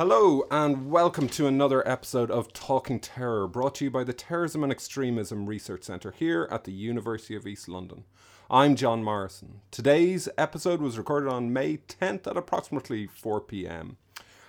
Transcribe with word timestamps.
Hello, 0.00 0.46
and 0.50 0.90
welcome 0.90 1.28
to 1.28 1.46
another 1.46 1.86
episode 1.86 2.30
of 2.30 2.54
Talking 2.54 3.00
Terror, 3.00 3.46
brought 3.46 3.74
to 3.74 3.84
you 3.84 3.90
by 3.90 4.02
the 4.02 4.14
Terrorism 4.14 4.62
and 4.62 4.72
Extremism 4.72 5.44
Research 5.44 5.82
Centre 5.82 6.12
here 6.12 6.48
at 6.50 6.64
the 6.64 6.72
University 6.72 7.36
of 7.36 7.46
East 7.46 7.68
London. 7.68 8.04
I'm 8.50 8.76
John 8.76 9.04
Morrison. 9.04 9.60
Today's 9.70 10.26
episode 10.38 10.80
was 10.80 10.96
recorded 10.96 11.28
on 11.28 11.52
May 11.52 11.76
10th 11.76 12.26
at 12.26 12.38
approximately 12.38 13.08
4 13.08 13.42
pm. 13.42 13.98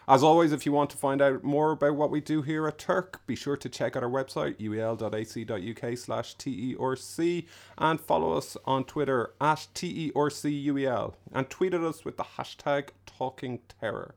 As 0.07 0.23
always, 0.23 0.53
if 0.53 0.65
you 0.65 0.71
want 0.71 0.89
to 0.91 0.97
find 0.97 1.21
out 1.21 1.43
more 1.43 1.71
about 1.71 1.97
what 1.97 2.11
we 2.11 2.21
do 2.21 2.41
here 2.41 2.65
at 2.65 2.77
TERC, 2.77 3.15
be 3.27 3.36
sure 3.36 3.57
to 3.57 3.68
check 3.68 3.97
out 3.97 4.04
our 4.04 4.09
website, 4.09 4.55
uel.ac.uk 4.57 5.97
slash 5.97 6.38
TERC, 6.38 7.45
and 7.77 7.99
follow 7.99 8.38
us 8.38 8.55
on 8.63 8.86
Twitter 8.86 9.33
at 9.41 9.68
TERCUEL, 9.73 11.15
and 11.33 11.49
tweet 11.49 11.73
at 11.73 11.83
us 11.83 12.05
with 12.05 12.15
the 12.15 12.23
hashtag 12.23 12.91
Talking 13.05 13.59
Terror. 13.81 14.15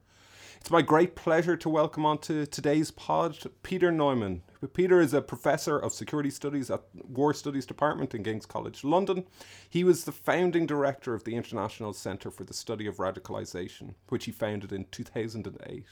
It's 0.64 0.70
my 0.70 0.80
great 0.80 1.14
pleasure 1.14 1.58
to 1.58 1.68
welcome 1.68 2.06
onto 2.06 2.46
today's 2.46 2.90
pod 2.90 3.36
Peter 3.62 3.92
Neumann. 3.92 4.40
Peter 4.72 4.98
is 4.98 5.12
a 5.12 5.20
professor 5.20 5.78
of 5.78 5.92
security 5.92 6.30
studies 6.30 6.70
at 6.70 6.84
War 6.94 7.34
Studies 7.34 7.66
Department 7.66 8.14
in 8.14 8.24
King's 8.24 8.46
College 8.46 8.82
London. 8.82 9.26
He 9.68 9.84
was 9.84 10.04
the 10.04 10.10
founding 10.10 10.64
director 10.64 11.12
of 11.12 11.24
the 11.24 11.34
International 11.34 11.92
Centre 11.92 12.30
for 12.30 12.44
the 12.44 12.54
Study 12.54 12.86
of 12.86 12.96
Radicalisation, 12.96 13.92
which 14.08 14.24
he 14.24 14.32
founded 14.32 14.72
in 14.72 14.86
2008. 14.90 15.84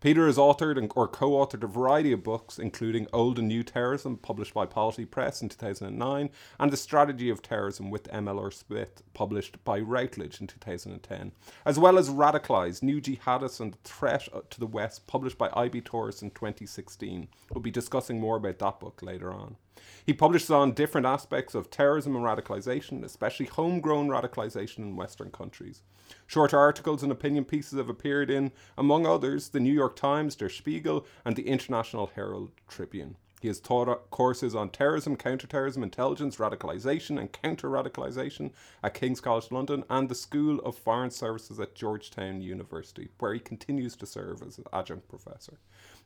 Peter 0.00 0.26
has 0.26 0.36
authored 0.36 0.92
or 0.94 1.08
co 1.08 1.30
authored 1.30 1.64
a 1.64 1.66
variety 1.66 2.12
of 2.12 2.22
books, 2.22 2.56
including 2.56 3.08
Old 3.12 3.36
and 3.36 3.48
New 3.48 3.64
Terrorism, 3.64 4.16
published 4.16 4.54
by 4.54 4.64
Polity 4.64 5.04
Press 5.04 5.42
in 5.42 5.48
2009, 5.48 6.30
and 6.60 6.70
The 6.70 6.76
Strategy 6.76 7.28
of 7.30 7.42
Terrorism 7.42 7.90
with 7.90 8.04
MLR 8.04 8.52
Smith, 8.52 9.02
published 9.12 9.62
by 9.64 9.80
Routledge 9.80 10.40
in 10.40 10.46
2010, 10.46 11.32
as 11.66 11.80
well 11.80 11.98
as 11.98 12.10
Radicalised 12.10 12.80
New 12.80 13.00
Jihadists 13.00 13.58
and 13.58 13.72
the 13.72 13.78
Threat 13.82 14.28
to 14.50 14.60
the 14.60 14.68
West, 14.68 15.08
published 15.08 15.36
by 15.36 15.50
IB 15.52 15.80
Tauris 15.80 16.22
in 16.22 16.30
2016. 16.30 17.26
We'll 17.52 17.60
be 17.60 17.72
discussing 17.72 18.20
more 18.20 18.36
about 18.36 18.60
that 18.60 18.78
book 18.78 19.02
later 19.02 19.32
on. 19.32 19.56
He 20.06 20.12
publishes 20.12 20.50
on 20.50 20.72
different 20.72 21.08
aspects 21.08 21.56
of 21.56 21.70
terrorism 21.70 22.14
and 22.14 22.24
radicalization, 22.24 23.02
especially 23.02 23.46
homegrown 23.46 24.08
radicalization 24.08 24.78
in 24.78 24.96
Western 24.96 25.32
countries. 25.32 25.82
Short 26.26 26.54
articles 26.54 27.02
and 27.02 27.12
opinion 27.12 27.44
pieces 27.44 27.78
have 27.78 27.88
appeared 27.88 28.30
in, 28.30 28.52
among 28.76 29.06
others, 29.06 29.48
the 29.48 29.60
New 29.60 29.72
York 29.72 29.96
Times, 29.96 30.36
Der 30.36 30.48
Spiegel, 30.48 31.06
and 31.24 31.36
the 31.36 31.48
International 31.48 32.10
Herald 32.14 32.50
Tribune. 32.68 33.16
He 33.40 33.48
has 33.48 33.60
taught 33.60 34.10
courses 34.10 34.54
on 34.54 34.70
terrorism, 34.70 35.16
counterterrorism, 35.16 35.82
intelligence, 35.82 36.36
radicalization, 36.36 37.20
and 37.20 37.30
counter 37.30 37.68
radicalization 37.68 38.50
at 38.82 38.94
King's 38.94 39.20
College 39.20 39.52
London 39.52 39.84
and 39.88 40.08
the 40.08 40.14
School 40.14 40.58
of 40.60 40.76
Foreign 40.76 41.10
Services 41.10 41.60
at 41.60 41.76
Georgetown 41.76 42.40
University, 42.42 43.08
where 43.18 43.34
he 43.34 43.40
continues 43.40 43.94
to 43.96 44.06
serve 44.06 44.42
as 44.42 44.58
an 44.58 44.64
adjunct 44.72 45.08
professor. 45.08 45.58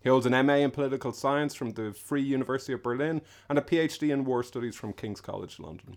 He 0.02 0.10
holds 0.10 0.26
an 0.26 0.46
MA 0.46 0.56
in 0.56 0.72
political 0.72 1.12
science 1.12 1.54
from 1.54 1.72
the 1.72 1.92
Free 1.92 2.22
University 2.22 2.74
of 2.74 2.82
Berlin 2.82 3.22
and 3.48 3.58
a 3.58 3.62
PhD 3.62 4.12
in 4.12 4.24
war 4.24 4.42
studies 4.42 4.76
from 4.76 4.92
King's 4.92 5.20
College 5.22 5.58
London. 5.58 5.96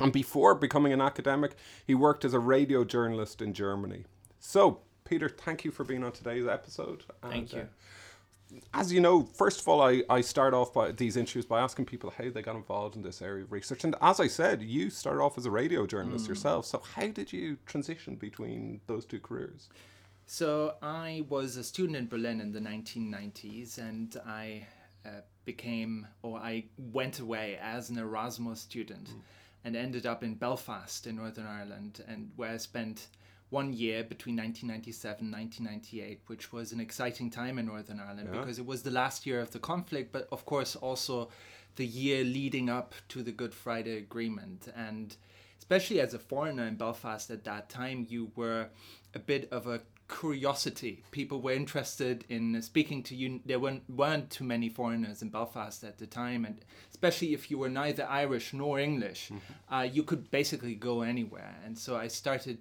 And 0.00 0.12
before 0.12 0.54
becoming 0.54 0.92
an 0.92 1.00
academic, 1.00 1.52
he 1.86 1.94
worked 1.94 2.24
as 2.24 2.34
a 2.34 2.38
radio 2.38 2.84
journalist 2.84 3.42
in 3.42 3.52
Germany. 3.52 4.04
So, 4.38 4.80
Peter, 5.04 5.28
thank 5.28 5.64
you 5.64 5.70
for 5.70 5.84
being 5.84 6.04
on 6.04 6.12
today's 6.12 6.46
episode. 6.46 7.04
Thank 7.22 7.52
you. 7.52 7.62
Uh, 7.62 7.64
as 8.72 8.92
you 8.92 9.00
know, 9.00 9.24
first 9.24 9.60
of 9.60 9.68
all, 9.68 9.82
I, 9.82 10.02
I 10.08 10.20
start 10.22 10.54
off 10.54 10.72
by 10.72 10.92
these 10.92 11.16
interviews 11.16 11.44
by 11.44 11.60
asking 11.60 11.84
people 11.84 12.10
how 12.16 12.30
they 12.30 12.40
got 12.40 12.56
involved 12.56 12.96
in 12.96 13.02
this 13.02 13.20
area 13.20 13.44
of 13.44 13.52
research. 13.52 13.84
And 13.84 13.94
as 14.00 14.20
I 14.20 14.26
said, 14.26 14.62
you 14.62 14.88
started 14.88 15.20
off 15.20 15.36
as 15.36 15.44
a 15.44 15.50
radio 15.50 15.86
journalist 15.86 16.24
mm. 16.24 16.28
yourself. 16.28 16.64
So, 16.64 16.82
how 16.94 17.08
did 17.08 17.32
you 17.32 17.58
transition 17.66 18.14
between 18.14 18.80
those 18.86 19.04
two 19.04 19.20
careers? 19.20 19.68
So 20.30 20.74
I 20.82 21.24
was 21.30 21.56
a 21.56 21.64
student 21.64 21.96
in 21.96 22.06
Berlin 22.06 22.42
in 22.42 22.52
the 22.52 22.60
1990s, 22.60 23.78
and 23.78 24.14
I 24.26 24.66
uh, 25.06 25.22
became, 25.46 26.06
or 26.20 26.38
I 26.38 26.64
went 26.76 27.18
away 27.18 27.58
as 27.62 27.88
an 27.88 27.96
Erasmus 27.96 28.60
student, 28.60 29.08
mm. 29.08 29.20
And 29.64 29.76
ended 29.76 30.06
up 30.06 30.22
in 30.22 30.34
Belfast 30.34 31.06
in 31.06 31.16
Northern 31.16 31.46
Ireland, 31.46 32.02
and 32.06 32.30
where 32.36 32.50
I 32.50 32.56
spent 32.56 33.08
one 33.50 33.72
year 33.72 34.04
between 34.04 34.36
1997 34.36 35.24
and 35.24 35.32
1998, 35.32 36.20
which 36.26 36.52
was 36.52 36.72
an 36.72 36.80
exciting 36.80 37.30
time 37.30 37.58
in 37.58 37.66
Northern 37.66 37.98
Ireland 38.00 38.28
yeah. 38.32 38.40
because 38.40 38.58
it 38.58 38.66
was 38.66 38.82
the 38.82 38.90
last 38.90 39.26
year 39.26 39.40
of 39.40 39.52
the 39.52 39.58
conflict, 39.58 40.12
but 40.12 40.28
of 40.30 40.44
course 40.44 40.76
also 40.76 41.30
the 41.76 41.86
year 41.86 42.24
leading 42.24 42.68
up 42.68 42.94
to 43.08 43.22
the 43.22 43.32
Good 43.32 43.54
Friday 43.54 43.96
Agreement. 43.96 44.68
And 44.76 45.16
especially 45.58 46.00
as 46.00 46.12
a 46.12 46.18
foreigner 46.18 46.64
in 46.64 46.76
Belfast 46.76 47.30
at 47.30 47.44
that 47.44 47.70
time, 47.70 48.06
you 48.08 48.30
were 48.36 48.68
a 49.14 49.18
bit 49.18 49.50
of 49.50 49.66
a 49.66 49.80
curiosity. 50.08 51.04
People 51.10 51.40
were 51.40 51.52
interested 51.52 52.24
in 52.28 52.60
speaking 52.62 53.02
to 53.04 53.14
you. 53.14 53.40
There 53.44 53.58
weren't, 53.58 53.82
weren't 53.88 54.30
too 54.30 54.44
many 54.44 54.68
foreigners 54.68 55.22
in 55.22 55.28
Belfast 55.28 55.84
at 55.84 55.98
the 55.98 56.06
time, 56.06 56.44
and 56.44 56.64
especially 56.90 57.34
if 57.34 57.50
you 57.50 57.58
were 57.58 57.68
neither 57.68 58.06
Irish 58.06 58.52
nor 58.52 58.78
English, 58.78 59.28
mm-hmm. 59.28 59.74
uh, 59.74 59.82
you 59.82 60.02
could 60.02 60.30
basically 60.30 60.74
go 60.74 61.02
anywhere. 61.02 61.56
And 61.64 61.78
so 61.78 61.96
I 61.96 62.08
started 62.08 62.58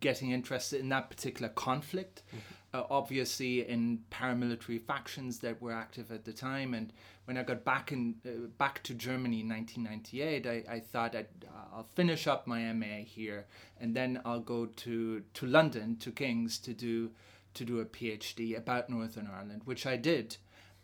getting 0.00 0.32
interested 0.32 0.80
in 0.80 0.88
that 0.90 1.10
particular 1.10 1.48
conflict. 1.48 2.22
Mm-hmm 2.28 2.54
uh, 2.74 2.82
obviously 2.90 3.66
in 3.66 4.00
paramilitary 4.10 4.82
factions 4.82 5.38
that 5.38 5.62
were 5.62 5.72
active 5.72 6.10
at 6.10 6.24
the 6.24 6.32
time. 6.32 6.74
And 6.74 6.92
when 7.24 7.38
I 7.38 7.44
got 7.44 7.64
back 7.64 7.92
in 7.92 8.16
uh, 8.26 8.48
back 8.58 8.82
to 8.82 8.94
Germany 8.94 9.40
in 9.40 9.48
1998, 9.48 10.46
I, 10.46 10.74
I 10.74 10.80
thought 10.80 11.14
I'd, 11.14 11.28
I'll 11.72 11.86
finish 11.94 12.26
up 12.26 12.46
my 12.46 12.72
MA 12.72 13.04
here, 13.06 13.46
and 13.80 13.94
then 13.94 14.20
I'll 14.24 14.40
go 14.40 14.66
to 14.66 15.20
to 15.20 15.46
London 15.46 15.96
to 15.98 16.10
King's 16.10 16.58
to 16.58 16.74
do 16.74 17.12
to 17.54 17.64
do 17.64 17.78
a 17.78 17.84
PhD 17.84 18.58
about 18.58 18.90
Northern 18.90 19.30
Ireland, 19.32 19.62
which 19.64 19.86
I 19.86 19.96
did. 19.96 20.36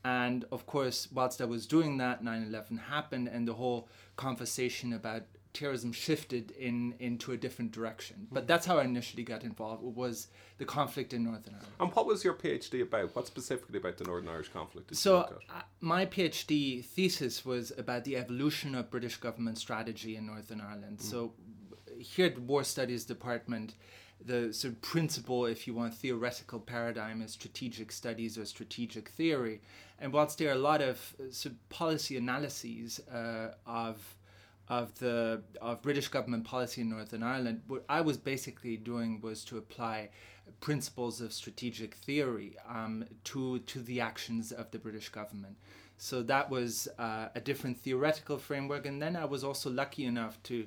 And 0.02 0.46
of 0.50 0.64
course, 0.64 1.08
whilst 1.12 1.42
I 1.42 1.44
was 1.44 1.66
doing 1.66 1.98
that, 1.98 2.24
9 2.24 2.44
11 2.44 2.76
happened, 2.78 3.28
and 3.28 3.46
the 3.46 3.54
whole 3.54 3.88
conversation 4.16 4.92
about 4.92 5.24
terrorism 5.52 5.92
shifted 5.92 6.52
in 6.52 6.94
into 6.98 7.32
a 7.32 7.36
different 7.36 7.72
direction. 7.72 8.28
But 8.30 8.46
that's 8.46 8.66
how 8.66 8.78
I 8.78 8.84
initially 8.84 9.22
got 9.22 9.42
involved. 9.42 9.82
Was 9.82 10.28
the 10.58 10.64
conflict 10.66 11.14
in 11.14 11.24
Northern 11.24 11.54
Ireland. 11.54 11.72
And 11.80 11.92
what 11.94 12.06
was 12.06 12.22
your 12.22 12.34
PhD 12.34 12.82
about? 12.82 13.16
What 13.16 13.26
specifically 13.26 13.78
about 13.78 13.96
the 13.96 14.04
Northern 14.04 14.28
Irish 14.28 14.48
conflict? 14.48 14.94
so 14.94 15.20
uh, 15.20 15.62
my 15.80 16.04
PhD 16.04 16.84
thesis 16.84 17.44
was 17.44 17.72
about 17.78 18.04
the 18.04 18.16
evolution 18.16 18.74
of 18.74 18.90
British 18.90 19.16
government 19.16 19.56
strategy 19.56 20.16
in 20.16 20.26
Northern 20.26 20.60
Ireland. 20.60 20.98
Mm. 20.98 21.02
So 21.02 21.32
here 21.98 22.26
at 22.26 22.34
the 22.34 22.40
War 22.40 22.64
Studies 22.64 23.04
Department. 23.04 23.74
The 24.22 24.52
sort 24.52 24.74
of 24.74 24.82
principal, 24.82 25.46
if 25.46 25.66
you 25.66 25.72
want, 25.72 25.94
theoretical 25.94 26.60
paradigm 26.60 27.22
is 27.22 27.32
strategic 27.32 27.90
studies 27.90 28.36
or 28.36 28.44
strategic 28.44 29.08
theory. 29.08 29.62
And 29.98 30.12
whilst 30.12 30.36
there 30.36 30.50
are 30.50 30.52
a 30.52 30.58
lot 30.58 30.82
of 30.82 31.14
uh, 31.18 31.30
sort 31.30 31.54
of 31.54 31.68
policy 31.70 32.18
analyses 32.18 33.00
uh, 33.08 33.54
of 33.64 34.14
of 34.70 34.96
the 35.00 35.42
of 35.60 35.82
British 35.82 36.08
government 36.08 36.44
policy 36.44 36.80
in 36.80 36.88
Northern 36.88 37.24
Ireland, 37.24 37.62
what 37.66 37.84
I 37.88 38.00
was 38.00 38.16
basically 38.16 38.76
doing 38.76 39.20
was 39.20 39.44
to 39.46 39.58
apply 39.58 40.10
principles 40.60 41.20
of 41.20 41.32
strategic 41.32 41.96
theory 41.96 42.56
um, 42.68 43.04
to 43.24 43.58
to 43.58 43.80
the 43.80 44.00
actions 44.00 44.52
of 44.52 44.70
the 44.70 44.78
British 44.78 45.08
government. 45.08 45.56
So 45.98 46.22
that 46.22 46.48
was 46.48 46.88
uh, 46.98 47.28
a 47.34 47.40
different 47.40 47.78
theoretical 47.78 48.38
framework, 48.38 48.86
and 48.86 49.02
then 49.02 49.16
I 49.16 49.24
was 49.24 49.42
also 49.42 49.68
lucky 49.70 50.04
enough 50.06 50.40
to 50.44 50.66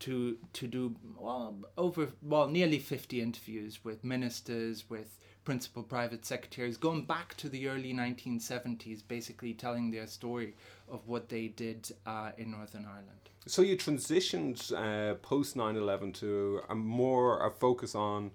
to 0.00 0.38
to 0.54 0.66
do 0.66 0.96
well 1.16 1.54
over 1.76 2.08
well 2.22 2.48
nearly 2.48 2.78
50 2.78 3.20
interviews 3.20 3.84
with 3.84 4.02
ministers 4.02 4.88
with 4.88 5.18
principal 5.44 5.82
private 5.82 6.24
secretaries 6.24 6.76
going 6.76 7.04
back 7.04 7.36
to 7.36 7.48
the 7.48 7.68
early 7.68 7.92
1970s 7.92 9.02
basically 9.06 9.52
telling 9.52 9.90
their 9.90 10.06
story 10.06 10.54
of 10.90 11.06
what 11.08 11.28
they 11.28 11.48
did 11.48 11.90
uh, 12.06 12.30
in 12.38 12.50
northern 12.50 12.84
ireland 12.84 13.30
so 13.46 13.62
you 13.62 13.76
transitioned 13.76 14.72
uh, 14.72 15.14
post 15.16 15.56
9-11 15.56 16.14
to 16.14 16.60
a 16.68 16.74
more 16.74 17.44
a 17.46 17.50
focus 17.50 17.94
on 17.94 18.30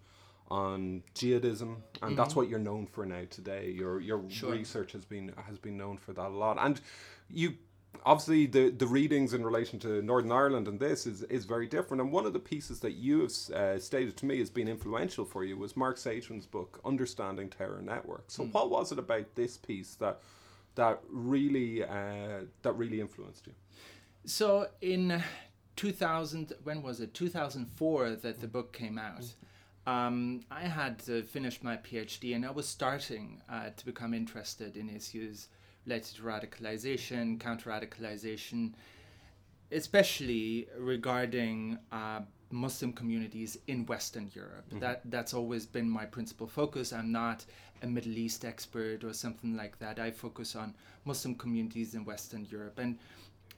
on 0.49 1.03
jihadism 1.13 1.61
and 1.61 1.81
mm-hmm. 2.01 2.15
that's 2.15 2.35
what 2.35 2.47
you're 2.49 2.59
known 2.59 2.85
for 2.85 3.05
now 3.05 3.23
today 3.29 3.69
your 3.69 3.99
your 3.99 4.23
sure. 4.29 4.51
research 4.51 4.91
has 4.93 5.05
been 5.05 5.31
has 5.45 5.57
been 5.57 5.77
known 5.77 5.97
for 5.97 6.13
that 6.13 6.27
a 6.27 6.29
lot 6.29 6.57
and 6.59 6.79
you 7.29 7.53
obviously 8.05 8.45
the 8.45 8.69
the 8.69 8.87
readings 8.87 9.33
in 9.33 9.43
relation 9.43 9.79
to 9.79 10.01
Northern 10.01 10.31
Ireland 10.31 10.67
and 10.67 10.79
this 10.79 11.05
is 11.05 11.23
is 11.23 11.45
very 11.45 11.67
different 11.67 12.01
and 12.01 12.11
one 12.11 12.25
of 12.25 12.33
the 12.33 12.39
pieces 12.39 12.79
that 12.81 12.93
you 12.93 13.21
have 13.21 13.55
uh, 13.55 13.79
stated 13.79 14.15
to 14.17 14.25
me 14.25 14.39
has 14.39 14.49
been 14.49 14.67
influential 14.67 15.25
for 15.25 15.43
you 15.43 15.57
was 15.57 15.75
Mark 15.75 15.97
Sageman's 15.97 16.45
book 16.45 16.79
Understanding 16.85 17.49
Terror 17.49 17.81
Networks 17.81 18.35
so 18.35 18.43
mm. 18.43 18.53
what 18.53 18.69
was 18.69 18.91
it 18.91 18.99
about 18.99 19.35
this 19.35 19.57
piece 19.57 19.95
that 19.95 20.19
that 20.75 21.01
really 21.09 21.83
uh, 21.83 22.41
that 22.61 22.73
really 22.73 23.01
influenced 23.01 23.47
you 23.47 23.53
so 24.25 24.67
in 24.81 25.23
2000, 25.77 26.53
when 26.63 26.81
was 26.81 26.99
it? 26.99 27.13
2004 27.13 28.15
that 28.17 28.41
the 28.41 28.47
book 28.47 28.73
came 28.73 28.97
out. 28.97 29.23
Um, 29.85 30.41
I 30.51 30.63
had 30.63 31.01
uh, 31.09 31.21
finished 31.21 31.63
my 31.63 31.77
PhD 31.77 32.35
and 32.35 32.45
I 32.45 32.51
was 32.51 32.67
starting 32.67 33.41
uh, 33.49 33.69
to 33.77 33.85
become 33.85 34.13
interested 34.13 34.75
in 34.75 34.89
issues 34.89 35.47
related 35.87 36.15
to 36.15 36.21
radicalization, 36.21 37.39
counter 37.39 37.69
radicalization, 37.69 38.73
especially 39.71 40.67
regarding 40.77 41.77
uh, 41.91 42.19
Muslim 42.51 42.93
communities 42.93 43.57
in 43.67 43.85
Western 43.85 44.29
Europe. 44.33 44.69
Mm-hmm. 44.69 44.79
That 44.79 45.01
that's 45.05 45.33
always 45.33 45.65
been 45.65 45.89
my 45.89 46.05
principal 46.05 46.47
focus. 46.47 46.93
I'm 46.93 47.11
not 47.11 47.45
a 47.81 47.87
Middle 47.87 48.17
East 48.17 48.43
expert 48.45 49.03
or 49.03 49.13
something 49.13 49.55
like 49.55 49.79
that. 49.79 49.99
I 49.99 50.11
focus 50.11 50.55
on 50.55 50.73
Muslim 51.05 51.35
communities 51.35 51.93
in 51.93 52.05
Western 52.05 52.45
Europe. 52.49 52.79
And 52.79 52.97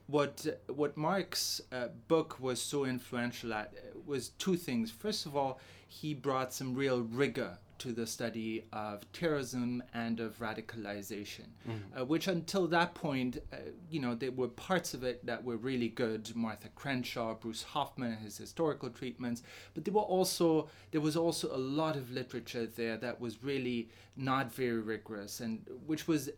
what 0.06 0.46
what 0.68 0.96
Mark's 0.96 1.60
uh, 1.72 1.88
book 2.08 2.38
was 2.40 2.60
so 2.60 2.84
influential 2.84 3.52
at 3.54 3.72
uh, 3.76 3.98
was 4.06 4.30
two 4.30 4.56
things. 4.56 4.90
First 4.90 5.26
of 5.26 5.36
all, 5.36 5.60
he 5.88 6.14
brought 6.14 6.52
some 6.52 6.74
real 6.74 7.00
rigor 7.00 7.58
to 7.80 7.92
the 7.92 8.06
study 8.06 8.64
of 8.72 9.10
terrorism 9.12 9.82
and 9.94 10.20
of 10.20 10.38
radicalization, 10.38 11.46
uh, 11.98 12.04
which 12.04 12.28
until 12.28 12.66
that 12.68 12.94
point, 12.94 13.38
uh, 13.52 13.56
you 13.90 14.00
know, 14.00 14.14
there 14.14 14.30
were 14.30 14.48
parts 14.48 14.94
of 14.94 15.02
it 15.02 15.24
that 15.26 15.42
were 15.42 15.56
really 15.56 15.88
good. 15.88 16.30
Martha 16.36 16.68
Crenshaw, 16.74 17.34
Bruce 17.34 17.62
Hoffman, 17.62 18.16
his 18.18 18.36
historical 18.36 18.90
treatments, 18.90 19.42
but 19.74 19.84
there 19.84 19.94
were 19.94 20.00
also 20.00 20.68
there 20.90 21.00
was 21.00 21.16
also 21.16 21.54
a 21.54 21.58
lot 21.58 21.96
of 21.96 22.10
literature 22.10 22.66
there 22.66 22.96
that 22.98 23.20
was 23.20 23.42
really 23.42 23.88
not 24.16 24.52
very 24.52 24.80
rigorous 24.80 25.40
and 25.40 25.66
which 25.86 26.06
was 26.06 26.30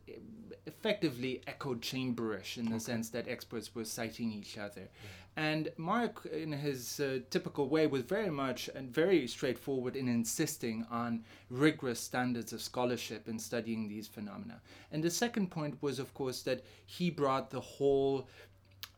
effectively 0.67 1.43
echo 1.47 1.75
chamberish 1.75 2.57
in 2.57 2.71
the 2.71 2.79
sense 2.79 3.11
that 3.11 3.27
experts 3.27 3.75
were 3.75 3.85
citing 3.85 4.33
each 4.33 4.57
other. 4.57 4.89
And 5.37 5.73
Mark, 5.79 6.27
in 6.27 6.53
his 6.53 7.01
uh, 7.01 7.21
typical 7.31 7.69
way, 7.69 7.87
was 7.87 8.03
very 8.03 8.31
much 8.31 8.69
and 8.75 8.93
very 8.93 9.27
straightforward 9.27 9.97
in 9.97 10.07
insisting 10.07 10.87
on 10.91 11.25
rigorous 11.49 12.01
standards 12.01 12.53
of 12.53 12.61
scholarship 12.61 13.29
in 13.29 13.39
studying 13.39 13.89
these 13.89 14.07
phenomena. 14.07 14.61
And 14.91 15.03
the 15.03 15.11
second 15.11 15.51
point 15.51 15.79
was, 15.81 15.99
of 15.99 16.13
course, 16.13 16.43
that 16.43 16.65
he 16.85 17.09
brought 17.09 17.51
the 17.51 17.61
whole 17.61 18.29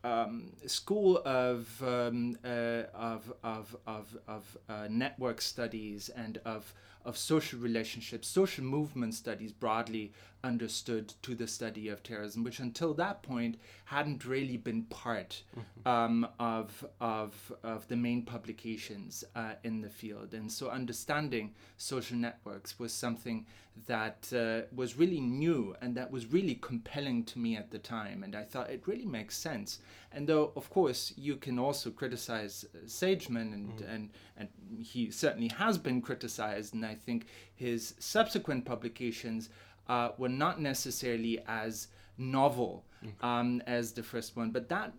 um, 0.03 0.53
school 0.67 1.23
of, 1.25 1.83
um, 1.83 2.37
uh, 2.45 2.83
of, 2.95 3.33
of, 3.45 3.77
of, 3.87 4.17
of 4.27 4.59
uh, 4.69 4.89
network 4.91 5.41
studies 5.41 6.11
and 6.11 6.41
of, 6.45 6.75
of 7.05 7.17
social 7.17 7.61
relationships, 7.61 8.27
social 8.27 8.65
movement 8.65 9.15
studies 9.15 9.53
broadly 9.53 10.13
understood 10.44 11.14
to 11.23 11.35
the 11.35 11.49
study 11.49 11.88
of 11.88 12.02
terrorism, 12.02 12.44
which 12.44 12.61
until 12.61 12.94
that 12.94 13.23
point 13.23 13.56
hadn't 13.87 14.25
really 14.25 14.56
been 14.56 14.82
part 14.85 15.43
um, 15.87 16.29
of, 16.38 16.87
of, 17.00 17.52
of 17.62 17.88
the 17.88 17.96
main 17.96 18.23
publications 18.23 19.25
uh, 19.35 19.55
in 19.64 19.81
the 19.81 19.88
field. 19.88 20.35
And 20.35 20.50
so 20.52 20.70
understanding 20.70 21.55
social 21.76 22.17
networks 22.17 22.79
was 22.79 22.93
something 22.93 23.46
that 23.87 24.32
uh, 24.32 24.67
was 24.75 24.96
really 24.96 25.20
new 25.20 25.75
and 25.81 25.96
that 25.96 26.11
was 26.11 26.32
really 26.32 26.55
compelling 26.55 27.25
to 27.25 27.38
me 27.38 27.56
at 27.56 27.70
the 27.70 27.79
time. 27.79 28.23
And 28.23 28.37
I 28.37 28.44
thought 28.44 28.70
it 28.70 28.87
really 28.87 29.06
makes 29.06 29.37
sense. 29.37 29.81
And 30.12 30.29
though, 30.29 30.52
of 30.55 30.70
course, 30.70 31.12
you 31.17 31.37
can 31.37 31.58
also 31.58 31.90
criticize 31.90 32.64
uh, 32.64 32.87
Sageman, 32.87 33.52
and, 33.52 33.81
and, 33.81 34.11
and 34.37 34.49
he 34.79 35.11
certainly 35.11 35.49
has 35.49 35.76
been 35.76 36.00
criticized, 36.00 36.73
and 36.75 36.87
I 36.87 36.94
think 36.94 37.26
his 37.55 37.94
subsequent 37.99 38.64
publications 38.64 39.49
uh, 39.89 40.11
were 40.19 40.29
not 40.29 40.61
necessarily 40.61 41.41
as 41.47 41.89
novel 42.17 42.85
um, 43.23 43.63
as 43.67 43.93
the 43.93 44.03
first 44.03 44.37
one, 44.37 44.51
but 44.51 44.69
that 44.69 44.93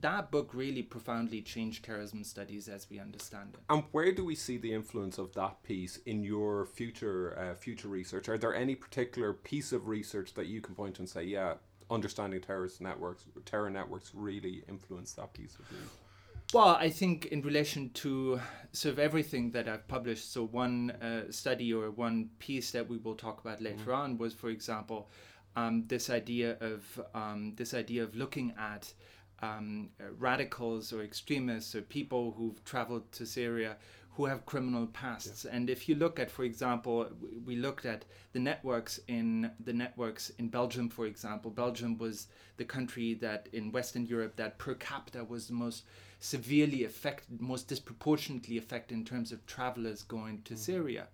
that 0.00 0.30
book 0.30 0.54
really 0.54 0.82
profoundly 0.82 1.42
changed 1.42 1.84
terrorism 1.84 2.24
studies 2.24 2.68
as 2.68 2.88
we 2.88 2.98
understand 2.98 3.50
it. 3.52 3.60
And 3.68 3.84
where 3.92 4.12
do 4.12 4.24
we 4.24 4.34
see 4.34 4.56
the 4.56 4.72
influence 4.72 5.18
of 5.18 5.34
that 5.34 5.62
piece 5.62 5.98
in 6.06 6.24
your 6.24 6.66
future 6.66 7.38
uh, 7.38 7.54
future 7.54 7.88
research? 7.88 8.28
Are 8.28 8.38
there 8.38 8.54
any 8.54 8.74
particular 8.74 9.32
piece 9.32 9.72
of 9.72 9.88
research 9.88 10.34
that 10.34 10.46
you 10.46 10.60
can 10.60 10.74
point 10.74 10.94
to 10.96 11.02
and 11.02 11.08
say, 11.08 11.24
yeah, 11.24 11.54
understanding 11.90 12.40
terrorist 12.40 12.80
networks, 12.80 13.24
terror 13.44 13.70
networks 13.70 14.12
really 14.14 14.64
influenced 14.68 15.16
that 15.16 15.34
piece 15.34 15.54
of 15.54 15.70
research? 15.70 15.88
Well, 16.52 16.76
I 16.80 16.88
think 16.88 17.26
in 17.26 17.42
relation 17.42 17.90
to 17.94 18.40
sort 18.72 18.94
of 18.94 18.98
everything 18.98 19.52
that 19.52 19.68
I've 19.68 19.86
published, 19.86 20.32
so 20.32 20.46
one 20.46 20.90
uh, 20.90 21.30
study 21.30 21.72
or 21.72 21.92
one 21.92 22.30
piece 22.40 22.72
that 22.72 22.88
we 22.88 22.96
will 22.96 23.14
talk 23.14 23.40
about 23.40 23.62
later 23.62 23.92
on 23.92 24.18
was, 24.18 24.34
for 24.34 24.48
example, 24.48 25.08
um, 25.54 25.84
this 25.86 26.10
idea 26.10 26.56
of 26.60 27.00
um, 27.14 27.54
this 27.56 27.72
idea 27.72 28.02
of 28.02 28.16
looking 28.16 28.52
at 28.58 28.92
um, 29.42 29.90
uh, 30.00 30.12
radicals 30.18 30.92
or 30.92 31.02
extremists 31.02 31.76
or 31.76 31.82
people 31.82 32.34
who've 32.36 32.64
traveled 32.64 33.10
to 33.12 33.26
Syria 33.26 33.76
who 34.14 34.26
have 34.26 34.44
criminal 34.44 34.86
pasts. 34.88 35.44
And 35.44 35.70
if 35.70 35.88
you 35.88 35.94
look 35.94 36.18
at, 36.18 36.30
for 36.30 36.42
example, 36.44 37.08
we 37.44 37.56
looked 37.56 37.86
at 37.86 38.04
the 38.32 38.40
networks 38.40 38.98
in 39.06 39.50
the 39.64 39.72
networks 39.72 40.30
in 40.30 40.48
Belgium, 40.48 40.88
for 40.88 41.06
example. 41.06 41.50
Belgium 41.52 41.96
was 41.96 42.26
the 42.56 42.64
country 42.64 43.14
that 43.14 43.48
in 43.52 43.70
Western 43.70 44.04
Europe 44.04 44.34
that 44.36 44.58
per 44.58 44.74
capita 44.74 45.22
was 45.24 45.46
the 45.46 45.54
most 45.54 45.84
severely 46.20 46.84
affected, 46.84 47.40
most 47.40 47.66
disproportionately 47.66 48.58
affected 48.58 48.94
in 48.94 49.04
terms 49.04 49.32
of 49.32 49.44
travelers 49.46 50.02
going 50.02 50.42
to 50.42 50.56
Syria. 50.56 51.08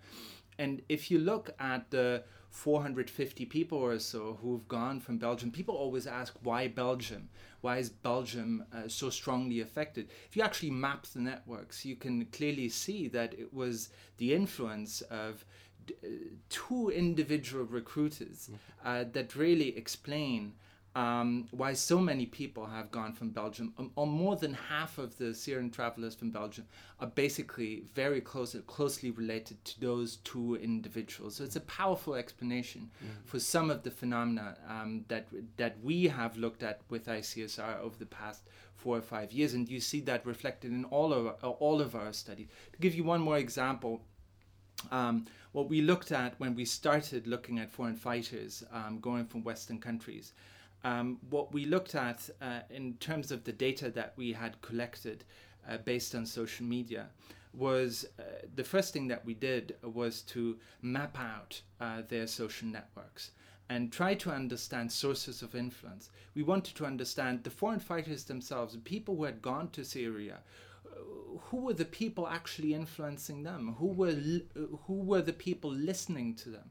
And 0.58 0.82
if 0.88 1.10
you 1.10 1.18
look 1.18 1.50
at 1.58 1.90
the 1.90 2.24
450 2.50 3.44
people 3.44 3.78
or 3.78 3.98
so 3.98 4.38
who've 4.40 4.66
gone 4.66 4.98
from 5.00 5.18
Belgium, 5.18 5.50
people 5.50 5.74
always 5.74 6.06
ask 6.06 6.34
why 6.42 6.68
Belgium? 6.68 7.28
Why 7.60 7.78
is 7.78 7.90
Belgium 7.90 8.64
uh, 8.74 8.88
so 8.88 9.10
strongly 9.10 9.60
affected? 9.60 10.08
If 10.28 10.36
you 10.36 10.42
actually 10.42 10.70
map 10.70 11.06
the 11.06 11.20
networks, 11.20 11.84
you 11.84 11.96
can 11.96 12.24
clearly 12.26 12.68
see 12.68 13.08
that 13.08 13.34
it 13.34 13.52
was 13.52 13.90
the 14.16 14.32
influence 14.34 15.02
of 15.02 15.44
d- 15.86 15.94
uh, 16.02 16.08
two 16.48 16.90
individual 16.90 17.64
recruiters 17.64 18.50
uh, 18.84 19.04
that 19.12 19.36
really 19.36 19.76
explain 19.76 20.54
um, 20.96 21.46
why 21.50 21.74
so 21.74 21.98
many 22.00 22.24
people 22.24 22.64
have 22.64 22.90
gone 22.90 23.12
from 23.12 23.28
Belgium. 23.28 23.74
Um, 23.76 23.92
or 23.96 24.06
more 24.06 24.34
than 24.34 24.54
half 24.54 24.96
of 24.96 25.18
the 25.18 25.34
Syrian 25.34 25.70
travelers 25.70 26.14
from 26.14 26.30
Belgium 26.30 26.64
are 27.00 27.06
basically 27.06 27.84
very 27.94 28.22
close, 28.22 28.56
closely 28.66 29.10
related 29.10 29.62
to 29.66 29.80
those 29.80 30.16
two 30.24 30.56
individuals. 30.56 31.36
So 31.36 31.44
it's 31.44 31.54
a 31.54 31.60
powerful 31.60 32.14
explanation 32.14 32.90
for 33.26 33.38
some 33.38 33.70
of 33.70 33.82
the 33.82 33.90
phenomena 33.90 34.56
um, 34.66 35.04
that 35.08 35.28
that 35.58 35.76
we 35.82 36.04
have 36.04 36.38
looked 36.38 36.62
at 36.62 36.80
with 36.88 37.06
ICSR 37.06 37.78
over 37.80 37.98
the 37.98 38.06
past 38.06 38.48
four 38.74 38.96
or 38.96 39.02
five 39.02 39.32
years, 39.32 39.52
and 39.52 39.68
you 39.68 39.80
see 39.80 40.00
that 40.00 40.24
reflected 40.24 40.72
in 40.72 40.86
all 40.86 41.12
of 41.12 41.26
our, 41.26 41.50
all 41.50 41.82
of 41.82 41.94
our 41.94 42.14
studies. 42.14 42.48
To 42.72 42.78
give 42.78 42.94
you 42.94 43.04
one 43.04 43.20
more 43.20 43.36
example. 43.36 44.00
Um, 44.90 45.26
what 45.52 45.70
we 45.70 45.80
looked 45.80 46.12
at 46.12 46.38
when 46.38 46.54
we 46.54 46.66
started 46.66 47.26
looking 47.26 47.58
at 47.58 47.70
foreign 47.70 47.96
fighters 47.96 48.62
um, 48.70 49.00
going 49.00 49.24
from 49.24 49.42
Western 49.42 49.78
countries, 49.78 50.32
um, 50.84 51.18
what 51.30 51.52
we 51.52 51.64
looked 51.64 51.94
at 51.94 52.28
uh, 52.40 52.60
in 52.70 52.94
terms 52.94 53.30
of 53.30 53.44
the 53.44 53.52
data 53.52 53.90
that 53.90 54.12
we 54.16 54.32
had 54.32 54.60
collected 54.62 55.24
uh, 55.68 55.78
based 55.78 56.14
on 56.14 56.26
social 56.26 56.66
media 56.66 57.08
was 57.52 58.06
uh, 58.18 58.22
the 58.54 58.64
first 58.64 58.92
thing 58.92 59.08
that 59.08 59.24
we 59.24 59.34
did 59.34 59.76
was 59.82 60.22
to 60.22 60.58
map 60.82 61.18
out 61.18 61.60
uh, 61.80 62.02
their 62.08 62.26
social 62.26 62.68
networks 62.68 63.30
and 63.68 63.90
try 63.90 64.14
to 64.14 64.30
understand 64.30 64.92
sources 64.92 65.42
of 65.42 65.54
influence. 65.54 66.10
We 66.34 66.42
wanted 66.42 66.76
to 66.76 66.86
understand 66.86 67.42
the 67.42 67.50
foreign 67.50 67.80
fighters 67.80 68.24
themselves, 68.24 68.74
the 68.74 68.80
people 68.80 69.16
who 69.16 69.24
had 69.24 69.42
gone 69.42 69.70
to 69.70 69.84
Syria, 69.84 70.38
who 71.50 71.58
were 71.58 71.74
the 71.74 71.84
people 71.84 72.28
actually 72.28 72.74
influencing 72.74 73.42
them? 73.42 73.76
Who 73.78 73.88
were 73.88 74.12
li- 74.12 74.46
who 74.86 74.94
were 74.94 75.22
the 75.22 75.32
people 75.32 75.70
listening 75.70 76.34
to 76.36 76.50
them? 76.50 76.70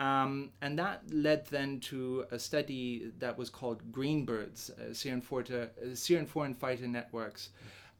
Um, 0.00 0.50
and 0.62 0.78
that 0.78 1.02
led 1.12 1.46
then 1.48 1.78
to 1.80 2.24
a 2.30 2.38
study 2.38 3.12
that 3.18 3.36
was 3.36 3.50
called 3.50 3.92
Greenbirds, 3.92 4.70
uh, 4.70 4.94
Syrian, 4.94 5.20
Forta, 5.20 5.64
uh, 5.64 5.94
Syrian 5.94 6.24
Foreign 6.26 6.54
Fighter 6.54 6.88
Networks. 6.88 7.50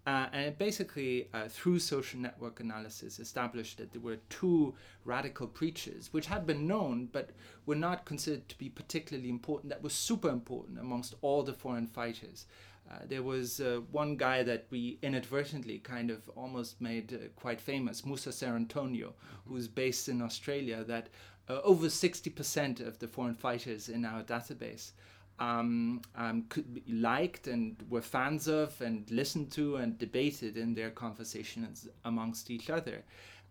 Uh, 0.06 0.26
and 0.32 0.46
it 0.46 0.58
basically, 0.58 1.28
uh, 1.34 1.46
through 1.46 1.78
social 1.78 2.18
network 2.18 2.60
analysis, 2.60 3.20
established 3.20 3.76
that 3.76 3.92
there 3.92 4.00
were 4.00 4.16
two 4.30 4.74
radical 5.04 5.46
preachers, 5.46 6.08
which 6.10 6.24
had 6.24 6.46
been 6.46 6.66
known 6.66 7.06
but 7.12 7.30
were 7.66 7.74
not 7.74 8.06
considered 8.06 8.48
to 8.48 8.56
be 8.56 8.70
particularly 8.70 9.28
important, 9.28 9.68
that 9.68 9.82
was 9.82 9.92
super 9.92 10.30
important 10.30 10.78
amongst 10.78 11.14
all 11.20 11.42
the 11.42 11.52
foreign 11.52 11.86
fighters. 11.86 12.46
Uh, 12.90 12.94
there 13.08 13.22
was 13.22 13.60
uh, 13.60 13.80
one 13.92 14.16
guy 14.16 14.42
that 14.42 14.66
we 14.70 14.98
inadvertently 15.02 15.78
kind 15.78 16.10
of 16.10 16.28
almost 16.34 16.80
made 16.80 17.12
uh, 17.12 17.28
quite 17.36 17.60
famous, 17.60 18.04
Musa 18.04 18.30
Cerantonio, 18.30 19.12
who's 19.46 19.68
based 19.68 20.08
in 20.08 20.22
Australia, 20.22 20.82
that 20.82 21.08
uh, 21.50 21.60
over 21.64 21.86
60% 21.86 22.86
of 22.86 22.98
the 22.98 23.08
foreign 23.08 23.34
fighters 23.34 23.88
in 23.88 24.04
our 24.04 24.22
database 24.22 24.92
um, 25.38 26.02
um, 26.16 26.44
could 26.48 26.72
be 26.74 26.84
liked 26.92 27.46
and 27.46 27.76
were 27.88 28.02
fans 28.02 28.46
of 28.46 28.80
and 28.80 29.10
listened 29.10 29.50
to 29.52 29.76
and 29.76 29.98
debated 29.98 30.56
in 30.56 30.74
their 30.74 30.90
conversations 30.90 31.88
amongst 32.04 32.50
each 32.50 32.70
other. 32.70 33.02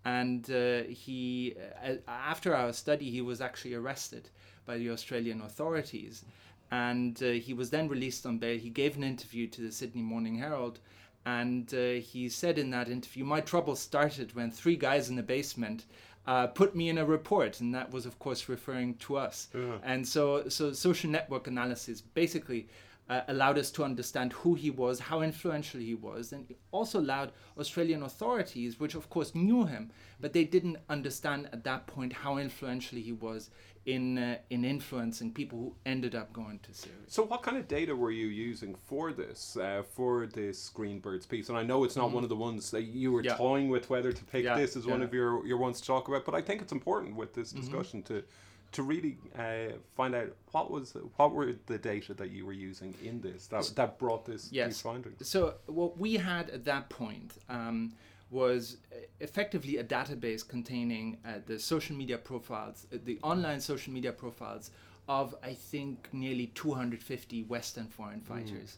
And 0.06 0.50
uh, 0.50 0.84
he, 0.84 1.56
uh, 1.84 1.96
after 2.08 2.56
our 2.56 2.72
study, 2.72 3.10
he 3.12 3.22
was 3.22 3.42
actually 3.42 3.74
arrested 3.74 4.30
by 4.66 4.78
the 4.78 4.92
Australian 4.92 5.42
authorities. 5.42 6.24
And 6.72 7.22
uh, 7.22 7.32
he 7.32 7.54
was 7.54 7.72
then 7.72 7.90
released 7.90 8.26
on 8.26 8.38
bail. 8.38 8.58
He 8.58 8.70
gave 8.70 8.96
an 8.96 9.04
interview 9.04 9.48
to 9.48 9.62
the 9.62 9.72
Sydney 9.72 10.04
Morning 10.04 10.38
Herald. 10.38 10.80
And 11.26 11.74
uh, 11.74 12.00
he 12.12 12.30
said 12.30 12.58
in 12.58 12.70
that 12.70 12.88
interview, 12.88 13.26
My 13.26 13.42
trouble 13.42 13.76
started 13.76 14.36
when 14.36 14.52
three 14.52 14.78
guys 14.78 15.10
in 15.10 15.16
the 15.16 15.24
basement 15.24 15.86
uh, 16.28 16.48
put 16.48 16.76
me 16.76 16.90
in 16.90 16.98
a 16.98 17.06
report, 17.06 17.60
and 17.60 17.74
that 17.74 17.92
was, 17.92 18.06
of 18.06 18.20
course, 18.20 18.48
referring 18.50 18.96
to 18.96 19.18
us. 19.18 19.48
And 19.84 20.08
so, 20.08 20.48
so 20.50 20.74
social 20.74 21.10
network 21.10 21.48
analysis 21.48 22.02
basically 22.02 22.68
uh, 23.10 23.22
allowed 23.28 23.58
us 23.58 23.72
to 23.72 23.84
understand 23.84 24.34
who 24.34 24.54
he 24.54 24.70
was, 24.70 25.00
how 25.00 25.22
influential 25.22 25.80
he 25.80 25.96
was, 25.96 26.32
and 26.32 26.54
also 26.72 27.00
allowed 27.00 27.32
Australian 27.58 28.04
authorities, 28.04 28.80
which 28.80 28.96
of 28.96 29.10
course 29.10 29.34
knew 29.34 29.66
him, 29.66 29.92
but 30.20 30.34
they 30.34 30.44
didn't 30.44 30.78
understand 30.90 31.50
at 31.52 31.64
that 31.64 31.88
point 31.88 32.14
how 32.14 32.38
influential 32.38 32.98
he 33.00 33.12
was 33.12 33.50
in 33.86 34.18
uh, 34.18 34.38
in 34.50 34.64
influencing 34.66 35.32
people 35.34 35.58
who 35.58 35.76
ended 35.86 36.14
up 36.14 36.32
going 36.34 36.60
to 36.60 36.74
Syria. 36.74 36.98
So, 37.08 37.24
what 37.24 37.42
kind 37.42 37.58
of 37.58 37.68
data 37.68 37.96
were 37.96 38.12
you 38.12 38.28
using 38.28 38.76
for 38.86 39.12
this, 39.12 39.58
uh, 39.58 39.82
for 39.96 40.28
this 40.28 40.70
Green 40.70 41.02
Greenbirds 41.02 41.28
piece? 41.28 41.50
And 41.50 41.58
I 41.58 41.64
know 41.64 41.84
it's 41.84 41.96
not 41.96 42.12
one 42.12 42.24
of 42.24 42.30
the 42.30 42.36
ones 42.36 42.70
that 42.72 42.84
you 42.84 43.12
were 43.12 43.20
Mm-hmm. 43.22 43.26
Yeah. 43.30 43.38
toying 43.38 43.70
with 43.70 43.90
whether 43.90 44.12
to 44.12 44.24
pick 44.26 44.44
Yeah, 44.46 44.56
this 44.56 44.76
as 44.76 44.86
one 44.86 45.02
of 45.02 45.14
your 45.14 45.46
your 45.48 45.58
ones 45.58 45.82
to 45.82 45.88
talk 45.88 46.08
about, 46.08 46.26
but 46.26 46.36
I 46.36 46.42
think 46.42 46.62
it's 46.62 46.72
important 46.72 47.16
with 47.16 47.34
this 47.34 47.50
Mm-hmm. 47.50 47.62
discussion 47.62 48.04
to 48.04 48.24
to 48.72 48.84
really 48.84 49.18
uh, 49.38 49.74
find 49.96 50.14
out 50.14 50.36
what 50.52 50.70
was 50.70 50.96
what 51.16 51.32
were 51.32 51.56
the 51.66 51.78
data 51.78 52.14
that 52.14 52.30
you 52.32 52.46
were 52.46 52.54
using 52.54 52.94
in 53.04 53.22
this 53.22 53.48
that 53.48 53.72
that 53.76 53.98
brought 53.98 54.26
this 54.26 54.50
Yes. 54.52 54.68
these 54.68 54.82
findings. 54.82 55.28
So 55.28 55.56
what 55.66 55.98
we 55.98 56.16
had 56.16 56.50
at 56.50 56.66
that 56.66 56.90
point 56.90 57.34
um, 57.50 57.94
was 58.32 58.78
effectively 59.20 59.78
a 59.78 59.84
database 59.84 60.48
containing 60.48 61.18
uh, 61.26 61.40
the 61.46 61.58
social 61.58 61.96
media 61.96 62.18
profiles, 62.18 62.86
uh, 62.94 62.98
the 63.04 63.18
online 63.24 63.60
social 63.60 63.92
media 63.92 64.12
profiles 64.12 64.72
of 65.08 65.34
I 65.44 65.54
think 65.54 66.08
nearly 66.12 66.48
250 66.48 67.44
Western 67.44 67.88
foreign 67.88 68.22
fighters, 68.22 68.78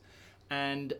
and 0.49 0.93
uh, 0.93 0.95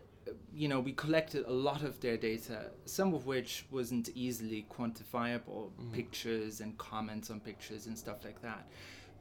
you 0.54 0.68
know 0.68 0.80
we 0.80 0.92
collected 0.92 1.44
a 1.46 1.52
lot 1.52 1.82
of 1.82 2.00
their 2.00 2.16
data, 2.16 2.70
some 2.84 3.14
of 3.14 3.26
which 3.26 3.66
wasn't 3.70 4.08
easily 4.14 4.66
quantifiable, 4.70 5.70
pictures 5.92 6.60
and 6.60 6.76
comments 6.78 7.30
on 7.30 7.40
pictures 7.40 7.86
and 7.86 7.98
stuff 7.98 8.24
like 8.24 8.40
that. 8.42 8.66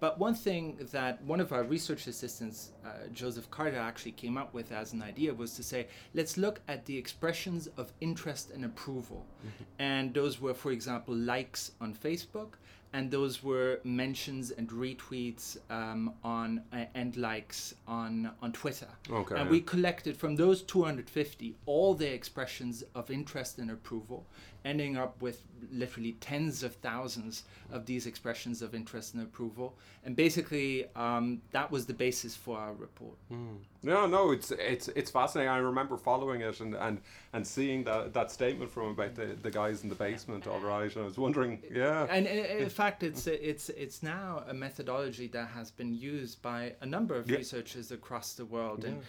But 0.02 0.18
one 0.18 0.34
thing 0.34 0.80
that 0.94 1.24
one 1.24 1.40
of 1.40 1.52
our 1.54 1.64
research 1.64 2.08
assistants, 2.08 2.72
uh, 2.84 3.08
Joseph 3.14 3.52
Carter, 3.52 3.78
actually 3.78 4.14
came 4.14 4.36
up 4.36 4.52
with 4.52 4.72
as 4.72 4.94
an 4.94 5.04
idea 5.04 5.32
was 5.32 5.56
to 5.58 5.64
say, 5.64 5.88
let's 6.16 6.38
look 6.38 6.60
at 6.68 6.88
the 6.88 6.98
expressions 6.98 7.70
of 7.78 7.94
interest 8.02 8.50
and 8.50 8.66
approval. 8.66 9.28
And 9.78 10.12
those 10.12 10.42
were, 10.42 10.56
for 10.56 10.72
example, 10.72 11.14
likes 11.14 11.74
on 11.80 11.94
Facebook, 11.94 12.54
and 12.94 13.10
those 13.10 13.42
were 13.42 13.80
mentions 13.84 14.52
and 14.52 14.70
retweets 14.70 15.58
um, 15.70 16.14
on 16.24 16.62
uh, 16.74 16.86
and 16.94 17.16
likes 17.16 17.74
on 17.88 18.32
on 18.42 18.52
Twitter. 18.52 18.88
Okay, 19.10 19.36
And 19.36 19.50
we 19.50 19.62
collected 19.62 20.18
from 20.18 20.36
those 20.36 20.62
250 20.62 21.56
all 21.66 21.94
the 21.94 22.12
expressions 22.12 22.84
of 22.94 23.10
interest 23.10 23.58
and 23.60 23.72
approval, 23.72 24.26
ending 24.64 24.98
up 24.98 25.22
with 25.22 25.44
literally 25.72 26.14
tens 26.14 26.64
of 26.64 26.76
thousands 26.76 27.44
of 27.72 27.86
these 27.86 28.06
expressions 28.06 28.62
of 28.62 28.74
interest 28.76 29.14
and 29.14 29.24
approval. 29.24 29.78
And 30.04 30.16
basically, 30.16 30.86
um, 30.96 31.42
that 31.52 31.72
was 31.72 31.86
the 31.86 31.94
basis 31.94 32.36
for 32.36 32.58
our 32.58 32.74
report. 32.74 33.18
No, 33.84 34.06
no, 34.08 34.32
it's 34.32 34.52
it's 34.52 34.88
it's 34.90 35.10
fascinating. 35.12 35.50
I 35.52 35.58
remember 35.58 35.98
following 35.98 36.42
it 36.42 36.60
and 36.60 36.76
and, 36.76 37.02
and 37.34 37.46
seeing 37.46 37.84
that, 37.86 38.14
that 38.14 38.32
statement 38.32 38.72
from 38.72 38.90
about 38.90 39.16
the, 39.16 39.28
the 39.42 39.52
guys 39.52 39.84
in 39.84 39.90
the 39.90 39.96
basement. 39.96 40.48
All 40.48 40.60
right, 40.60 40.92
and 40.94 41.04
I 41.04 41.06
was 41.06 41.18
wondering, 41.18 41.62
yeah, 41.72 42.06
And 42.10 42.28
in 42.28 42.70
fact, 42.70 43.04
it's 43.04 43.28
it's 43.28 43.70
it's 43.70 44.04
now 44.04 44.44
a 44.48 44.54
methodology 44.54 45.28
that 45.30 45.48
has 45.50 45.72
been 45.72 45.94
used 45.94 46.42
by 46.42 46.74
a 46.82 46.86
number 46.86 47.16
of 47.16 47.30
Yeah. 47.30 47.38
researchers 47.38 47.92
across 47.92 48.34
the 48.34 48.46
world. 48.46 48.86
And 48.86 49.02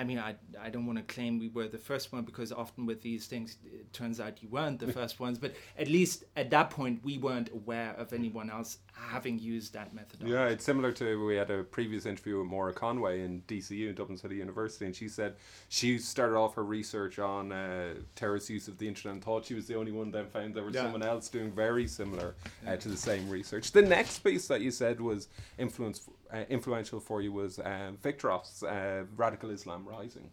I 0.00 0.04
mean, 0.04 0.18
I, 0.18 0.34
I 0.58 0.70
don't 0.70 0.86
want 0.86 0.96
to 0.98 1.04
claim 1.14 1.38
we 1.38 1.48
were 1.48 1.68
the 1.68 1.76
first 1.76 2.10
one 2.10 2.22
because 2.22 2.52
often 2.52 2.86
with 2.86 3.02
these 3.02 3.26
things, 3.26 3.58
it 3.66 3.92
turns 3.92 4.18
out 4.18 4.42
you 4.42 4.48
weren't 4.48 4.78
the 4.78 4.90
first 5.00 5.20
ones. 5.20 5.38
But 5.38 5.52
at 5.78 5.88
least 5.88 6.24
at 6.36 6.48
that 6.50 6.70
point, 6.70 7.04
we 7.04 7.18
weren't 7.18 7.50
aware 7.52 7.92
of 7.98 8.14
anyone 8.14 8.48
else 8.48 8.78
having 8.94 9.38
used 9.38 9.74
that 9.74 9.92
methodology. 9.94 10.32
Yeah, 10.32 10.46
it's 10.46 10.64
similar 10.64 10.90
to 10.92 11.26
we 11.26 11.36
had 11.36 11.50
a 11.50 11.64
previous 11.64 12.06
interview 12.06 12.38
with 12.38 12.46
Maura 12.46 12.72
Conway 12.72 13.20
in 13.20 13.42
DCU, 13.42 13.90
in 13.90 13.94
Dublin 13.94 14.16
City 14.16 14.36
University, 14.36 14.86
and 14.86 14.96
she 14.96 15.06
said 15.06 15.34
she 15.68 15.98
started 15.98 16.36
off 16.36 16.54
her 16.54 16.64
research 16.64 17.18
on 17.18 17.52
uh, 17.52 17.92
terrorist 18.16 18.48
use 18.48 18.68
of 18.68 18.78
the 18.78 18.88
internet 18.88 19.16
and 19.16 19.22
thought 19.22 19.44
she 19.44 19.54
was 19.54 19.66
the 19.66 19.74
only 19.76 19.92
one. 19.92 20.10
Then 20.10 20.28
found 20.28 20.54
there 20.54 20.64
was 20.64 20.74
Yeah. 20.74 20.84
someone 20.84 21.02
else 21.02 21.28
doing 21.28 21.50
very 21.52 21.86
similar 21.86 22.36
uh, 22.66 22.76
to 22.76 22.88
the 22.88 22.96
same 22.96 23.28
research. 23.28 23.70
The 23.72 23.82
next 23.82 24.20
piece 24.20 24.48
that 24.48 24.62
you 24.62 24.70
said 24.70 24.98
was 24.98 25.28
influence 25.58 26.08
uh, 26.32 26.44
influential 26.48 27.00
for 27.00 27.20
you 27.22 27.32
was 27.32 27.58
um, 27.58 27.98
Wiktorowicz's 28.02 28.62
uh, 28.62 29.04
Radical 29.16 29.50
Islam 29.50 29.86
Rising. 29.86 30.30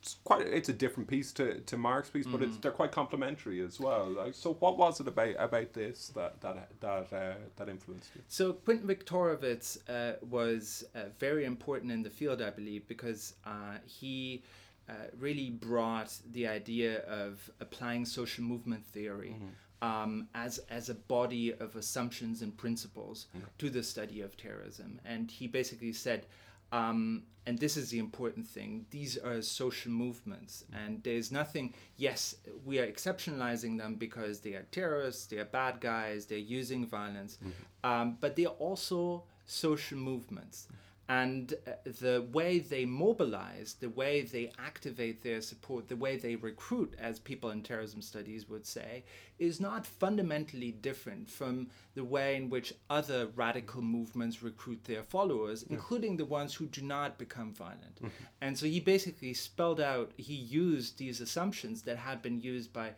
It's 0.00 0.16
quite 0.24 0.46
it's 0.46 0.70
a 0.70 0.72
different 0.72 1.10
piece 1.10 1.30
to, 1.32 1.60
to 1.60 1.76
Mark's 1.76 2.08
piece, 2.08 2.26
but 2.26 2.40
it's 2.40 2.56
they're 2.56 2.70
quite 2.70 2.90
complementary 2.90 3.60
as 3.60 3.78
well. 3.78 4.08
Like, 4.08 4.34
so, 4.34 4.54
what 4.54 4.78
was 4.78 4.98
it 4.98 5.06
about 5.06 5.34
about 5.38 5.74
this 5.74 6.08
that 6.14 6.40
that 6.40 6.70
that 6.80 7.12
uh, 7.12 7.34
that 7.56 7.68
influenced 7.68 8.08
you? 8.14 8.22
So 8.26 8.54
Quintan 8.54 8.86
Wiktorowicz 8.86 9.78
uh, 9.90 10.16
was 10.30 10.84
uh, 10.94 11.00
very 11.18 11.44
important 11.44 11.92
in 11.92 12.02
the 12.02 12.08
field, 12.08 12.40
I 12.40 12.48
believe, 12.48 12.88
because 12.88 13.34
uh, 13.44 13.76
he 13.84 14.42
uh, 14.88 14.92
really 15.18 15.50
brought 15.50 16.16
the 16.32 16.48
idea 16.48 17.00
of 17.00 17.50
applying 17.60 18.06
social 18.06 18.42
movement 18.42 18.86
theory 18.86 19.36
um, 19.82 20.28
as 20.34 20.58
as 20.70 20.88
a 20.88 20.94
body 20.94 21.52
of 21.52 21.76
assumptions 21.76 22.42
and 22.42 22.56
principles 22.56 23.26
to 23.58 23.70
the 23.70 23.82
study 23.82 24.20
of 24.20 24.36
terrorism, 24.36 25.00
and 25.04 25.30
he 25.30 25.46
basically 25.46 25.92
said. 25.92 26.26
Um, 26.72 27.24
and 27.46 27.58
this 27.58 27.76
is 27.76 27.90
the 27.90 27.98
important 27.98 28.46
thing. 28.46 28.86
These 28.90 29.18
are 29.18 29.42
social 29.42 29.90
movements, 29.90 30.64
and 30.72 31.02
there's 31.02 31.32
nothing. 31.32 31.74
Yes, 31.96 32.36
we 32.64 32.78
are 32.78 32.86
exceptionalizing 32.86 33.76
them 33.78 33.96
because 33.96 34.38
they 34.40 34.52
are 34.54 34.66
terrorists, 34.70 35.26
they 35.26 35.38
are 35.38 35.46
bad 35.46 35.80
guys, 35.80 36.26
they're 36.26 36.38
using 36.38 36.86
violence, 36.86 37.38
um, 37.82 38.18
but 38.20 38.36
they 38.36 38.44
are 38.46 38.54
also 38.60 39.24
social 39.46 39.98
movements. 39.98 40.68
And 41.10 41.54
uh, 41.66 41.72
the 41.84 42.24
way 42.30 42.60
they 42.60 42.84
mobilize, 42.84 43.74
the 43.80 43.88
way 43.88 44.22
they 44.22 44.52
activate 44.60 45.24
their 45.24 45.40
support, 45.40 45.88
the 45.88 45.96
way 45.96 46.16
they 46.16 46.36
recruit, 46.36 46.94
as 47.00 47.18
people 47.18 47.50
in 47.50 47.62
terrorism 47.62 48.00
studies 48.00 48.48
would 48.48 48.64
say, 48.64 49.02
is 49.40 49.58
not 49.60 49.84
fundamentally 49.84 50.70
different 50.70 51.28
from 51.28 51.66
the 51.96 52.04
way 52.04 52.36
in 52.36 52.48
which 52.48 52.72
other 52.88 53.26
radical 53.34 53.82
movements 53.82 54.40
recruit 54.40 54.84
their 54.84 55.02
followers, 55.02 55.64
including 55.64 56.16
the 56.16 56.24
ones 56.24 56.54
who 56.54 56.66
do 56.66 56.82
not 56.82 57.18
become 57.18 57.52
violent. 57.52 57.98
And 58.40 58.56
so 58.56 58.66
he 58.66 58.78
basically 58.78 59.34
spelled 59.34 59.80
out, 59.80 60.12
he 60.16 60.34
used 60.34 60.96
these 60.98 61.20
assumptions 61.20 61.82
that 61.82 61.96
had 61.96 62.22
been 62.22 62.40
used 62.40 62.72
by 62.72 62.92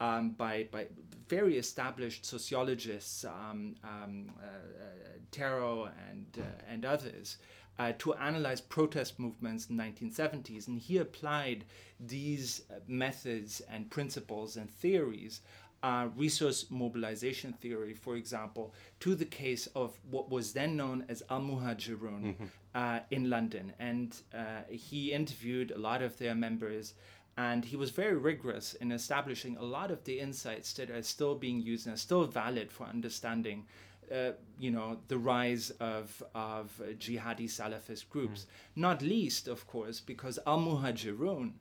um, 0.00 0.30
by, 0.30 0.68
by 0.70 0.86
very 1.28 1.58
established 1.58 2.24
sociologists, 2.24 3.24
um, 3.24 3.74
um, 3.82 4.30
uh, 4.40 4.46
uh, 4.46 4.88
Tarrow 5.30 5.90
and, 6.08 6.26
uh, 6.38 6.72
and 6.72 6.84
others, 6.84 7.38
uh, 7.78 7.92
to 7.98 8.14
analyze 8.14 8.60
protest 8.60 9.18
movements 9.18 9.66
in 9.66 9.76
the 9.76 9.82
1970s. 9.82 10.68
And 10.68 10.78
he 10.78 10.98
applied 10.98 11.64
these 12.00 12.62
uh, 12.70 12.74
methods 12.86 13.60
and 13.70 13.90
principles 13.90 14.56
and 14.56 14.70
theories, 14.70 15.40
uh, 15.82 16.08
resource 16.16 16.66
mobilization 16.70 17.52
theory, 17.52 17.94
for 17.94 18.16
example, 18.16 18.74
to 19.00 19.14
the 19.14 19.24
case 19.24 19.68
of 19.76 19.96
what 20.10 20.28
was 20.28 20.52
then 20.52 20.76
known 20.76 21.04
as 21.08 21.22
Al 21.30 21.40
Muhajirun 21.40 22.34
uh, 22.74 23.00
in 23.10 23.30
London. 23.30 23.72
And 23.78 24.16
uh, 24.34 24.62
he 24.68 25.12
interviewed 25.12 25.70
a 25.70 25.78
lot 25.78 26.02
of 26.02 26.18
their 26.18 26.34
members 26.34 26.94
and 27.36 27.64
he 27.64 27.76
was 27.76 27.90
very 27.90 28.16
rigorous 28.16 28.74
in 28.74 28.90
establishing 28.90 29.56
a 29.56 29.62
lot 29.62 29.92
of 29.92 30.02
the 30.02 30.18
insights 30.18 30.72
that 30.72 30.90
are 30.90 31.04
still 31.04 31.36
being 31.36 31.60
used 31.60 31.86
and 31.86 31.94
are 31.94 31.98
still 31.98 32.24
valid 32.24 32.72
for 32.72 32.84
understanding 32.84 33.64
uh, 34.12 34.32
you 34.58 34.70
know 34.70 34.98
the 35.08 35.18
rise 35.18 35.70
of 35.80 36.22
of 36.34 36.80
jihadi 36.98 37.46
salafist 37.48 38.08
groups 38.08 38.46
not 38.76 39.02
least 39.02 39.48
of 39.48 39.66
course 39.66 40.00
because 40.00 40.38
al 40.46 40.58
muhajirun 40.58 41.52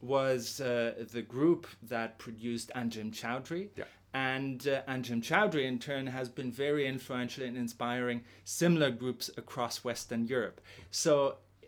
was 0.00 0.60
uh, 0.60 0.92
the 1.12 1.22
group 1.22 1.66
that 1.82 2.18
produced 2.18 2.70
Anjem 2.74 3.12
Choudary 3.12 3.68
Yeah. 3.76 3.84
and 4.12 4.66
uh, 4.66 4.82
Anjem 4.88 5.22
Choudary, 5.22 5.64
in 5.64 5.78
turn, 5.78 6.08
has 6.08 6.28
been 6.28 6.50
very 6.50 6.86
influential 6.88 7.44
in 7.44 7.56
inspiring 7.56 8.24
similar 8.44 8.90
groups 8.90 9.30
across 9.36 9.84
Western 9.84 10.26
Europe. 10.26 10.60
So, 10.90 11.36
eh, 11.62 11.66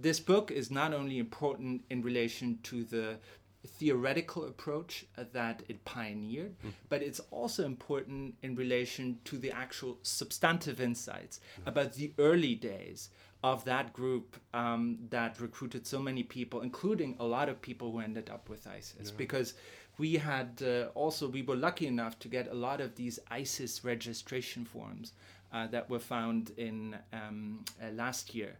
this 0.00 0.20
book 0.20 0.52
is 0.52 0.70
not 0.70 0.94
only 0.94 1.18
important 1.18 1.82
in 1.90 2.02
relation 2.02 2.58
to 2.70 2.84
the 2.84 3.18
theoretical 3.66 4.44
approach 4.44 5.04
that 5.32 5.62
it 5.68 5.84
pioneered, 5.84 6.54
but 6.88 7.02
it's 7.02 7.20
also 7.30 7.64
important 7.64 8.34
in 8.42 8.54
relation 8.54 9.18
to 9.24 9.38
the 9.38 9.50
actual 9.50 9.98
substantive 10.02 10.80
insights 10.80 11.40
about 11.66 11.94
the 11.94 12.12
early 12.18 12.54
days 12.54 13.10
of 13.42 13.64
that 13.64 13.92
group 13.92 14.36
um, 14.54 14.98
that 15.10 15.38
recruited 15.40 15.86
so 15.86 15.98
many 15.98 16.22
people, 16.22 16.62
including 16.62 17.14
a 17.20 17.24
lot 17.24 17.48
of 17.48 17.60
people 17.60 17.92
who 17.92 18.00
ended 18.00 18.30
up 18.30 18.48
with 18.48 18.66
ISIS, 18.66 19.10
because 19.18 19.54
we 19.98 20.14
had 20.16 20.62
uh, 20.62 20.86
also 20.94 21.28
we 21.28 21.42
were 21.42 21.56
lucky 21.56 21.86
enough 21.86 22.18
to 22.18 22.28
get 22.28 22.48
a 22.50 22.54
lot 22.54 22.80
of 22.80 22.94
these 22.96 23.18
ISIS 23.30 23.84
registration 23.84 24.64
forms 24.64 25.12
uh, 25.52 25.66
that 25.68 25.88
were 25.90 26.00
found 26.00 26.50
in 26.56 26.96
um, 27.12 27.64
uh, 27.82 27.90
last 27.92 28.34
year, 28.34 28.56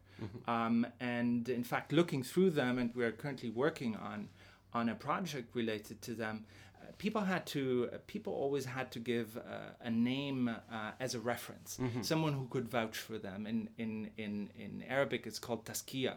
um, 0.46 0.86
and 1.00 1.48
in 1.48 1.64
fact, 1.64 1.92
looking 1.92 2.22
through 2.22 2.50
them, 2.50 2.78
and 2.78 2.94
we 2.94 3.04
are 3.04 3.10
currently 3.12 3.50
working 3.50 3.96
on 3.96 4.28
on 4.74 4.88
a 4.88 4.94
project 4.94 5.54
related 5.54 6.02
to 6.02 6.14
them. 6.14 6.44
uh, 6.82 6.86
People 6.98 7.22
had 7.22 7.46
to. 7.46 7.88
uh, 7.92 7.98
People 8.06 8.32
always 8.32 8.64
had 8.64 8.90
to 8.92 8.98
give 8.98 9.36
uh, 9.36 9.40
a 9.80 9.90
name 9.90 10.48
uh, 10.48 10.90
as 11.00 11.14
a 11.14 11.20
reference, 11.20 11.78
someone 12.02 12.32
who 12.32 12.46
could 12.48 12.68
vouch 12.68 12.98
for 12.98 13.18
them. 13.18 13.46
In 13.46 13.68
in 13.78 14.10
in 14.18 14.50
in 14.58 14.82
Arabic, 14.88 15.26
it's 15.26 15.38
called 15.38 15.64
tazkiya, 15.64 16.16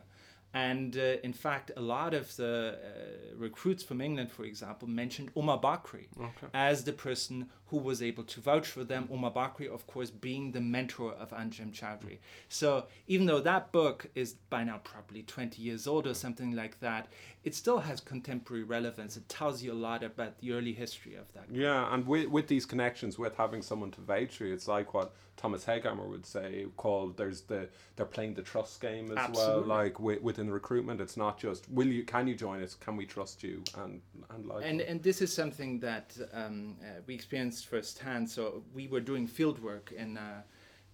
And 0.53 0.95
uh, 0.97 1.27
in 1.27 1.33
fact, 1.33 1.71
a 1.75 1.81
lot 1.81 2.13
of 2.13 2.35
the 2.35 2.53
uh, 2.77 3.35
recruits 3.47 3.83
from 3.83 4.01
England, 4.01 4.29
for 4.31 4.45
example, 4.45 4.87
mentioned 4.87 5.29
Omar 5.35 5.59
Bakri 5.59 6.05
Okay. 6.29 6.47
as 6.53 6.83
the 6.83 6.93
person 6.93 7.49
who 7.69 7.77
was 7.89 8.01
able 8.01 8.23
to 8.33 8.39
vouch 8.41 8.67
for 8.75 8.85
them. 8.85 9.03
Omar 9.11 9.31
Bakri, 9.33 9.67
of 9.77 9.85
course, 9.93 10.09
being 10.09 10.53
the 10.53 10.61
mentor 10.61 11.11
of 11.23 11.27
Anjem 11.31 11.71
Choudary. 11.79 12.19
So 12.47 12.67
even 13.07 13.25
though 13.27 13.41
that 13.51 13.71
book 13.73 13.99
is 14.15 14.29
by 14.49 14.63
now 14.63 14.79
probably 14.91 15.21
20 15.23 15.61
years 15.61 15.85
old 15.85 16.07
or 16.07 16.13
something 16.13 16.51
like 16.55 16.79
that, 16.79 17.03
it 17.47 17.55
still 17.55 17.79
has 17.79 18.01
contemporary 18.01 18.63
relevance. 18.63 19.15
It 19.15 19.29
tells 19.29 19.63
you 19.63 19.71
a 19.71 19.81
lot 19.89 20.03
about 20.03 20.37
the 20.39 20.51
early 20.51 20.73
history 20.73 21.15
of 21.15 21.31
that. 21.31 21.45
Yeah, 21.49 21.93
and 21.93 22.05
with, 22.05 22.27
with 22.27 22.47
these 22.47 22.65
connections, 22.65 23.17
with 23.17 23.37
having 23.37 23.61
someone 23.61 23.89
to 23.91 24.01
vouch 24.01 24.35
for 24.35 24.43
you, 24.43 24.53
it's 24.53 24.67
like 24.67 24.93
what 24.93 25.13
Thomas 25.37 25.63
Hegghammer 25.63 26.05
would 26.05 26.25
say, 26.25 26.65
called 26.75 27.15
there's 27.15 27.43
the 27.43 27.69
they're 27.95 28.05
playing 28.05 28.33
the 28.33 28.41
trust 28.41 28.81
game 28.81 29.11
as 29.11 29.17
Absolutely. 29.17 29.53
well. 29.53 29.77
Like 29.77 29.93
wi- 29.93 30.19
within 30.21 30.49
recruitment, 30.49 30.99
it's 30.99 31.15
not 31.15 31.39
just 31.39 31.71
will 31.71 31.87
you 31.87 32.03
can 32.03 32.27
you 32.27 32.35
join 32.35 32.61
us, 32.61 32.75
can 32.75 32.97
we 32.97 33.05
trust 33.05 33.41
you, 33.43 33.63
and 33.77 34.01
and 34.29 34.45
like 34.45 34.65
And, 34.65 34.81
and 34.81 35.01
this 35.01 35.21
is 35.21 35.31
something 35.31 35.79
that 35.79 36.17
um, 36.33 36.75
uh, 36.81 36.99
we 37.05 37.15
experienced 37.15 37.67
firsthand. 37.67 38.29
So 38.29 38.63
we 38.73 38.89
were 38.89 38.99
doing 38.99 39.25
field 39.25 39.59
work 39.63 39.93
and 39.97 40.17
uh, 40.17 40.41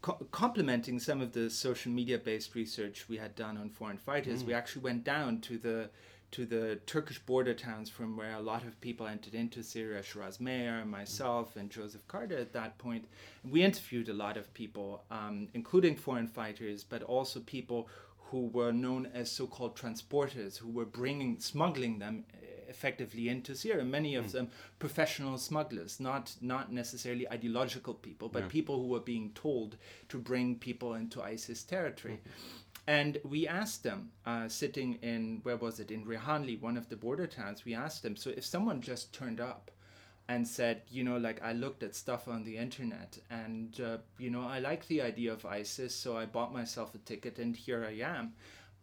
co- 0.03 0.27
complementing 0.29 0.99
some 0.99 1.19
of 1.19 1.31
the 1.31 1.49
social 1.49 1.91
media 1.91 2.19
based 2.19 2.53
research 2.53 3.09
we 3.09 3.17
had 3.17 3.33
done 3.33 3.57
on 3.57 3.69
foreign 3.71 3.97
fighters. 3.97 4.43
We 4.43 4.53
actually 4.53 4.83
went 4.83 5.03
down 5.03 5.41
to 5.41 5.57
the 5.57 5.89
to 6.33 6.45
the 6.47 6.79
Turkish 6.87 7.19
border 7.19 7.53
towns 7.53 7.91
from 7.91 8.17
where 8.17 8.33
a 8.33 8.41
lot 8.41 8.63
of 8.63 8.81
people 8.81 9.05
entered 9.05 9.35
into 9.35 9.61
Syria, 9.61 10.01
Shiraz 10.01 10.39
Maher, 10.39 10.83
myself, 10.83 11.55
and 11.55 11.69
Joseph 11.69 12.07
Carter 12.07 12.37
at 12.37 12.53
that 12.53 12.79
point. 12.79 13.05
And 13.43 13.51
we 13.51 13.61
interviewed 13.63 14.09
a 14.09 14.13
lot 14.13 14.35
of 14.35 14.51
people, 14.55 15.03
um, 15.11 15.47
including 15.53 15.95
foreign 15.95 16.27
fighters, 16.27 16.83
but 16.83 17.03
also 17.03 17.39
people 17.39 17.87
who 18.31 18.47
were 18.47 18.71
known 18.71 19.07
as 19.13 19.31
so-called 19.31 19.75
transporters, 19.77 20.57
who 20.57 20.69
were 20.71 20.85
bringing, 20.85 21.39
smuggling 21.39 21.99
them 21.99 22.25
uh, 22.33 22.37
effectively 22.67 23.29
into 23.29 23.53
Syria. 23.55 23.83
Many 23.83 24.15
of 24.15 24.31
them 24.31 24.49
professional 24.79 25.37
smugglers, 25.37 25.99
not 25.99 26.33
not 26.41 26.71
necessarily 26.73 27.29
ideological 27.29 27.93
people, 27.93 28.27
but 28.27 28.49
people 28.49 28.81
who 28.81 28.87
were 28.87 28.99
being 28.99 29.29
told 29.35 29.77
to 30.09 30.17
bring 30.17 30.55
people 30.55 30.95
into 30.95 31.21
ISIS 31.21 31.61
territory. 31.63 32.21
And 32.85 33.19
we 33.23 33.47
asked 33.47 33.83
them, 33.83 34.11
uh, 34.25 34.49
sitting 34.49 34.95
in 34.95 35.39
where 35.43 35.55
was 35.55 35.79
it 35.79 35.89
in 35.89 36.05
Reyhanli, 36.05 36.59
one 36.59 36.75
of 36.75 36.89
the 36.89 36.97
border 36.97 37.27
towns. 37.27 37.63
We 37.63 37.73
asked 37.73 38.03
them, 38.03 38.15
so 38.15 38.31
if 38.31 38.45
someone 38.45 38.81
just 38.81 39.13
turned 39.13 39.39
up 39.39 39.71
and 40.27 40.47
said, 40.47 40.81
you 40.89 41.03
know, 41.03 41.17
like 41.17 41.41
I 41.41 41.53
looked 41.53 41.83
at 41.83 41.95
stuff 41.95 42.27
on 42.27 42.43
the 42.43 42.57
internet 42.57 43.17
and, 43.29 43.79
uh, 43.79 43.97
you 44.17 44.29
know, 44.29 44.45
I 44.45 44.59
like 44.59 44.87
the 44.87 45.01
idea 45.01 45.31
of 45.31 45.45
ISIS, 45.45 45.95
so 45.95 46.17
I 46.17 46.25
bought 46.25 46.53
myself 46.53 46.93
a 46.95 46.97
ticket 46.99 47.39
and 47.39 47.55
here 47.55 47.85
I 47.85 47.99
am. 48.01 48.33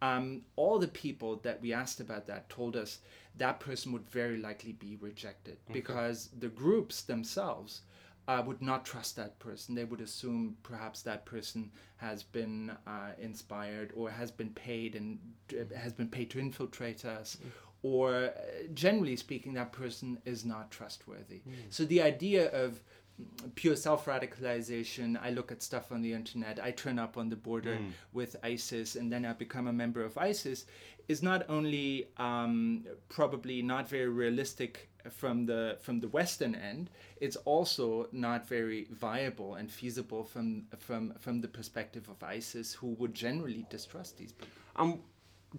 Um, 0.03 0.41
all 0.55 0.79
the 0.79 0.87
people 0.87 1.35
that 1.37 1.61
we 1.61 1.73
asked 1.73 1.99
about 1.99 2.25
that 2.25 2.49
told 2.49 2.75
us 2.75 2.99
that 3.37 3.59
person 3.59 3.91
would 3.91 4.09
very 4.09 4.37
likely 4.37 4.71
be 4.71 4.97
rejected 4.99 5.57
because 5.71 6.29
the 6.39 6.47
groups 6.47 7.03
themselves 7.03 7.81
uh, 8.27 8.41
would 8.45 8.61
not 8.61 8.85
trust 8.85 9.15
that 9.15 9.39
person. 9.39 9.75
They 9.75 9.83
would 9.83 10.01
assume 10.01 10.55
perhaps 10.63 11.01
that 11.03 11.25
person 11.25 11.71
has 11.97 12.23
been 12.23 12.71
uh, 12.87 13.11
inspired 13.19 13.91
or 13.95 14.09
has 14.09 14.31
been 14.31 14.49
paid 14.51 14.95
and 14.95 15.19
uh, 15.53 15.75
has 15.77 15.93
been 15.93 16.07
paid 16.07 16.29
to 16.31 16.39
infiltrate 16.39 17.03
us, 17.05 17.37
or 17.83 18.25
uh, 18.25 18.31
generally 18.73 19.15
speaking, 19.15 19.53
that 19.55 19.71
person 19.71 20.19
is 20.25 20.45
not 20.45 20.69
trustworthy. 20.71 21.41
So 21.69 21.83
the 21.85 22.01
idea 22.01 22.51
of 22.51 22.79
mm, 23.19 23.55
pure 23.55 23.75
self 23.75 24.05
radicalization, 24.05 25.19
I 25.21 25.31
look 25.31 25.51
at 25.51 25.63
stuff 25.63 25.91
on 25.91 26.01
the 26.01 26.13
internet, 26.13 26.59
I 26.63 26.71
turn 26.71 26.99
up 26.99 27.17
on 27.17 27.29
the 27.29 27.35
border 27.35 27.77
with 28.13 28.35
ISIS, 28.43 28.95
and 28.95 29.11
then 29.11 29.25
I 29.25 29.33
become 29.33 29.67
a 29.67 29.73
member 29.73 30.03
of 30.05 30.17
ISIS, 30.17 30.65
is 31.07 31.23
not 31.23 31.49
only 31.49 32.07
um, 32.17 32.85
probably 33.09 33.61
not 33.63 33.89
very 33.89 34.07
realistic 34.07 34.90
from 35.09 35.45
the 35.45 35.77
from 35.81 35.99
the 35.99 36.07
western 36.07 36.55
end 36.55 36.89
it's 37.19 37.35
also 37.37 38.07
not 38.11 38.47
very 38.47 38.87
viable 38.91 39.55
and 39.55 39.71
feasible 39.71 40.23
from 40.23 40.63
from 40.77 41.13
from 41.19 41.41
the 41.41 41.47
perspective 41.47 42.09
of 42.09 42.21
ISIS 42.23 42.73
who 42.73 42.87
would 42.99 43.13
generally 43.13 43.65
distrust 43.69 44.17
these 44.17 44.31
people. 44.33 44.57
Um, 44.75 44.99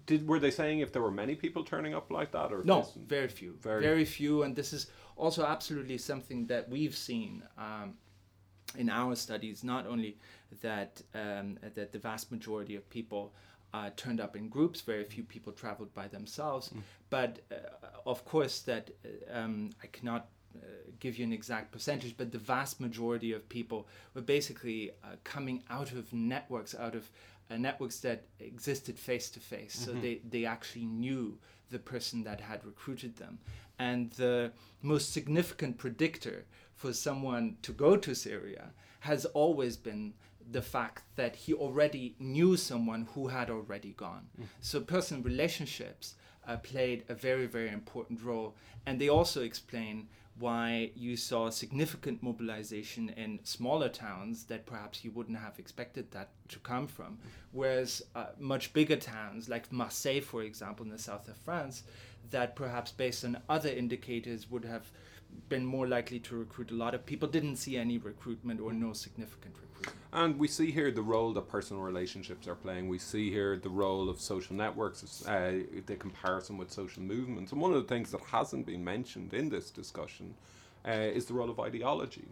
did 0.05 0.27
were 0.27 0.39
they 0.39 0.51
saying 0.51 0.79
if 0.79 0.91
there 0.91 1.01
were 1.01 1.11
many 1.11 1.35
people 1.35 1.63
turning 1.63 1.93
up 1.93 2.09
like 2.11 2.31
that 2.31 2.51
or 2.51 2.63
no 2.63 2.87
very 3.07 3.27
few. 3.27 3.57
Very- 3.61 3.81
very, 3.83 4.05
few 4.05 4.43
and 4.43 4.55
this 4.55 4.73
is 4.73 4.87
also 5.15 5.45
absolutely 5.45 5.97
something 5.97 6.47
that 6.47 6.67
we've 6.69 6.95
seen 6.95 7.43
um, 7.57 7.93
in 8.77 8.89
our 8.89 9.15
studies 9.15 9.63
not 9.63 9.85
only 9.85 10.17
that 10.61 11.01
um, 11.13 11.57
that 11.75 11.91
the 11.91 11.99
vast 11.99 12.31
majority 12.31 12.75
of 12.75 12.89
people 12.89 13.33
uh, 13.73 13.89
turned 13.95 14.19
up 14.19 14.35
in 14.35 14.49
groups 14.49 14.81
very 14.81 15.03
few 15.03 15.23
people 15.23 15.51
traveled 15.51 15.93
by 15.93 16.07
themselves 16.07 16.71
but 17.09 17.39
uh, 17.51 17.55
of 18.05 18.23
course 18.25 18.59
that 18.61 18.91
uh, 19.05 19.39
um, 19.39 19.69
I 19.83 19.87
cannot 19.87 20.29
uh, 20.55 20.65
give 20.99 21.17
you 21.17 21.25
an 21.25 21.33
exact 21.33 21.71
percentage, 21.71 22.15
but 22.15 22.31
the 22.31 22.37
vast 22.37 22.79
majority 22.79 23.31
of 23.33 23.47
people 23.49 23.87
were 24.13 24.21
basically 24.21 24.91
uh, 25.03 25.15
coming 25.23 25.63
out 25.69 25.91
of 25.91 26.13
networks, 26.13 26.75
out 26.75 26.93
of 26.93 27.09
uh, 27.49 27.57
networks 27.57 27.99
that 28.01 28.25
existed 28.39 28.99
face 28.99 29.29
to 29.31 29.39
face. 29.39 29.73
So 29.73 29.93
they, 29.93 30.21
they 30.29 30.45
actually 30.45 30.85
knew 30.85 31.39
the 31.71 31.79
person 31.79 32.23
that 32.23 32.39
had 32.39 32.63
recruited 32.65 33.17
them. 33.17 33.39
And 33.79 34.11
the 34.11 34.51
most 34.81 35.11
significant 35.11 35.77
predictor 35.77 36.45
for 36.75 36.93
someone 36.93 37.57
to 37.63 37.71
go 37.71 37.97
to 37.97 38.13
Syria 38.13 38.69
has 38.99 39.25
always 39.25 39.75
been 39.75 40.13
the 40.51 40.61
fact 40.61 41.03
that 41.15 41.35
he 41.35 41.53
already 41.53 42.15
knew 42.19 42.57
someone 42.57 43.07
who 43.13 43.27
had 43.27 43.49
already 43.49 43.91
gone. 43.91 44.27
So 44.61 44.81
personal 44.81 45.23
relationships 45.23 46.15
uh, 46.47 46.57
played 46.57 47.03
a 47.09 47.13
very, 47.13 47.45
very 47.45 47.69
important 47.69 48.21
role. 48.23 48.55
And 48.85 48.99
they 48.99 49.09
also 49.09 49.41
explain 49.41 50.07
why 50.39 50.91
you 50.95 51.15
saw 51.15 51.49
significant 51.49 52.23
mobilization 52.23 53.09
in 53.09 53.39
smaller 53.43 53.89
towns 53.89 54.45
that 54.45 54.65
perhaps 54.65 55.05
you 55.05 55.11
wouldn't 55.11 55.37
have 55.37 55.59
expected 55.59 56.11
that 56.11 56.29
to 56.49 56.59
come 56.59 56.87
from. 56.87 57.19
Whereas 57.51 58.01
uh, 58.15 58.27
much 58.39 58.73
bigger 58.73 58.95
towns, 58.95 59.47
like 59.47 59.71
Marseille, 59.71 60.21
for 60.21 60.41
example, 60.41 60.85
in 60.85 60.91
the 60.91 60.97
south 60.97 61.27
of 61.27 61.37
France, 61.37 61.83
that 62.31 62.55
perhaps 62.55 62.91
based 62.91 63.23
on 63.23 63.37
other 63.47 63.69
indicators 63.69 64.49
would 64.49 64.65
have 64.65 64.91
been 65.49 65.65
more 65.65 65.87
likely 65.87 66.19
to 66.19 66.35
recruit 66.35 66.71
a 66.71 66.75
lot 66.75 66.93
of 66.93 67.05
people, 67.05 67.27
didn't 67.27 67.57
see 67.57 67.77
any 67.77 67.97
recruitment 67.97 68.59
or 68.59 68.73
no 68.73 68.93
significant 68.93 69.55
recruitment. 69.55 69.97
And 70.13 70.37
we 70.37 70.47
see 70.47 70.71
here 70.71 70.91
the 70.91 71.01
role 71.01 71.33
that 71.33 71.49
personal 71.49 71.83
relationships 71.83 72.47
are 72.47 72.55
playing. 72.55 72.87
We 72.87 72.99
see 72.99 73.29
here 73.31 73.57
the 73.57 73.69
role 73.69 74.09
of 74.09 74.21
social 74.21 74.55
networks, 74.55 75.25
uh, 75.27 75.59
the 75.85 75.95
comparison 75.95 76.57
with 76.57 76.71
social 76.71 77.03
movements. 77.03 77.51
And 77.51 77.59
one 77.59 77.73
of 77.73 77.81
the 77.81 77.87
things 77.87 78.11
that 78.11 78.21
hasn't 78.21 78.65
been 78.65 78.83
mentioned 78.83 79.33
in 79.33 79.49
this 79.49 79.71
discussion 79.71 80.35
uh, 80.87 80.91
is 80.91 81.25
the 81.25 81.33
role 81.33 81.49
of 81.49 81.59
ideology. 81.59 82.27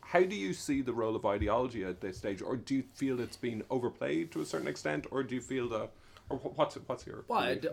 How 0.00 0.22
do 0.22 0.36
you 0.36 0.52
see 0.52 0.82
the 0.82 0.92
role 0.92 1.16
of 1.16 1.24
ideology 1.24 1.84
at 1.84 2.00
this 2.00 2.18
stage? 2.18 2.42
Or 2.42 2.56
do 2.56 2.74
you 2.74 2.84
feel 2.94 3.20
it's 3.20 3.36
been 3.36 3.62
overplayed 3.70 4.30
to 4.32 4.40
a 4.40 4.44
certain 4.44 4.68
extent? 4.68 5.06
Or 5.10 5.22
do 5.22 5.34
you 5.34 5.40
feel 5.40 5.68
that, 5.70 5.90
or 6.28 6.38
what's, 6.38 6.76
what's 6.86 7.06
your 7.06 7.24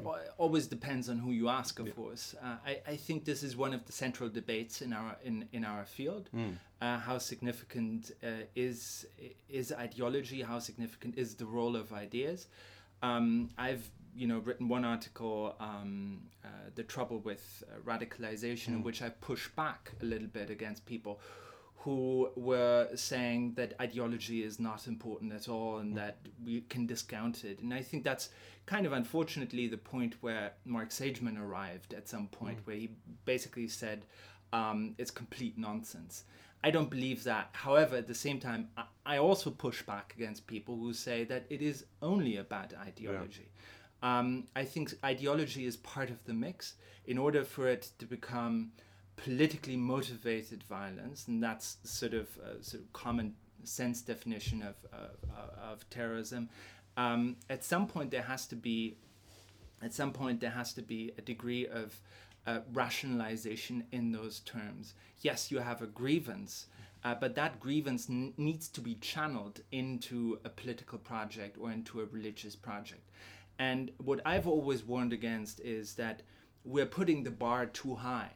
Well, 0.03 0.15
it 0.15 0.33
always 0.37 0.67
depends 0.67 1.09
on 1.09 1.17
who 1.17 1.31
you 1.31 1.49
ask, 1.49 1.79
of 1.79 1.95
course. 1.95 2.35
Uh, 2.41 2.55
I, 2.65 2.81
I 2.87 2.95
think 2.95 3.25
this 3.25 3.43
is 3.43 3.55
one 3.55 3.73
of 3.73 3.85
the 3.85 3.91
central 3.91 4.29
debates 4.29 4.81
in 4.81 4.93
our 4.93 5.15
in, 5.23 5.47
in 5.53 5.63
our 5.63 5.85
field. 5.85 6.29
Uh, 6.81 6.97
how 6.97 7.17
significant 7.17 8.11
uh, 8.23 8.27
is 8.55 9.05
is 9.49 9.71
ideology? 9.71 10.41
How 10.41 10.59
significant 10.59 11.17
is 11.17 11.35
the 11.35 11.45
role 11.45 11.75
of 11.75 11.93
ideas? 11.93 12.47
Um, 13.01 13.49
I've 13.57 13.89
you 14.15 14.27
know 14.27 14.39
written 14.39 14.67
one 14.67 14.85
article, 14.85 15.55
um, 15.59 16.21
uh, 16.43 16.47
"The 16.75 16.83
Trouble 16.83 17.19
with 17.19 17.63
uh, 17.67 17.79
Radicalization," 17.89 18.69
in 18.69 18.83
which 18.83 19.01
I 19.01 19.09
push 19.09 19.47
back 19.49 19.91
a 20.01 20.05
little 20.05 20.27
bit 20.27 20.49
against 20.49 20.85
people 20.85 21.19
who 21.83 22.29
were 22.35 22.89
saying 22.95 23.53
that 23.55 23.73
ideology 23.79 24.43
is 24.43 24.59
not 24.59 24.85
important 24.85 25.31
at 25.31 25.47
all 25.47 25.77
and 25.77 25.95
that 25.95 26.17
we 26.45 26.61
can 26.61 26.85
discount 26.85 27.45
it. 27.45 27.59
And 27.61 27.73
I 27.73 27.81
think 27.81 28.03
that's 28.03 28.29
kind 28.65 28.85
of 28.85 28.91
unfortunately 28.91 29.67
the 29.67 29.77
point 29.77 30.15
where 30.19 30.51
Mark 30.65 30.89
Sageman 30.89 31.39
arrived 31.39 31.93
at 31.93 32.09
some 32.09 32.27
point, 32.27 32.59
where 32.65 32.75
he 32.75 32.91
basically 33.23 33.69
said 33.69 34.05
um, 34.51 34.93
it's 34.97 35.09
complete 35.09 35.57
nonsense. 35.57 36.25
I 36.65 36.71
don't 36.71 36.89
believe 36.89 37.23
that. 37.23 37.49
However, 37.53 37.95
at 37.95 38.07
the 38.07 38.13
same 38.13 38.41
time, 38.41 38.67
I, 38.75 38.83
I 39.05 39.17
also 39.17 39.49
push 39.49 39.81
back 39.81 40.13
against 40.17 40.47
people 40.47 40.75
who 40.75 40.93
say 40.93 41.23
that 41.25 41.45
it 41.49 41.61
is 41.61 41.85
only 42.01 42.35
a 42.35 42.43
bad 42.43 42.75
ideology. 42.85 43.51
Um, 44.03 44.47
I 44.53 44.65
think 44.65 44.93
ideology 45.03 45.65
is 45.65 45.77
part 45.77 46.09
of 46.09 46.21
the 46.25 46.33
mix. 46.33 46.73
In 47.05 47.17
order 47.17 47.43
for 47.43 47.67
it 47.67 47.89
to 47.99 48.05
become 48.05 48.73
politically 49.23 49.75
motivated 49.75 50.63
violence, 50.63 51.27
and 51.27 51.43
that's 51.43 51.77
sort 51.83 52.13
of 52.13 52.27
a 52.37 52.63
sort 52.63 52.83
of 52.83 52.93
common 52.93 53.35
sense 53.63 54.01
definition 54.01 54.61
of, 54.61 54.75
uh, 54.93 55.71
of 55.71 55.89
terrorism. 55.89 56.49
Um, 56.95 57.35
at 57.49 57.63
some 57.63 57.87
point, 57.87 58.11
there 58.11 58.21
has 58.21 58.45
to 58.47 58.55
be, 58.55 58.97
at 59.81 59.93
some 59.93 60.11
point, 60.11 60.39
there 60.39 60.49
has 60.51 60.73
to 60.73 60.81
be 60.81 61.11
a 61.17 61.21
degree 61.21 61.67
of 61.67 61.99
uh, 62.47 62.59
rationalization 62.73 63.83
in 63.91 64.11
those 64.11 64.39
terms. 64.39 64.93
Yes, 65.21 65.51
you 65.51 65.59
have 65.59 65.81
a 65.81 65.87
grievance, 65.87 66.67
uh, 67.03 67.15
but 67.15 67.35
that 67.35 67.59
grievance 67.59 68.09
n- 68.09 68.33
needs 68.37 68.69
to 68.69 68.81
be 68.81 68.95
channeled 68.95 69.61
into 69.71 70.39
a 70.45 70.49
political 70.49 70.97
project 70.97 71.57
or 71.59 71.71
into 71.71 72.01
a 72.01 72.05
religious 72.05 72.55
project. 72.55 73.09
And 73.59 73.91
what 73.97 74.21
I've 74.25 74.47
always 74.47 74.83
warned 74.83 75.11
against 75.11 75.59
is 75.59 75.95
that 75.95 76.21
we're 76.63 76.85
putting 76.85 77.23
the 77.23 77.31
bar 77.31 77.65
too 77.65 77.95
high. 77.95 78.31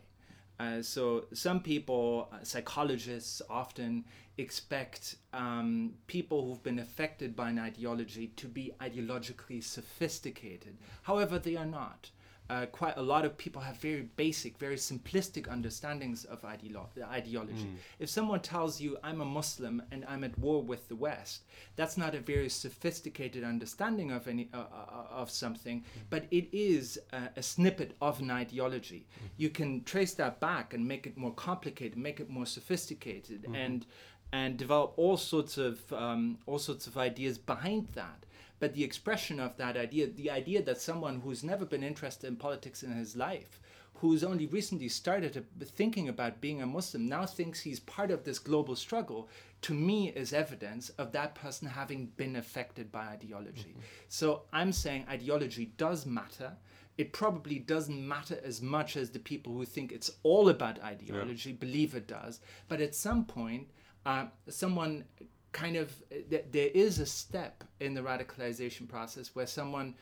Uh, 0.59 0.81
so 0.81 1.25
some 1.33 1.59
people, 1.59 2.29
uh, 2.31 2.37
psychologists, 2.43 3.41
often 3.49 4.05
expect 4.37 5.15
um, 5.33 5.93
people 6.07 6.45
who've 6.45 6.63
been 6.63 6.79
affected 6.79 7.35
by 7.35 7.49
an 7.49 7.59
ideology 7.59 8.27
to 8.35 8.47
be 8.47 8.71
ideologically 8.79 9.63
sophisticated. 9.63 10.77
However, 11.03 11.39
they 11.39 11.55
are 11.55 11.65
not 11.65 12.09
uh, 12.49 12.65
quite 12.67 12.97
a 12.97 13.01
lot 13.01 13.25
of 13.25 13.37
people 13.37 13.61
have 13.61 13.77
very 13.77 14.09
basic, 14.15 14.57
very 14.57 14.75
simplistic 14.75 15.47
understandings 15.47 16.25
of 16.25 16.41
ideolo- 16.41 16.87
ideology. 17.09 17.65
Mm. 17.65 17.75
If 17.99 18.09
someone 18.09 18.41
tells 18.41 18.81
you, 18.81 18.97
I'm 19.03 19.21
a 19.21 19.25
Muslim 19.25 19.81
and 19.91 20.03
I'm 20.07 20.23
at 20.23 20.37
war 20.37 20.61
with 20.61 20.87
the 20.89 20.95
West, 20.95 21.43
that's 21.75 21.97
not 21.97 22.15
a 22.15 22.19
very 22.19 22.49
sophisticated 22.49 23.43
understanding 23.43 24.11
of, 24.11 24.27
any, 24.27 24.49
uh, 24.53 24.57
uh 24.57 25.07
of 25.11 25.29
something, 25.29 25.81
mm. 25.81 26.01
but 26.09 26.25
it 26.31 26.49
is 26.51 26.99
a 27.35 27.41
snippet 27.41 27.95
of 28.01 28.19
an 28.19 28.29
ideology. 28.29 29.07
Mm. 29.07 29.29
You 29.37 29.49
can 29.49 29.83
trace 29.83 30.13
that 30.15 30.39
back 30.39 30.73
and 30.73 30.85
make 30.85 31.07
it 31.07 31.17
more 31.17 31.33
complicated, 31.33 31.97
make 31.97 32.19
it 32.19 32.29
more 32.29 32.45
sophisticated, 32.45 33.43
mm-hmm. 33.43 33.55
and 33.55 33.85
and 34.33 34.57
develop 34.57 34.93
all 34.97 35.15
sorts 35.15 35.57
of 35.57 35.93
um, 35.93 36.39
all 36.47 36.59
sorts 36.59 36.87
of 36.87 36.97
ideas 36.97 37.37
behind 37.37 37.87
that 37.93 38.25
but 38.59 38.73
the 38.73 38.83
expression 38.83 39.39
of 39.39 39.57
that 39.57 39.75
idea, 39.77 40.07
the 40.07 40.31
idea 40.31 40.61
that 40.61 40.79
someone 40.79 41.21
who's 41.21 41.43
never 41.43 41.65
been 41.65 41.83
interested 41.83 42.27
in 42.27 42.35
politics 42.35 42.83
in 42.83 42.91
his 42.91 43.15
life, 43.15 43.59
who's 43.95 44.23
only 44.23 44.47
recently 44.47 44.89
started 44.89 45.45
thinking 45.63 46.09
about 46.09 46.41
being 46.41 46.61
a 46.61 46.65
Muslim, 46.65 47.05
now 47.05 47.25
thinks 47.25 47.61
he's 47.61 47.79
part 47.79 48.11
of 48.11 48.23
this 48.23 48.39
global 48.39 48.75
struggle, 48.75 49.29
to 49.61 49.73
me 49.73 50.09
is 50.09 50.33
evidence 50.33 50.89
of 50.91 51.11
that 51.13 51.35
person 51.35 51.67
having 51.67 52.07
been 52.17 52.35
affected 52.35 52.91
by 52.91 53.05
ideology. 53.05 53.69
Mm-hmm. 53.69 53.79
So 54.09 54.43
I'm 54.51 54.73
saying 54.73 55.05
ideology 55.09 55.71
does 55.77 56.05
matter. 56.05 56.51
It 56.97 57.13
probably 57.13 57.59
doesn't 57.59 58.07
matter 58.07 58.39
as 58.43 58.61
much 58.61 58.97
as 58.97 59.09
the 59.09 59.19
people 59.19 59.53
who 59.53 59.65
think 59.65 59.91
it's 59.91 60.11
all 60.23 60.49
about 60.49 60.83
ideology 60.83 61.51
yeah. 61.51 61.55
believe 61.59 61.95
it 61.95 62.07
does. 62.07 62.41
But 62.67 62.81
at 62.81 62.93
some 62.93 63.25
point, 63.25 63.69
uh, 64.05 64.25
someone 64.49 65.05
kind 65.53 65.77
of 65.77 65.93
th- 66.29 66.45
there 66.51 66.69
is 66.73 66.99
a 66.99 67.05
step 67.05 67.63
in 67.79 67.93
the 67.93 68.01
radicalization 68.01 68.87
process 68.87 69.31
where 69.33 69.47
someone 69.47 69.95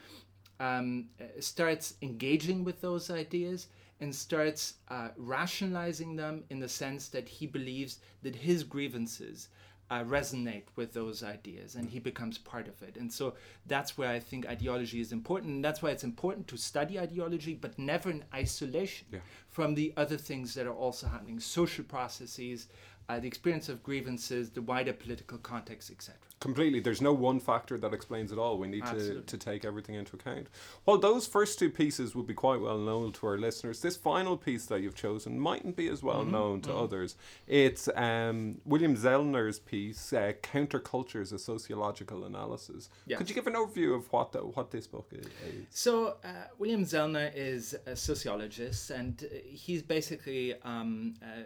um, 0.59 1.09
starts 1.39 1.95
engaging 2.01 2.63
with 2.63 2.81
those 2.81 3.11
ideas 3.11 3.67
and 3.99 4.13
starts 4.13 4.75
uh, 4.89 5.09
rationalizing 5.17 6.15
them 6.15 6.43
in 6.49 6.59
the 6.59 6.69
sense 6.69 7.07
that 7.09 7.29
he 7.29 7.45
believes 7.45 7.99
that 8.23 8.35
his 8.35 8.63
grievances 8.63 9.49
uh, 9.91 10.05
resonate 10.05 10.63
with 10.77 10.93
those 10.93 11.21
ideas 11.21 11.75
and 11.75 11.89
he 11.89 11.99
becomes 11.99 12.37
part 12.37 12.67
of 12.67 12.81
it. 12.81 12.95
And 12.95 13.11
so 13.11 13.33
that's 13.65 13.97
where 13.97 14.09
I 14.09 14.19
think 14.19 14.47
ideology 14.47 15.01
is 15.01 15.11
important. 15.11 15.51
And 15.51 15.65
that's 15.65 15.81
why 15.81 15.89
it's 15.89 16.05
important 16.05 16.47
to 16.47 16.57
study 16.57 16.97
ideology, 16.97 17.55
but 17.55 17.77
never 17.77 18.09
in 18.09 18.23
isolation 18.33 19.07
yeah. 19.11 19.19
from 19.49 19.75
the 19.75 19.93
other 19.97 20.15
things 20.15 20.53
that 20.53 20.65
are 20.65 20.73
also 20.73 21.07
happening 21.07 21.41
social 21.41 21.83
processes, 21.83 22.69
uh, 23.09 23.19
the 23.19 23.27
experience 23.27 23.69
of 23.69 23.83
grievances, 23.83 24.49
the 24.51 24.61
wider 24.61 24.93
political 24.93 25.37
context, 25.37 25.91
etc. 25.91 26.17
Completely. 26.41 26.79
There's 26.79 27.01
no 27.01 27.13
one 27.13 27.39
factor 27.39 27.77
that 27.77 27.93
explains 27.93 28.31
it 28.31 28.39
all. 28.39 28.57
We 28.57 28.67
need 28.67 28.83
to, 28.87 29.21
to 29.21 29.37
take 29.37 29.63
everything 29.63 29.93
into 29.93 30.15
account. 30.15 30.47
Well, 30.87 30.97
those 30.97 31.27
first 31.27 31.59
two 31.59 31.69
pieces 31.69 32.15
would 32.15 32.25
be 32.25 32.33
quite 32.33 32.59
well 32.59 32.79
known 32.79 33.11
to 33.13 33.27
our 33.27 33.37
listeners. 33.37 33.81
This 33.81 33.95
final 33.95 34.35
piece 34.37 34.65
that 34.65 34.81
you've 34.81 34.95
chosen 34.95 35.39
mightn't 35.39 35.75
be 35.75 35.87
as 35.87 36.01
well 36.01 36.21
mm-hmm. 36.21 36.31
known 36.31 36.61
to 36.61 36.69
mm-hmm. 36.69 36.79
others. 36.79 37.15
It's 37.45 37.87
um, 37.95 38.59
William 38.65 38.95
Zellner's 38.95 39.59
piece, 39.59 40.13
uh, 40.13 40.33
Countercultures, 40.41 41.31
a 41.31 41.37
Sociological 41.37 42.23
Analysis. 42.23 42.89
Yes. 43.05 43.19
Could 43.19 43.29
you 43.29 43.35
give 43.35 43.45
an 43.45 43.53
overview 43.53 43.95
of 43.95 44.11
what 44.11 44.31
the, 44.31 44.39
what 44.39 44.71
this 44.71 44.87
book 44.87 45.11
is? 45.11 45.27
So, 45.69 46.17
uh, 46.23 46.47
William 46.57 46.85
Zellner 46.85 47.31
is 47.35 47.75
a 47.85 47.95
sociologist, 47.95 48.89
and 48.89 49.23
he's 49.45 49.83
basically 49.83 50.55
um, 50.63 51.13
uh, 51.21 51.43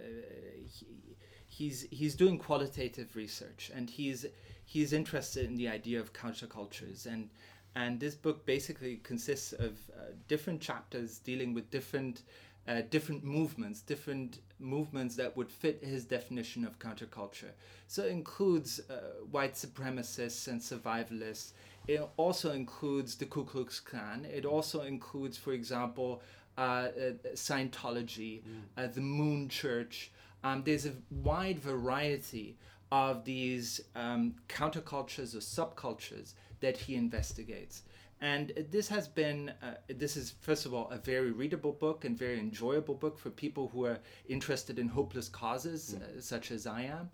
he, 0.69 0.85
he's 1.57 1.87
he's 1.89 2.15
doing 2.15 2.37
qualitative 2.37 3.15
research 3.15 3.71
and 3.75 3.89
he's 3.89 4.25
he's 4.65 4.91
interested 4.93 5.45
in 5.45 5.55
the 5.55 5.67
idea 5.67 5.99
of 5.99 6.11
countercultures 6.11 7.05
and 7.05 7.29
and 7.75 7.99
this 7.99 8.15
book 8.15 8.45
basically 8.45 8.97
consists 9.03 9.53
of 9.53 9.73
uh, 9.89 10.11
different 10.27 10.61
chapters 10.61 11.19
dealing 11.19 11.53
with 11.53 11.69
different 11.71 12.23
uh, 12.67 12.81
different 12.89 13.23
movements, 13.23 13.81
different 13.81 14.39
movements 14.59 15.15
that 15.15 15.37
would 15.37 15.51
fit 15.51 15.83
his 15.83 16.03
definition 16.03 16.65
of 16.65 16.79
counterculture. 16.79 17.51
So 17.87 18.03
it 18.03 18.11
includes 18.11 18.81
uh, 18.89 18.93
white 19.29 19.53
supremacists 19.53 20.47
and 20.47 20.59
survivalists. 20.59 21.51
It 21.87 22.01
also 22.17 22.53
includes 22.53 23.15
the 23.15 23.25
Ku 23.25 23.43
Klux 23.43 23.79
Klan. 23.79 24.25
It 24.25 24.45
also 24.45 24.81
includes, 24.81 25.37
for 25.37 25.53
example, 25.53 26.23
uh, 26.57 26.61
uh, 26.61 27.11
Scientology, 27.35 28.41
mm. 28.41 28.93
the 28.95 29.01
Moon 29.01 29.47
Church, 29.47 30.11
um, 30.45 30.61
there's 30.63 30.85
a 30.85 30.93
wide 31.09 31.59
variety 31.59 32.55
of 32.91 33.25
these 33.25 33.81
um, 33.95 34.35
countercultures 34.47 35.33
or 35.33 35.39
subcultures 35.39 36.33
that 36.59 36.77
he 36.77 36.93
investigates. 36.93 37.81
And 38.21 38.53
this 38.69 38.87
has 38.89 39.07
been, 39.07 39.51
uh, 39.63 39.73
this 39.87 40.15
is 40.15 40.35
first 40.41 40.67
of 40.67 40.73
all 40.73 40.87
a 40.91 40.97
very 40.97 41.31
readable 41.31 41.73
book 41.73 42.05
and 42.05 42.15
very 42.15 42.39
enjoyable 42.39 42.93
book 42.93 43.17
for 43.17 43.31
people 43.31 43.69
who 43.73 43.85
are 43.85 43.97
interested 44.29 44.77
in 44.77 44.87
hopeless 44.87 45.27
causes, 45.29 45.95
mm. 45.97 46.03
uh, 46.03 46.21
such 46.21 46.51
as 46.51 46.67
I 46.67 46.83
am. 46.83 47.09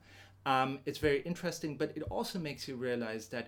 Um, 0.46 0.80
it's 0.86 1.00
very 1.00 1.22
interesting, 1.22 1.78
but 1.78 1.94
it 1.96 2.04
also 2.10 2.38
makes 2.38 2.68
you 2.68 2.76
realize 2.76 3.28
that 3.28 3.48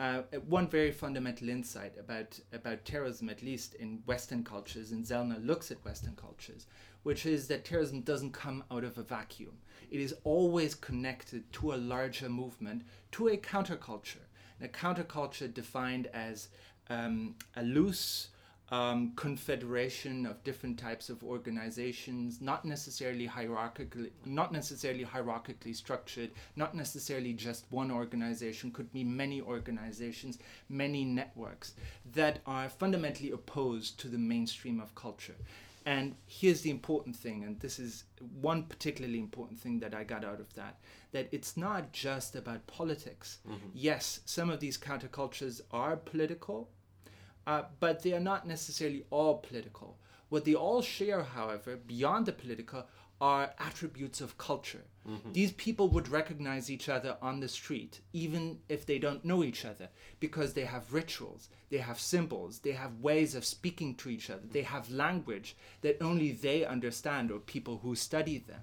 uh, 0.00 0.22
one 0.48 0.66
very 0.66 0.90
fundamental 0.90 1.50
insight 1.50 1.92
about, 2.00 2.40
about 2.54 2.86
terrorism, 2.86 3.28
at 3.28 3.42
least 3.42 3.74
in 3.74 4.02
Western 4.06 4.42
cultures, 4.42 4.92
and 4.92 5.04
Zellner 5.04 5.44
looks 5.46 5.70
at 5.70 5.84
Western 5.84 6.16
cultures, 6.16 6.66
which 7.02 7.26
is 7.26 7.48
that 7.48 7.66
terrorism 7.66 8.00
doesn't 8.00 8.32
come 8.32 8.64
out 8.70 8.82
of 8.82 8.96
a 8.96 9.02
vacuum. 9.02 9.58
It 9.90 10.00
is 10.00 10.14
always 10.24 10.74
connected 10.74 11.52
to 11.52 11.74
a 11.74 11.76
larger 11.76 12.30
movement, 12.30 12.82
to 13.12 13.28
a 13.28 13.36
counterculture. 13.36 14.24
And 14.58 14.70
a 14.70 14.72
counterculture 14.72 15.52
defined 15.52 16.06
as 16.14 16.48
um, 16.88 17.34
a 17.54 17.62
loose 17.62 18.28
um, 18.70 19.12
confederation 19.16 20.26
of 20.26 20.42
different 20.44 20.78
types 20.78 21.08
of 21.08 21.24
organizations, 21.24 22.40
not 22.40 22.64
necessarily 22.64 23.26
hierarchically, 23.26 24.10
not 24.24 24.52
necessarily 24.52 25.04
hierarchically 25.04 25.74
structured, 25.74 26.30
not 26.54 26.74
necessarily 26.74 27.32
just 27.32 27.66
one 27.70 27.90
organization, 27.90 28.70
could 28.70 28.92
be 28.92 29.02
many 29.02 29.40
organizations, 29.40 30.38
many 30.68 31.04
networks 31.04 31.74
that 32.12 32.38
are 32.46 32.68
fundamentally 32.68 33.32
opposed 33.32 33.98
to 33.98 34.08
the 34.08 34.18
mainstream 34.18 34.80
of 34.80 34.94
culture. 34.94 35.34
And 35.86 36.14
here's 36.26 36.60
the 36.60 36.70
important 36.70 37.16
thing, 37.16 37.42
and 37.42 37.58
this 37.58 37.78
is 37.78 38.04
one 38.40 38.64
particularly 38.64 39.18
important 39.18 39.58
thing 39.58 39.80
that 39.80 39.94
I 39.94 40.04
got 40.04 40.24
out 40.24 40.38
of 40.38 40.52
that 40.54 40.78
that 41.12 41.28
it's 41.32 41.56
not 41.56 41.92
just 41.92 42.36
about 42.36 42.64
politics. 42.66 43.38
Mm-hmm. 43.48 43.70
Yes, 43.74 44.20
some 44.26 44.50
of 44.50 44.60
these 44.60 44.78
countercultures 44.78 45.60
are 45.72 45.96
political, 45.96 46.68
uh, 47.46 47.62
but 47.78 48.02
they 48.02 48.12
are 48.12 48.20
not 48.20 48.46
necessarily 48.46 49.04
all 49.10 49.38
political. 49.38 49.98
What 50.28 50.44
they 50.44 50.54
all 50.54 50.82
share, 50.82 51.22
however, 51.22 51.76
beyond 51.76 52.26
the 52.26 52.32
political, 52.32 52.86
are 53.20 53.52
attributes 53.58 54.20
of 54.20 54.38
culture. 54.38 54.84
Mm-hmm. 55.06 55.32
These 55.32 55.52
people 55.52 55.88
would 55.88 56.08
recognize 56.08 56.70
each 56.70 56.88
other 56.88 57.16
on 57.20 57.40
the 57.40 57.48
street, 57.48 58.00
even 58.12 58.60
if 58.68 58.86
they 58.86 58.98
don't 58.98 59.24
know 59.24 59.44
each 59.44 59.64
other, 59.64 59.88
because 60.20 60.54
they 60.54 60.64
have 60.64 60.92
rituals, 60.92 61.48
they 61.68 61.78
have 61.78 62.00
symbols, 62.00 62.60
they 62.60 62.72
have 62.72 63.00
ways 63.00 63.34
of 63.34 63.44
speaking 63.44 63.94
to 63.96 64.08
each 64.08 64.30
other, 64.30 64.42
they 64.50 64.62
have 64.62 64.90
language 64.90 65.56
that 65.82 66.00
only 66.00 66.32
they 66.32 66.64
understand 66.64 67.30
or 67.30 67.40
people 67.40 67.80
who 67.82 67.94
study 67.94 68.38
them. 68.38 68.60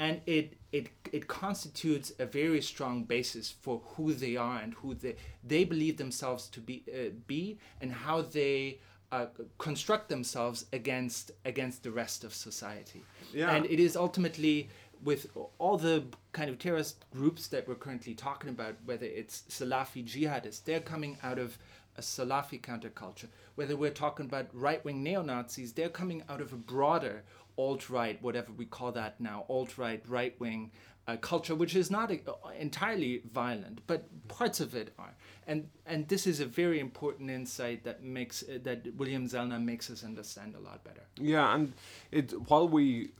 And 0.00 0.20
it, 0.26 0.54
it, 0.72 0.88
it 1.12 1.28
constitutes 1.28 2.10
a 2.18 2.24
very 2.24 2.62
strong 2.62 3.04
basis 3.04 3.50
for 3.50 3.82
who 3.94 4.14
they 4.14 4.34
are 4.34 4.58
and 4.58 4.72
who 4.74 4.94
they, 4.94 5.14
they 5.44 5.64
believe 5.64 5.98
themselves 5.98 6.48
to 6.48 6.60
be, 6.60 6.82
uh, 6.92 7.10
be 7.26 7.58
and 7.82 7.92
how 7.92 8.22
they 8.22 8.80
uh, 9.12 9.26
construct 9.58 10.08
themselves 10.08 10.64
against, 10.72 11.32
against 11.44 11.82
the 11.82 11.90
rest 11.90 12.24
of 12.24 12.32
society. 12.32 13.02
Yeah. 13.32 13.50
And 13.50 13.66
it 13.66 13.78
is 13.78 13.94
ultimately 13.94 14.70
with 15.04 15.26
all 15.58 15.76
the 15.76 16.04
kind 16.32 16.50
of 16.50 16.58
terrorist 16.58 17.04
groups 17.10 17.48
that 17.48 17.68
we're 17.68 17.74
currently 17.74 18.14
talking 18.14 18.50
about, 18.50 18.76
whether 18.84 19.06
it's 19.06 19.42
Salafi 19.48 20.04
jihadists, 20.04 20.64
they're 20.64 20.80
coming 20.80 21.18
out 21.22 21.38
of 21.38 21.58
a 21.96 22.00
Salafi 22.00 22.60
counterculture. 22.60 23.28
Whether 23.54 23.76
we're 23.76 23.90
talking 23.90 24.26
about 24.26 24.46
right 24.52 24.84
wing 24.84 25.02
neo 25.02 25.22
Nazis, 25.22 25.72
they're 25.72 25.88
coming 25.88 26.22
out 26.28 26.40
of 26.40 26.52
a 26.52 26.56
broader 26.56 27.22
alt 27.60 27.90
right, 27.90 28.16
whatever 28.22 28.52
we 28.52 28.64
call 28.64 28.92
that 28.92 29.20
now, 29.20 29.44
alt 29.48 29.76
right, 29.76 30.02
right 30.08 30.34
wing 30.40 30.70
uh, 31.06 31.16
culture, 31.16 31.54
which 31.54 31.74
is 31.74 31.90
not 31.90 32.10
uh, 32.10 32.32
entirely 32.58 33.22
violent, 33.32 33.80
but 33.86 34.00
parts 34.28 34.60
of 34.60 34.74
it 34.74 34.92
are. 34.98 35.14
And 35.46 35.68
and 35.86 36.08
this 36.08 36.26
is 36.26 36.40
a 36.40 36.46
very 36.46 36.78
important 36.80 37.30
insight 37.30 37.84
that 37.84 38.02
makes 38.02 38.42
uh, 38.42 38.58
that 38.62 38.94
William 38.96 39.26
Zellner 39.26 39.62
makes 39.62 39.90
us 39.90 40.04
understand 40.04 40.54
a 40.54 40.60
lot 40.60 40.84
better. 40.84 41.04
Yeah, 41.16 41.54
and 41.54 41.72
it 42.10 42.32
while 42.48 42.68
we 42.68 43.10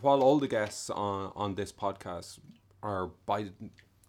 while 0.00 0.22
all 0.22 0.38
the 0.38 0.48
guests 0.48 0.90
on 0.90 1.32
on 1.34 1.54
this 1.54 1.72
podcast 1.72 2.38
are 2.82 3.10
by 3.26 3.40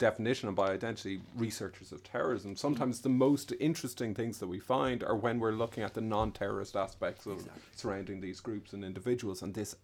definition 0.04 0.50
and 0.50 0.56
by 0.56 0.70
identity 0.72 1.22
researchers 1.38 1.94
of 1.94 2.04
terrorism, 2.04 2.56
sometimes 2.58 3.00
the 3.00 3.08
most 3.10 3.54
interesting 3.60 4.13
things 4.13 4.38
that 4.39 4.48
we 4.48 4.60
find 4.60 5.02
are 5.02 5.16
when 5.16 5.39
we're 5.39 5.54
looking 5.54 5.82
at 5.82 5.94
the 5.94 6.02
non-terrorist 6.02 6.76
aspects 6.76 7.26
of 7.26 7.38
Exactly. 7.38 7.62
surrounding 7.76 8.20
these 8.20 8.42
groups 8.42 8.74
and 8.74 8.84
individuals, 8.84 9.42
and 9.42 9.54
this 9.54 9.78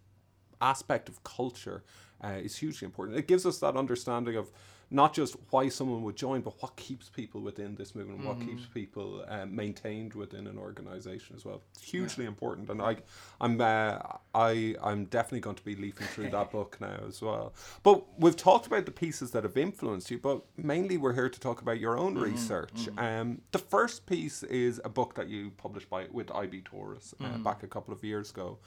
aspect 0.60 1.08
of 1.08 1.22
culture 1.24 1.82
uh, 2.22 2.38
is 2.42 2.56
hugely 2.56 2.86
important. 2.86 3.18
It 3.18 3.26
gives 3.26 3.46
us 3.46 3.58
that 3.58 3.76
understanding 3.76 4.36
of 4.36 4.50
not 4.90 5.14
just 5.14 5.36
why 5.50 5.68
someone 5.68 6.02
would 6.02 6.16
join, 6.16 6.40
but 6.40 6.60
what 6.60 6.74
keeps 6.74 7.08
people 7.08 7.40
within 7.40 7.76
this 7.76 7.94
movement, 7.94 8.24
what 8.24 8.40
keeps 8.40 8.66
people 8.66 9.24
uh, 9.28 9.46
maintained 9.46 10.14
within 10.14 10.48
an 10.48 10.58
organization 10.58 11.36
as 11.36 11.44
well. 11.44 11.62
It's 11.74 11.84
hugely 11.84 12.24
important, 12.24 12.68
and 12.70 12.82
I, 12.82 12.96
I'm, 13.40 13.60
uh, 13.60 13.98
I, 14.34 14.74
I'm 14.82 15.04
definitely 15.04 15.40
going 15.40 15.56
to 15.56 15.64
be 15.64 15.76
leafing 15.76 16.08
through 16.08 16.30
that 16.30 16.50
book 16.52 16.76
now 16.80 16.98
as 17.06 17.22
well. 17.22 17.54
But 17.84 18.04
we've 18.18 18.36
talked 18.36 18.66
about 18.66 18.84
the 18.84 18.90
pieces 18.90 19.30
that 19.30 19.44
have 19.44 19.56
influenced 19.56 20.10
you, 20.10 20.18
but 20.18 20.42
mainly 20.56 20.96
we're 20.96 21.14
here 21.14 21.28
to 21.28 21.40
talk 21.40 21.62
about 21.62 21.78
your 21.78 21.96
own 21.96 22.18
research. 22.18 22.88
Um, 22.98 23.42
the 23.52 23.60
first 23.60 24.06
piece 24.06 24.42
is 24.42 24.80
a 24.84 24.88
book 24.88 25.14
that 25.14 25.28
you 25.28 25.52
published 25.56 25.88
by 25.88 26.06
with 26.10 26.32
IB 26.32 26.62
Tauris 26.62 27.14
uh, 27.20 27.38
back 27.38 27.62
a 27.62 27.68
couple 27.68 27.94
of 27.94 28.02
years 28.02 28.30
ago 28.30 28.58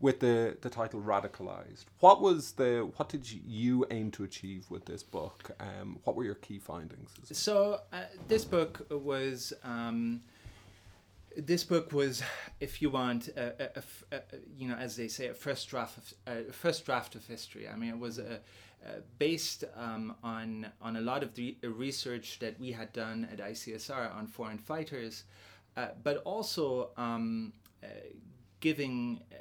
with 0.00 0.20
the, 0.20 0.56
the 0.62 0.70
title 0.70 1.00
radicalized 1.00 1.84
what 2.00 2.20
was 2.20 2.52
the 2.52 2.90
what 2.96 3.08
did 3.08 3.30
you, 3.30 3.86
aim 3.90 4.10
to 4.10 4.24
achieve 4.24 4.66
with 4.70 4.84
this 4.86 5.02
book 5.02 5.50
um, 5.60 5.98
what 6.04 6.16
were 6.16 6.24
your 6.24 6.34
key 6.36 6.58
findings 6.58 7.10
So 7.32 7.80
uh, 7.92 8.02
this 8.28 8.44
book 8.44 8.86
was. 8.90 9.52
Um, 9.64 10.22
this 11.36 11.62
book 11.62 11.92
was, 11.92 12.22
if 12.58 12.82
you 12.82 12.90
want, 12.90 13.28
a, 13.28 13.70
a- 13.78 14.16
a 14.16 14.20
you 14.58 14.66
know, 14.68 14.74
as 14.74 14.96
they 14.96 15.06
say, 15.08 15.28
a 15.28 15.34
first 15.34 15.68
draft 15.68 15.96
of 15.98 16.14
a 16.26 16.52
first 16.52 16.84
draft 16.84 17.14
of 17.14 17.24
history. 17.26 17.68
I 17.68 17.76
mean, 17.76 17.90
it 17.90 17.98
was 17.98 18.18
a, 18.18 18.40
uh, 18.84 18.88
based 19.18 19.62
um, 19.76 20.16
on 20.24 20.66
on 20.82 20.96
a 20.96 21.00
lot 21.00 21.22
of 21.22 21.34
the 21.34 21.56
research 21.62 22.40
that 22.40 22.58
we 22.58 22.72
had 22.72 22.92
done 22.92 23.28
at 23.32 23.38
ICSR 23.38 24.14
on 24.14 24.26
foreign 24.26 24.58
fighters, 24.58 25.24
uh, 25.76 25.88
but 26.02 26.16
also 26.24 26.90
um, 26.96 27.52
uh, 27.84 27.86
giving 28.60 29.20
uh, 29.32 29.36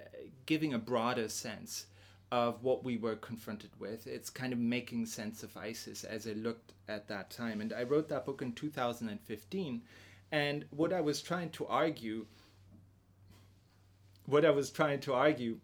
giving 0.45 0.73
a 0.73 0.79
broader 0.79 1.29
sense 1.29 1.85
of 2.31 2.63
what 2.63 2.83
we 2.83 2.97
were 2.97 3.15
confronted 3.15 3.71
with. 3.79 4.07
It's 4.07 4.29
kind 4.29 4.53
of 4.53 4.59
making 4.59 5.05
sense 5.07 5.43
of 5.43 5.55
ISIS 5.57 6.03
as 6.03 6.27
I 6.27 6.33
looked 6.33 6.73
at 6.87 7.07
that 7.07 7.31
time. 7.31 7.61
And 7.61 7.73
I 7.73 7.83
wrote 7.83 8.07
that 8.09 8.25
book 8.25 8.41
in 8.41 8.53
2015. 8.53 9.81
And 10.31 10.65
what 10.69 10.93
I 10.93 11.01
was 11.01 11.21
trying 11.21 11.49
to 11.51 11.65
argue, 11.65 12.25
what 14.25 14.45
I 14.45 14.51
was 14.51 14.69
trying 14.69 14.99
to 15.01 15.13
argue 15.13 15.57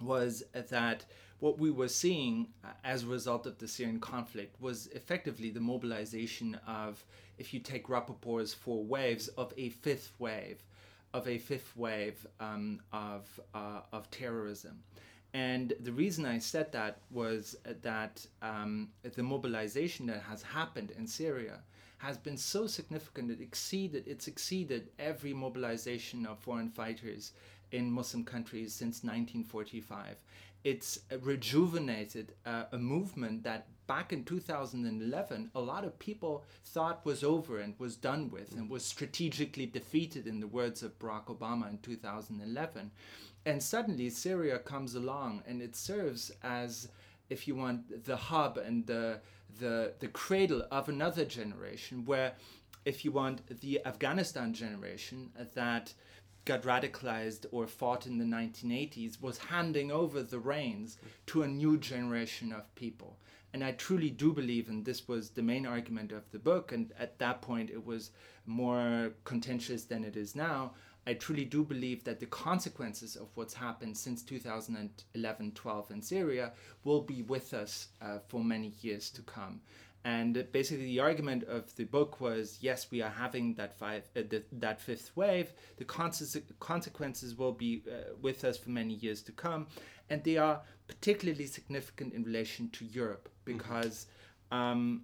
was 0.00 0.42
that 0.54 1.04
what 1.40 1.58
we 1.58 1.70
were 1.70 1.88
seeing 1.88 2.48
uh, 2.64 2.68
as 2.84 3.02
a 3.02 3.06
result 3.06 3.46
of 3.46 3.58
the 3.58 3.68
Syrian 3.68 4.00
conflict 4.00 4.58
was 4.60 4.86
effectively 4.88 5.50
the 5.50 5.60
mobilization 5.60 6.58
of, 6.66 7.04
if 7.36 7.52
you 7.52 7.60
take 7.60 7.88
Rapoport's 7.88 8.54
four 8.54 8.82
waves, 8.82 9.28
of 9.28 9.52
a 9.58 9.68
fifth 9.68 10.12
wave, 10.18 10.62
of 11.14 11.26
a 11.28 11.38
fifth 11.38 11.74
wave 11.76 12.26
um, 12.40 12.80
of, 12.92 13.40
uh, 13.54 13.80
of 13.92 14.10
terrorism. 14.10 14.82
And 15.32 15.72
the 15.80 15.92
reason 15.92 16.26
I 16.26 16.38
said 16.38 16.72
that 16.72 16.98
was 17.10 17.56
that 17.82 18.26
um, 18.42 18.90
the 19.02 19.22
mobilization 19.22 20.06
that 20.06 20.22
has 20.22 20.42
happened 20.42 20.92
in 20.98 21.06
Syria 21.06 21.60
has 21.98 22.18
been 22.18 22.36
so 22.36 22.66
significant 22.66 23.30
it 23.30 23.40
exceeded 23.40 24.06
it's 24.06 24.28
exceeded 24.28 24.90
every 24.98 25.32
mobilization 25.32 26.26
of 26.26 26.38
foreign 26.38 26.68
fighters 26.68 27.32
in 27.72 27.90
Muslim 27.90 28.24
countries 28.24 28.74
since 28.74 29.02
1945. 29.02 30.16
It's 30.64 31.00
rejuvenated 31.20 32.34
uh, 32.44 32.64
a 32.72 32.78
movement 32.78 33.42
that 33.44 33.66
back 33.86 34.12
in 34.12 34.24
2011 34.24 35.50
a 35.54 35.60
lot 35.60 35.84
of 35.84 35.98
people 35.98 36.44
thought 36.64 37.04
was 37.04 37.22
over 37.22 37.58
and 37.58 37.74
was 37.78 37.96
done 37.96 38.30
with 38.30 38.52
and 38.52 38.70
was 38.70 38.84
strategically 38.84 39.66
defeated 39.66 40.26
in 40.26 40.40
the 40.40 40.46
words 40.46 40.82
of 40.82 40.98
Barack 40.98 41.26
Obama 41.26 41.68
in 41.68 41.78
2011 41.78 42.90
and 43.46 43.62
suddenly 43.62 44.08
Syria 44.10 44.58
comes 44.58 44.94
along 44.94 45.42
and 45.46 45.60
it 45.60 45.76
serves 45.76 46.32
as 46.42 46.88
if 47.30 47.46
you 47.46 47.54
want 47.54 48.04
the 48.04 48.16
hub 48.16 48.58
and 48.58 48.86
the 48.86 49.20
the 49.58 49.92
the 50.00 50.08
cradle 50.08 50.64
of 50.70 50.88
another 50.88 51.24
generation 51.24 52.04
where 52.04 52.32
if 52.84 53.04
you 53.04 53.12
want 53.12 53.46
the 53.60 53.80
Afghanistan 53.86 54.52
generation 54.52 55.30
that 55.54 55.94
got 56.44 56.62
radicalized 56.62 57.46
or 57.52 57.66
fought 57.66 58.06
in 58.06 58.18
the 58.18 58.24
1980s 58.24 59.20
was 59.22 59.38
handing 59.38 59.90
over 59.90 60.22
the 60.22 60.38
reins 60.38 60.98
to 61.26 61.42
a 61.42 61.48
new 61.48 61.78
generation 61.78 62.52
of 62.52 62.74
people 62.74 63.16
and 63.54 63.62
I 63.62 63.70
truly 63.70 64.10
do 64.10 64.32
believe, 64.32 64.68
and 64.68 64.84
this 64.84 65.06
was 65.06 65.30
the 65.30 65.40
main 65.40 65.64
argument 65.64 66.10
of 66.10 66.28
the 66.32 66.40
book, 66.40 66.72
and 66.72 66.92
at 66.98 67.20
that 67.20 67.40
point 67.40 67.70
it 67.70 67.86
was 67.86 68.10
more 68.46 69.12
contentious 69.22 69.84
than 69.84 70.02
it 70.02 70.16
is 70.16 70.34
now. 70.34 70.72
I 71.06 71.14
truly 71.14 71.44
do 71.44 71.62
believe 71.62 72.02
that 72.02 72.18
the 72.18 72.26
consequences 72.26 73.14
of 73.14 73.28
what's 73.36 73.54
happened 73.54 73.96
since 73.96 74.24
2011 74.24 75.52
12 75.52 75.90
in 75.92 76.02
Syria 76.02 76.50
will 76.82 77.02
be 77.02 77.22
with 77.22 77.54
us 77.54 77.88
uh, 78.02 78.18
for 78.26 78.42
many 78.42 78.72
years 78.80 79.08
to 79.10 79.22
come. 79.22 79.60
And 80.04 80.46
basically, 80.50 80.86
the 80.86 81.00
argument 81.00 81.44
of 81.44 81.76
the 81.76 81.84
book 81.84 82.20
was 82.20 82.58
yes, 82.60 82.88
we 82.90 83.02
are 83.02 83.10
having 83.10 83.54
that, 83.54 83.78
five, 83.78 84.02
uh, 84.16 84.22
the, 84.28 84.42
that 84.50 84.80
fifth 84.80 85.12
wave. 85.14 85.52
The 85.76 85.84
conse- 85.84 86.42
consequences 86.58 87.36
will 87.36 87.52
be 87.52 87.84
uh, 87.86 88.14
with 88.20 88.42
us 88.44 88.58
for 88.58 88.70
many 88.70 88.94
years 88.94 89.22
to 89.22 89.32
come. 89.32 89.68
And 90.10 90.24
they 90.24 90.38
are 90.38 90.60
particularly 90.88 91.46
significant 91.46 92.14
in 92.14 92.24
relation 92.24 92.68
to 92.70 92.84
Europe 92.84 93.28
because 93.44 94.06
um, 94.50 95.02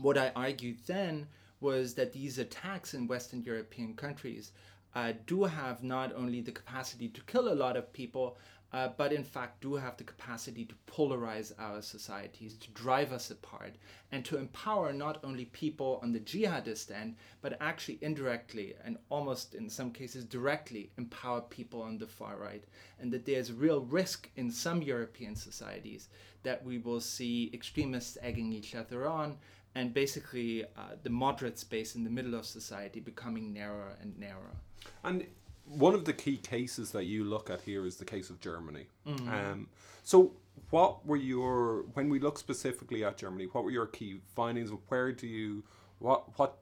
what 0.00 0.18
I 0.18 0.32
argued 0.36 0.78
then 0.86 1.26
was 1.60 1.94
that 1.94 2.12
these 2.12 2.38
attacks 2.38 2.94
in 2.94 3.08
Western 3.08 3.42
European 3.42 3.94
countries 3.94 4.52
uh, 4.94 5.12
do 5.26 5.44
have 5.44 5.82
not 5.82 6.14
only 6.14 6.40
the 6.40 6.52
capacity 6.52 7.08
to 7.08 7.20
kill 7.22 7.52
a 7.52 7.54
lot 7.54 7.76
of 7.76 7.92
people, 7.92 8.38
uh, 8.72 8.88
but 8.96 9.12
in 9.12 9.24
fact 9.24 9.60
do 9.60 9.74
have 9.74 9.96
the 9.96 10.04
capacity 10.04 10.64
to 10.64 10.74
polarize 10.86 11.52
our 11.58 11.80
societies, 11.80 12.54
to 12.54 12.70
drive 12.72 13.12
us 13.12 13.30
apart, 13.30 13.76
and 14.12 14.24
to 14.24 14.36
empower 14.36 14.92
not 14.92 15.18
only 15.24 15.46
people 15.46 15.98
on 16.02 16.12
the 16.12 16.20
jihadist 16.20 16.90
end, 16.90 17.16
but 17.40 17.56
actually 17.60 17.98
indirectly 18.02 18.74
and 18.84 18.98
almost 19.08 19.54
in 19.54 19.70
some 19.70 19.90
cases 19.90 20.24
directly 20.24 20.90
empower 20.98 21.40
people 21.40 21.80
on 21.80 21.98
the 21.98 22.06
far 22.06 22.36
right. 22.36 22.64
And 23.00 23.10
that 23.12 23.24
there's 23.24 23.52
real 23.52 23.80
risk 23.80 24.28
in 24.36 24.50
some 24.50 24.82
European 24.82 25.34
societies 25.34 26.08
that 26.48 26.64
we 26.64 26.78
will 26.78 27.00
see 27.00 27.50
extremists 27.52 28.16
egging 28.22 28.54
each 28.54 28.74
other 28.74 29.06
on 29.06 29.36
and 29.74 29.92
basically 29.92 30.64
uh, 30.64 30.94
the 31.02 31.10
moderate 31.10 31.58
space 31.58 31.94
in 31.94 32.02
the 32.04 32.10
middle 32.10 32.34
of 32.34 32.46
society 32.46 33.00
becoming 33.00 33.52
narrower 33.52 33.92
and 34.00 34.18
narrower. 34.18 34.56
And 35.04 35.26
one 35.66 35.94
of 35.94 36.06
the 36.06 36.14
key 36.14 36.38
cases 36.38 36.90
that 36.92 37.04
you 37.04 37.24
look 37.24 37.50
at 37.50 37.60
here 37.60 37.84
is 37.84 37.96
the 37.96 38.06
case 38.06 38.30
of 38.30 38.40
Germany. 38.40 38.86
Um, 39.06 39.68
so, 40.02 40.32
what 40.70 41.04
were 41.06 41.16
your 41.16 41.82
when 41.92 42.08
we 42.08 42.18
look 42.18 42.38
specifically 42.38 43.04
at 43.04 43.18
Germany? 43.18 43.46
What 43.52 43.64
were 43.64 43.70
your 43.70 43.86
key 43.86 44.20
findings? 44.34 44.70
Where 44.88 45.12
do 45.12 45.26
you 45.26 45.64
what 45.98 46.38
what 46.38 46.58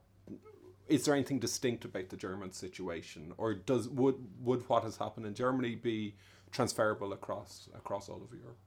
is 0.89 1.05
there 1.05 1.15
anything 1.15 1.39
distinct 1.39 1.85
about 1.85 2.09
the 2.09 2.17
German 2.17 2.53
situation, 2.53 3.33
or 3.39 3.55
does 3.55 3.89
would 3.89 4.17
would 4.43 4.69
what 4.69 4.83
has 4.83 4.97
happened 4.97 5.27
in 5.27 5.35
Germany 5.35 5.77
be 5.77 6.17
transferable 6.51 7.13
across 7.13 7.69
across 7.75 8.09
all 8.09 8.21
of 8.23 8.37
Europe? 8.37 8.59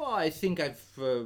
Well, 0.00 0.14
I 0.14 0.30
think 0.30 0.60
I've, 0.60 0.82
uh, 0.98 1.24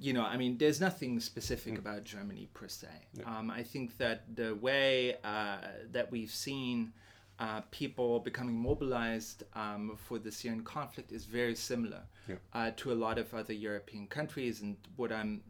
you 0.00 0.14
know, 0.14 0.24
I 0.24 0.38
mean, 0.38 0.56
there's 0.56 0.80
nothing 0.80 1.20
specific 1.20 1.76
about 1.78 2.04
Germany 2.04 2.48
per 2.54 2.68
se. 2.68 2.88
Um, 3.26 3.50
I 3.50 3.62
think 3.62 3.98
that 3.98 4.34
the 4.34 4.54
way 4.54 5.16
uh, 5.22 5.58
that 5.92 6.10
we've 6.10 6.30
seen 6.30 6.94
uh, 7.38 7.60
people 7.70 8.20
becoming 8.20 8.56
mobilized 8.56 9.44
um, 9.54 9.94
for 9.98 10.18
the 10.18 10.32
Syrian 10.32 10.64
conflict 10.64 11.12
is 11.12 11.26
very 11.26 11.54
similar 11.54 12.04
Yeah. 12.26 12.36
uh, 12.54 12.70
to 12.76 12.92
a 12.92 12.98
lot 13.06 13.18
of 13.18 13.34
other 13.34 13.52
European 13.52 14.06
countries. 14.06 14.62
And 14.62 14.78
what 14.96 15.12
I'm 15.12 15.42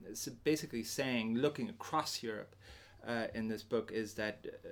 basically 0.43 0.83
saying, 0.83 1.37
looking 1.37 1.69
across 1.69 2.25
Europe 2.25 2.57
uh, 3.07 3.29
in 3.35 3.47
this 3.47 3.63
book, 3.63 3.93
is 3.93 4.15
that 4.15 4.45
uh, 4.45 4.69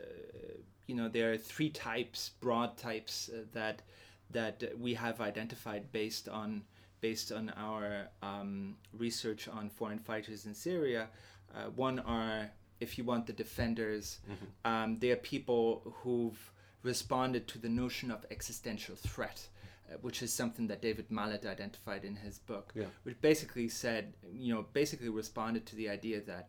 you 0.88 0.96
know 0.96 1.08
there 1.08 1.30
are 1.32 1.38
three 1.38 1.70
types, 1.70 2.30
broad 2.40 2.76
types 2.76 3.30
uh, 3.32 3.44
that 3.52 3.82
that 4.32 4.56
we 4.76 4.94
have 4.94 5.20
identified 5.20 5.92
based 5.92 6.28
on 6.28 6.64
based 7.04 7.30
on 7.32 7.52
our 7.58 8.08
um, 8.22 8.76
research 8.96 9.46
on 9.46 9.68
foreign 9.68 9.98
fighters 9.98 10.46
in 10.46 10.54
Syria. 10.54 11.08
Uh, 11.54 11.64
one 11.76 11.98
are, 11.98 12.50
if 12.80 12.96
you 12.96 13.04
want, 13.04 13.26
the 13.26 13.32
defenders. 13.34 14.20
Um, 14.64 14.98
they 15.00 15.10
are 15.10 15.16
people 15.34 15.66
who've 15.98 16.42
responded 16.82 17.46
to 17.48 17.58
the 17.58 17.68
notion 17.68 18.10
of 18.10 18.24
existential 18.30 18.96
threat, 18.96 19.38
uh, 19.90 19.98
which 20.00 20.22
is 20.22 20.32
something 20.32 20.66
that 20.68 20.80
David 20.80 21.10
Malet 21.10 21.44
identified 21.44 22.04
in 22.06 22.16
his 22.16 22.38
book, 22.38 22.72
Yeah. 22.74 22.86
which 23.02 23.20
basically 23.20 23.68
said, 23.68 24.14
you 24.32 24.54
know, 24.54 24.64
basically 24.72 25.10
responded 25.10 25.66
to 25.66 25.76
the 25.76 25.90
idea 25.90 26.22
that 26.22 26.48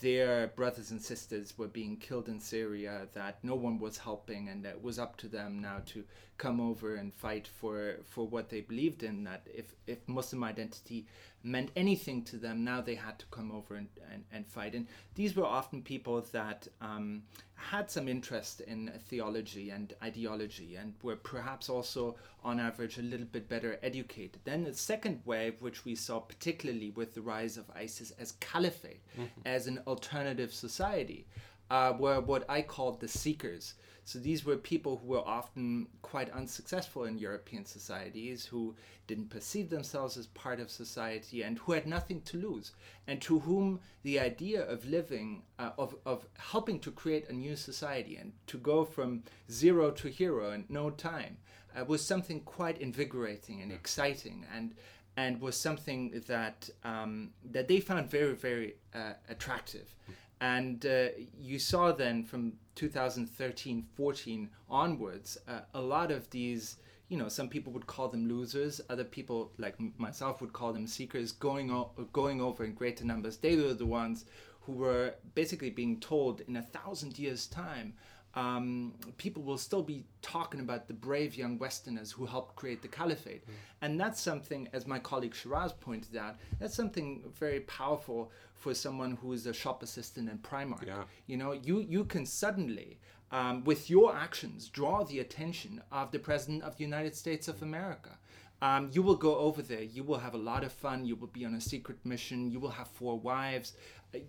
their 0.00 0.46
brothers 0.46 0.90
and 0.92 1.02
sisters 1.02 1.58
were 1.58 1.68
being 1.80 1.96
killed 1.98 2.28
in 2.28 2.40
Syria, 2.40 3.08
that 3.12 3.34
no 3.42 3.56
one 3.56 3.78
was 3.78 3.98
helping, 3.98 4.48
and 4.48 4.64
that 4.64 4.76
it 4.76 4.82
was 4.82 4.98
up 4.98 5.16
to 5.18 5.28
them 5.28 5.60
now 5.60 5.78
to 5.92 6.04
come 6.42 6.60
over 6.60 6.96
and 6.96 7.14
fight 7.14 7.46
for 7.46 7.78
for 8.12 8.26
what 8.26 8.48
they 8.50 8.60
believed 8.60 9.02
in. 9.02 9.24
That 9.24 9.42
if 9.62 9.68
if 9.86 10.00
Muslim 10.08 10.42
identity 10.42 11.06
meant 11.44 11.70
anything 11.76 12.22
to 12.24 12.36
them, 12.36 12.64
now 12.64 12.80
they 12.80 12.94
had 12.94 13.18
to 13.18 13.26
come 13.26 13.50
over 13.50 13.74
and, 13.74 13.88
and, 14.12 14.24
and 14.32 14.46
fight. 14.46 14.74
And 14.74 14.86
these 15.14 15.34
were 15.36 15.44
often 15.44 15.82
people 15.82 16.20
that 16.32 16.68
um, 16.80 17.22
had 17.54 17.90
some 17.90 18.08
interest 18.08 18.60
in 18.60 18.92
theology 19.08 19.70
and 19.70 19.92
ideology 20.02 20.76
and 20.76 20.94
were 21.02 21.16
perhaps 21.16 21.68
also, 21.68 22.16
on 22.44 22.60
average, 22.60 22.98
a 22.98 23.02
little 23.02 23.26
bit 23.26 23.48
better 23.48 23.78
educated. 23.82 24.40
Then 24.44 24.64
the 24.64 24.74
second 24.74 25.20
wave, 25.24 25.54
which 25.60 25.84
we 25.84 25.94
saw 25.96 26.20
particularly 26.20 26.90
with 26.90 27.14
the 27.14 27.22
rise 27.22 27.56
of 27.56 27.70
ISIS 27.74 28.12
as 28.20 28.32
caliphate, 28.38 29.02
mm-hmm. 29.16 29.40
as 29.44 29.66
an 29.66 29.80
alternative 29.86 30.52
society, 30.54 31.26
uh, 31.70 31.92
were 31.98 32.20
what 32.20 32.48
I 32.48 32.62
called 32.62 33.00
the 33.00 33.08
seekers. 33.08 33.74
So 34.04 34.18
these 34.18 34.44
were 34.44 34.56
people 34.56 34.96
who 34.96 35.08
were 35.08 35.26
often 35.26 35.86
quite 36.02 36.30
unsuccessful 36.30 37.04
in 37.04 37.18
European 37.18 37.64
societies, 37.64 38.46
who 38.46 38.74
didn't 39.06 39.30
perceive 39.30 39.70
themselves 39.70 40.16
as 40.16 40.26
part 40.28 40.58
of 40.60 40.70
society, 40.70 41.42
and 41.42 41.58
who 41.58 41.72
had 41.72 41.86
nothing 41.86 42.20
to 42.22 42.36
lose, 42.36 42.72
and 43.06 43.20
to 43.22 43.40
whom 43.40 43.80
the 44.02 44.18
idea 44.18 44.68
of 44.68 44.84
living, 44.84 45.42
uh, 45.58 45.70
of, 45.78 45.94
of 46.04 46.26
helping 46.36 46.80
to 46.80 46.90
create 46.90 47.28
a 47.28 47.32
new 47.32 47.54
society 47.54 48.16
and 48.16 48.32
to 48.48 48.58
go 48.58 48.84
from 48.84 49.22
zero 49.50 49.90
to 49.92 50.08
hero 50.08 50.50
in 50.50 50.64
no 50.68 50.90
time, 50.90 51.36
uh, 51.76 51.84
was 51.84 52.04
something 52.04 52.40
quite 52.40 52.78
invigorating 52.80 53.62
and 53.62 53.72
exciting, 53.72 54.44
and 54.54 54.74
and 55.16 55.40
was 55.40 55.56
something 55.56 56.22
that 56.26 56.70
um, 56.84 57.30
that 57.44 57.68
they 57.68 57.80
found 57.80 58.10
very 58.10 58.34
very 58.34 58.74
uh, 58.94 59.12
attractive. 59.28 59.94
And 60.40 60.84
uh, 60.84 61.08
you 61.38 61.60
saw 61.60 61.92
then 61.92 62.24
from 62.24 62.54
2013 62.74 63.86
14 63.96 64.50
onwards, 64.70 65.38
uh, 65.48 65.60
a 65.74 65.80
lot 65.80 66.10
of 66.10 66.28
these, 66.30 66.76
you 67.08 67.16
know, 67.18 67.28
some 67.28 67.48
people 67.48 67.72
would 67.72 67.86
call 67.86 68.08
them 68.08 68.28
losers, 68.28 68.80
other 68.88 69.04
people 69.04 69.52
like 69.58 69.76
myself 69.98 70.40
would 70.40 70.52
call 70.52 70.72
them 70.72 70.86
seekers, 70.86 71.32
going, 71.32 71.70
o- 71.70 71.90
going 72.12 72.40
over 72.40 72.64
in 72.64 72.74
greater 72.74 73.04
numbers. 73.04 73.36
They 73.36 73.56
were 73.56 73.74
the 73.74 73.86
ones 73.86 74.24
who 74.62 74.72
were 74.72 75.14
basically 75.34 75.70
being 75.70 76.00
told 76.00 76.40
in 76.42 76.56
a 76.56 76.62
thousand 76.62 77.18
years' 77.18 77.46
time 77.46 77.94
um, 78.34 78.94
people 79.18 79.42
will 79.42 79.58
still 79.58 79.82
be 79.82 80.04
talking 80.22 80.60
about 80.60 80.88
the 80.88 80.94
brave 80.94 81.36
young 81.36 81.58
Westerners 81.58 82.10
who 82.12 82.24
helped 82.24 82.56
create 82.56 82.80
the 82.80 82.88
caliphate. 82.88 83.44
Mm. 83.46 83.52
And 83.82 84.00
that's 84.00 84.20
something, 84.20 84.68
as 84.72 84.86
my 84.86 84.98
colleague 84.98 85.34
Shiraz 85.34 85.72
pointed 85.72 86.16
out, 86.16 86.36
that's 86.58 86.74
something 86.74 87.22
very 87.38 87.60
powerful 87.60 88.30
for 88.54 88.74
someone 88.74 89.18
who 89.20 89.32
is 89.32 89.46
a 89.46 89.52
shop 89.52 89.82
assistant 89.82 90.30
in 90.30 90.38
Primark. 90.38 90.86
Yeah. 90.86 91.04
You 91.26 91.36
know, 91.36 91.52
you, 91.52 91.80
you 91.80 92.04
can 92.04 92.24
suddenly, 92.24 92.98
um, 93.30 93.64
with 93.64 93.90
your 93.90 94.14
actions, 94.16 94.68
draw 94.68 95.04
the 95.04 95.18
attention 95.18 95.82
of 95.90 96.10
the 96.10 96.18
President 96.18 96.62
of 96.62 96.76
the 96.76 96.84
United 96.84 97.14
States 97.14 97.48
of 97.48 97.62
America. 97.62 98.18
Um, 98.62 98.88
you 98.92 99.02
will 99.02 99.16
go 99.16 99.36
over 99.36 99.60
there. 99.60 99.82
You 99.82 100.04
will 100.04 100.18
have 100.18 100.34
a 100.34 100.38
lot 100.38 100.64
of 100.64 100.72
fun. 100.72 101.04
You 101.04 101.16
will 101.16 101.26
be 101.26 101.44
on 101.44 101.54
a 101.54 101.60
secret 101.60 101.98
mission. 102.04 102.50
You 102.50 102.60
will 102.60 102.70
have 102.70 102.88
four 102.88 103.18
wives 103.18 103.74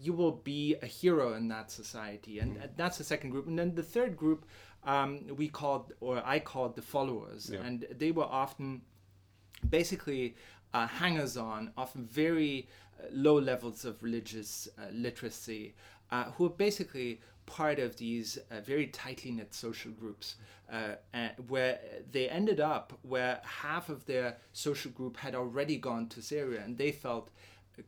you 0.01 0.13
will 0.13 0.31
be 0.31 0.75
a 0.81 0.85
hero 0.85 1.33
in 1.33 1.47
that 1.49 1.71
society. 1.71 2.39
And 2.39 2.57
mm. 2.57 2.69
that's 2.77 2.97
the 2.97 3.03
second 3.03 3.31
group. 3.31 3.47
And 3.47 3.57
then 3.57 3.75
the 3.75 3.83
third 3.83 4.15
group 4.15 4.45
um, 4.85 5.21
we 5.35 5.47
called, 5.47 5.93
or 5.99 6.21
I 6.25 6.39
called 6.39 6.75
the 6.75 6.81
followers. 6.81 7.49
Yeah. 7.51 7.59
And 7.61 7.85
they 7.91 8.11
were 8.11 8.25
often 8.25 8.81
basically 9.69 10.35
uh, 10.73 10.87
hangers 10.87 11.37
on, 11.37 11.71
often 11.77 12.05
very 12.05 12.67
uh, 12.99 13.07
low 13.11 13.39
levels 13.39 13.85
of 13.85 14.01
religious 14.01 14.67
uh, 14.77 14.87
literacy, 14.91 15.75
uh, 16.13 16.26
who 16.34 16.45
are 16.45 16.58
basically 16.67 17.19
part 17.45 17.80
of 17.80 17.97
these 17.97 18.38
uh, 18.52 18.62
very 18.62 18.88
tightly 18.88 19.32
knit 19.32 19.54
social 19.54 19.91
groups 19.91 20.36
uh, 20.71 20.95
where 21.47 21.80
they 22.12 22.30
ended 22.30 22.60
up 22.60 22.93
where 23.02 23.41
half 23.43 23.89
of 23.89 24.06
their 24.06 24.38
social 24.54 24.91
group 24.91 25.17
had 25.17 25.34
already 25.36 25.76
gone 25.76 26.08
to 26.08 26.21
Syria 26.21 26.62
and 26.63 26.78
they 26.78 26.91
felt 26.91 27.30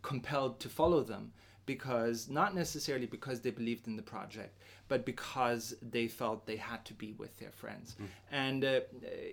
compelled 0.01 0.59
to 0.59 0.69
follow 0.69 1.03
them 1.03 1.31
because 1.65 2.29
not 2.29 2.53
necessarily 2.53 3.05
because 3.05 3.41
they 3.41 3.49
believed 3.49 3.87
in 3.87 3.95
the 3.95 4.01
project, 4.01 4.59
but 4.87 5.05
because 5.05 5.75
they 5.81 6.07
felt 6.07 6.45
they 6.45 6.57
had 6.57 6.85
to 6.85 6.93
be 6.93 7.13
with 7.13 7.37
their 7.39 7.51
friends. 7.51 7.95
Mm. 7.99 8.07
And 8.31 8.65
uh, 8.65 8.79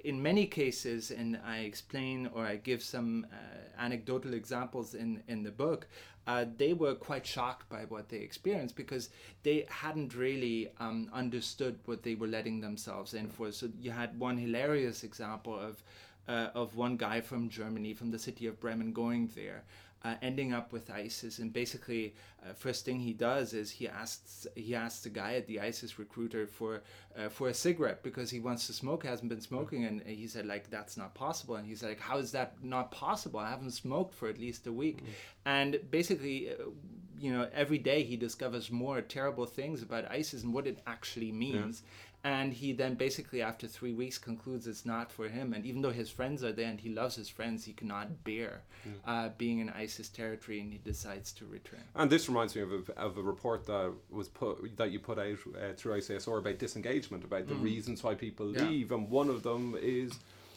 in 0.04 0.22
many 0.22 0.46
cases, 0.46 1.10
and 1.10 1.38
I 1.44 1.58
explain 1.58 2.30
or 2.32 2.44
I 2.46 2.56
give 2.56 2.82
some 2.82 3.26
uh, 3.30 3.36
anecdotal 3.78 4.34
examples 4.34 4.94
in, 4.94 5.22
in 5.28 5.42
the 5.42 5.50
book, 5.50 5.86
uh, 6.26 6.44
they 6.56 6.72
were 6.72 6.94
quite 6.94 7.26
shocked 7.26 7.68
by 7.68 7.84
what 7.88 8.08
they 8.08 8.18
experienced 8.18 8.76
because 8.76 9.10
they 9.42 9.66
hadn't 9.68 10.14
really 10.14 10.70
um, 10.78 11.10
understood 11.12 11.78
what 11.86 12.02
they 12.02 12.14
were 12.14 12.26
letting 12.26 12.60
themselves 12.60 13.14
in 13.14 13.28
for. 13.28 13.50
So 13.52 13.68
you 13.80 13.90
had 13.90 14.18
one 14.18 14.38
hilarious 14.38 15.04
example 15.04 15.58
of. 15.58 15.82
Uh, 16.28 16.50
of 16.54 16.76
one 16.76 16.96
guy 16.96 17.20
from 17.20 17.48
Germany, 17.48 17.94
from 17.94 18.12
the 18.12 18.18
city 18.18 18.46
of 18.46 18.60
Bremen, 18.60 18.92
going 18.92 19.28
there, 19.34 19.64
uh, 20.04 20.14
ending 20.22 20.52
up 20.52 20.72
with 20.72 20.90
ISIS. 20.90 21.38
And 21.38 21.52
basically, 21.52 22.14
uh, 22.44 22.52
first 22.54 22.84
thing 22.84 23.00
he 23.00 23.12
does 23.12 23.52
is 23.52 23.70
he 23.70 23.88
asks 23.88 24.46
he 24.56 24.74
asks 24.74 25.02
the 25.04 25.10
guy 25.10 25.34
at 25.34 25.46
the 25.46 25.60
ISIS 25.60 25.98
recruiter 25.98 26.46
for 26.46 26.82
uh, 27.16 27.28
for 27.28 27.48
a 27.48 27.54
cigarette 27.54 28.02
because 28.02 28.30
he 28.30 28.40
wants 28.40 28.66
to 28.66 28.72
smoke, 28.72 29.04
hasn't 29.04 29.28
been 29.28 29.40
smoking, 29.40 29.84
and 29.84 30.02
he 30.02 30.26
said 30.26 30.46
like 30.46 30.70
that's 30.70 30.96
not 30.96 31.14
possible. 31.14 31.56
And 31.56 31.66
he's 31.66 31.82
like, 31.82 32.00
how 32.00 32.18
is 32.18 32.32
that 32.32 32.54
not 32.62 32.90
possible? 32.90 33.40
I 33.40 33.50
haven't 33.50 33.72
smoked 33.72 34.14
for 34.14 34.28
at 34.28 34.38
least 34.38 34.66
a 34.66 34.72
week. 34.72 34.98
Mm. 34.98 35.08
And 35.46 35.90
basically. 35.90 36.50
Uh, 36.50 36.70
you 37.18 37.32
know, 37.32 37.46
every 37.54 37.78
day 37.78 38.02
he 38.02 38.16
discovers 38.16 38.68
more 38.68 39.00
terrible 39.00 39.46
things 39.46 39.80
about 39.80 40.10
ISIS 40.10 40.42
and 40.42 40.52
what 40.52 40.66
it 40.66 40.80
actually 40.88 41.30
means. 41.30 41.82
Yeah 41.84 41.88
and 42.24 42.52
he 42.52 42.72
then 42.72 42.94
basically 42.94 43.42
after 43.42 43.66
three 43.66 43.92
weeks 43.92 44.16
concludes 44.16 44.66
it's 44.66 44.86
not 44.86 45.10
for 45.10 45.28
him 45.28 45.52
and 45.52 45.66
even 45.66 45.82
though 45.82 45.90
his 45.90 46.08
friends 46.08 46.44
are 46.44 46.52
there 46.52 46.68
and 46.68 46.80
he 46.80 46.88
loves 46.88 47.16
his 47.16 47.28
friends 47.28 47.64
he 47.64 47.72
cannot 47.72 48.22
bear 48.24 48.62
mm. 48.86 48.92
uh, 49.06 49.28
being 49.38 49.58
in 49.58 49.68
isis 49.70 50.08
territory 50.08 50.60
and 50.60 50.72
he 50.72 50.78
decides 50.78 51.32
to 51.32 51.44
return 51.46 51.82
and 51.96 52.10
this 52.10 52.28
reminds 52.28 52.54
me 52.54 52.62
of 52.62 52.72
a, 52.72 52.98
of 52.98 53.18
a 53.18 53.22
report 53.22 53.66
that 53.66 53.92
was 54.10 54.28
put 54.28 54.76
that 54.76 54.90
you 54.90 55.00
put 55.00 55.18
out 55.18 55.38
uh, 55.56 55.72
through 55.76 55.98
ICSR 55.98 56.38
about 56.38 56.58
disengagement 56.58 57.24
about 57.24 57.48
the 57.48 57.54
mm. 57.54 57.62
reasons 57.62 58.02
why 58.02 58.14
people 58.14 58.46
leave 58.46 58.90
yeah. 58.90 58.96
and 58.96 59.10
one 59.10 59.28
of 59.28 59.42
them 59.42 59.76
is 59.80 60.12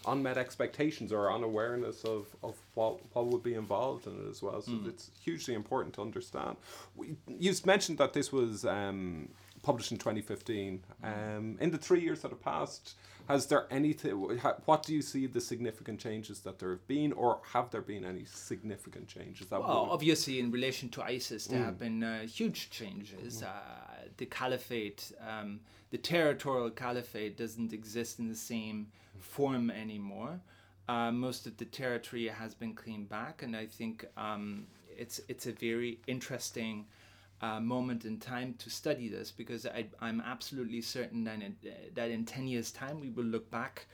unmet 0.08 0.38
expectations 0.38 1.12
or 1.12 1.34
unawareness 1.34 2.04
of, 2.04 2.28
of 2.43 2.56
what, 2.75 2.99
what 3.13 3.25
would 3.25 3.41
be 3.41 3.56
involved 3.56 4.06
in 4.06 4.13
it 4.13 4.30
as 4.30 4.39
well 4.43 4.62
so 4.62 4.71
mm. 4.71 4.88
it's 4.88 5.10
hugely 5.19 5.56
important 5.56 5.95
to 5.95 6.01
understand 6.01 6.56
we, 6.95 7.15
you 7.28 7.51
mentioned 7.65 7.97
that 7.97 8.13
this 8.13 8.32
was 8.32 8.65
um, 8.65 9.28
published 9.65 9.91
in 9.91 9.97
2015. 9.97 10.84
Um, 11.04 11.58
in 11.60 11.71
the 11.71 11.78
three 11.78 12.01
years 12.01 12.21
that 12.21 12.30
have 12.30 12.41
passed, 12.41 12.95
has 13.28 13.47
there 13.47 13.65
anything? 13.71 14.12
What 14.65 14.84
do 14.84 14.93
you 14.93 15.01
see 15.01 15.25
the 15.25 15.41
significant 15.41 15.99
changes 15.99 16.41
that 16.41 16.60
there 16.60 16.69
have 16.69 16.88
been, 16.88 17.12
or 17.13 17.39
have 17.54 17.71
there 17.71 17.82
been 17.82 18.06
any 18.06 18.25
significant 18.25 19.08
changes? 19.08 19.47
That 19.47 19.62
well, 19.62 19.88
obviously, 19.89 20.39
in 20.39 20.51
relation 20.51 20.89
to 20.89 21.01
ISIS, 21.01 21.47
there 21.47 21.60
mm. 21.60 21.65
have 21.65 21.80
been 21.80 22.04
uh, 22.04 22.28
huge 22.28 22.69
changes. 22.69 23.41
Mm. 23.41 23.47
Uh, 23.47 23.49
the 24.17 24.28
caliphate, 24.28 25.12
um, 25.28 25.60
the 25.89 25.97
territorial 25.97 26.69
caliphate, 26.69 27.36
doesn't 27.36 27.73
exist 27.73 28.19
in 28.19 28.30
the 28.30 28.36
same 28.36 28.88
form 29.19 29.71
anymore. 29.71 30.39
Uh, 30.88 31.12
most 31.12 31.47
of 31.47 31.58
the 31.58 31.65
territory 31.65 32.28
has 32.28 32.54
been 32.54 32.75
claimed 32.75 33.10
back, 33.10 33.41
and 33.41 33.56
I 33.56 33.65
think 33.65 34.06
um, 34.17 34.67
it's 34.95 35.19
it's 35.28 35.47
a 35.47 35.51
very 35.51 35.99
interesting 36.06 36.86
uh, 37.41 37.60
moment 37.60 38.06
in 38.06 38.17
time 38.17 38.56
to 38.60 38.69
study 38.69 39.08
this 39.10 39.32
because 39.32 39.65
I, 39.65 39.86
am 40.02 40.21
absolutely 40.26 40.82
certain 40.82 41.24
that 41.26 41.41
in, 41.41 41.56
that 41.93 42.10
in 42.10 42.26
10 42.26 42.48
years' 42.48 42.71
time 42.71 43.00
we 43.00 43.10
will 43.10 43.26
look 43.26 43.50
back 43.52 43.88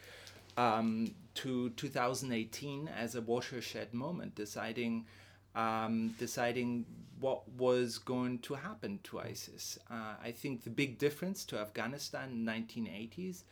um, 0.58 1.14
to 1.36 1.70
2018 1.72 2.88
as 2.90 3.16
a 3.16 3.22
watershed 3.22 3.94
moment, 3.94 4.36
deciding 4.36 5.06
um, 5.56 6.16
deciding 6.18 6.86
what 7.20 7.48
was 7.50 7.98
going 7.98 8.40
to 8.40 8.54
happen 8.54 9.00
to 9.04 9.20
ISIS. 9.20 9.78
Uh, 9.90 10.16
I 10.24 10.32
think 10.32 10.64
the 10.64 10.70
big 10.70 10.98
difference 10.98 11.44
to 11.46 11.60
Afghanistan 11.60 12.32
in 12.32 12.46
1980s 12.46 13.44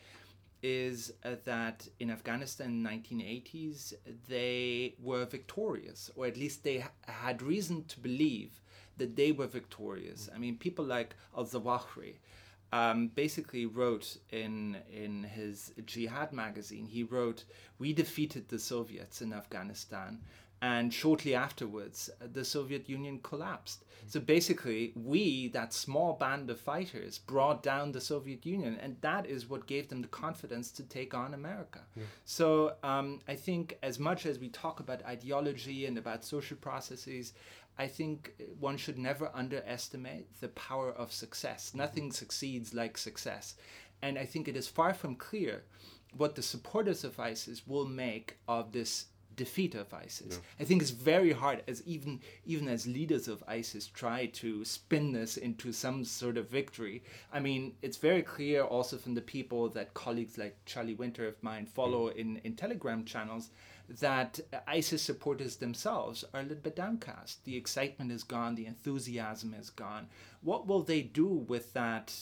is 0.62 1.13
uh, 1.23 1.36
that 1.45 1.88
in 1.99 2.10
Afghanistan 2.10 2.67
in 2.67 2.84
1980s 2.84 3.93
they 4.28 4.95
were 5.02 5.25
victorious, 5.25 6.10
or 6.15 6.25
at 6.25 6.38
least 6.38 6.63
they 6.63 6.80
ha- 6.80 6.91
had 7.04 7.41
reason 7.41 7.84
to 7.86 7.99
believe 7.99 8.62
that 8.99 9.15
they 9.15 9.31
were 9.31 9.47
victorious. 9.47 10.29
I 10.33 10.38
mean, 10.38 10.57
people 10.57 10.85
like 10.85 11.15
Al 11.35 11.45
Zawahiri 11.45 12.15
um, 12.71 13.07
basically 13.15 13.65
wrote 13.65 14.17
in 14.31 14.77
in 14.91 15.23
his 15.23 15.73
Jihad 15.85 16.31
magazine. 16.31 16.85
He 16.85 17.03
wrote, 17.03 17.45
"We 17.79 17.93
defeated 17.93 18.47
the 18.47 18.60
Soviets 18.60 19.21
in 19.21 19.33
Afghanistan." 19.33 20.19
And 20.62 20.93
shortly 20.93 21.35
afterwards, 21.35 22.10
the 22.33 22.43
Soviet 22.43 22.89
Union 22.89 23.19
collapsed. 23.23 23.85
So 24.08 24.19
basically, 24.19 24.91
we, 24.95 25.47
that 25.50 25.73
small 25.73 26.13
band 26.13 26.50
of 26.50 26.60
fighters, 26.60 27.17
brought 27.17 27.63
down 27.63 27.91
the 27.91 28.02
Soviet 28.02 28.45
Union, 28.45 28.77
and 28.81 28.97
that 29.02 29.25
is 29.25 29.50
what 29.50 29.67
gave 29.67 29.87
them 29.87 30.02
the 30.02 30.08
confidence 30.10 30.71
to 30.71 30.83
take 30.83 31.13
on 31.13 31.33
America. 31.33 31.81
Yeah. 31.95 32.04
So 32.25 32.73
um, 32.83 33.19
I 33.27 33.35
think, 33.35 33.77
as 33.83 34.00
much 34.00 34.25
as 34.25 34.39
we 34.39 34.50
talk 34.50 34.79
about 34.79 35.06
ideology 35.06 35.85
and 35.85 35.97
about 35.97 36.25
social 36.25 36.58
processes, 36.58 37.33
I 37.80 37.88
think 37.88 38.34
uh, 38.40 38.44
one 38.60 38.77
should 38.77 39.00
never 39.00 39.32
underestimate 39.34 40.40
the 40.42 40.50
power 40.50 40.92
of 40.92 41.12
success. 41.12 41.69
Mm-hmm. 41.69 41.77
Nothing 41.77 42.12
succeeds 42.12 42.73
like 42.73 42.98
success. 42.98 43.56
And 44.02 44.19
I 44.19 44.25
think 44.25 44.48
it 44.48 44.58
is 44.58 44.67
far 44.67 44.94
from 44.94 45.15
clear 45.15 45.63
what 46.15 46.36
the 46.36 46.42
supporters 46.42 47.04
of 47.04 47.19
ISIS 47.19 47.65
will 47.65 47.86
make 47.86 48.38
of 48.48 48.71
this 48.71 49.06
defeat 49.36 49.73
of 49.73 49.94
ISIS. 49.94 50.42
I 50.60 50.65
think 50.65 50.82
it's 50.82 50.92
very 50.92 51.32
hard 51.32 51.63
as 51.65 51.82
even 51.86 52.19
even 52.46 52.67
as 52.67 52.86
leaders 52.86 53.30
of 53.30 53.42
ISIS 53.48 53.88
try 53.88 54.25
to 54.42 54.65
spin 54.65 55.13
this 55.13 55.38
into 55.38 55.71
some 55.71 56.04
sort 56.04 56.38
of 56.38 56.50
victory. 56.50 57.04
I 57.32 57.40
mean, 57.40 57.73
it's 57.82 57.96
very 57.96 58.21
clear 58.21 58.63
also 58.63 58.98
from 58.98 59.13
the 59.13 59.21
people 59.21 59.69
that 59.69 59.94
colleagues 59.94 60.38
like 60.38 60.58
Charlie 60.65 60.96
Winter 60.96 61.25
of 61.25 61.42
mine 61.42 61.65
follow 61.65 62.10
mm. 62.10 62.17
in, 62.17 62.42
in 62.44 62.56
Telegram 62.56 63.06
channels 63.06 63.50
that 64.00 64.40
ISIS 64.67 65.02
supporters 65.02 65.56
themselves 65.58 66.23
are 66.33 66.42
a 66.42 66.44
little 66.44 66.58
bit 66.58 66.75
downcast. 66.75 67.44
The 67.46 67.58
excitement 67.58 68.12
is 68.12 68.23
gone, 68.23 68.56
the 68.56 68.67
enthusiasm 68.67 69.56
is 69.60 69.69
gone. 69.69 70.08
What 70.42 70.67
will 70.67 70.83
they 70.83 71.02
do 71.02 71.27
with 71.27 71.73
that 71.73 72.13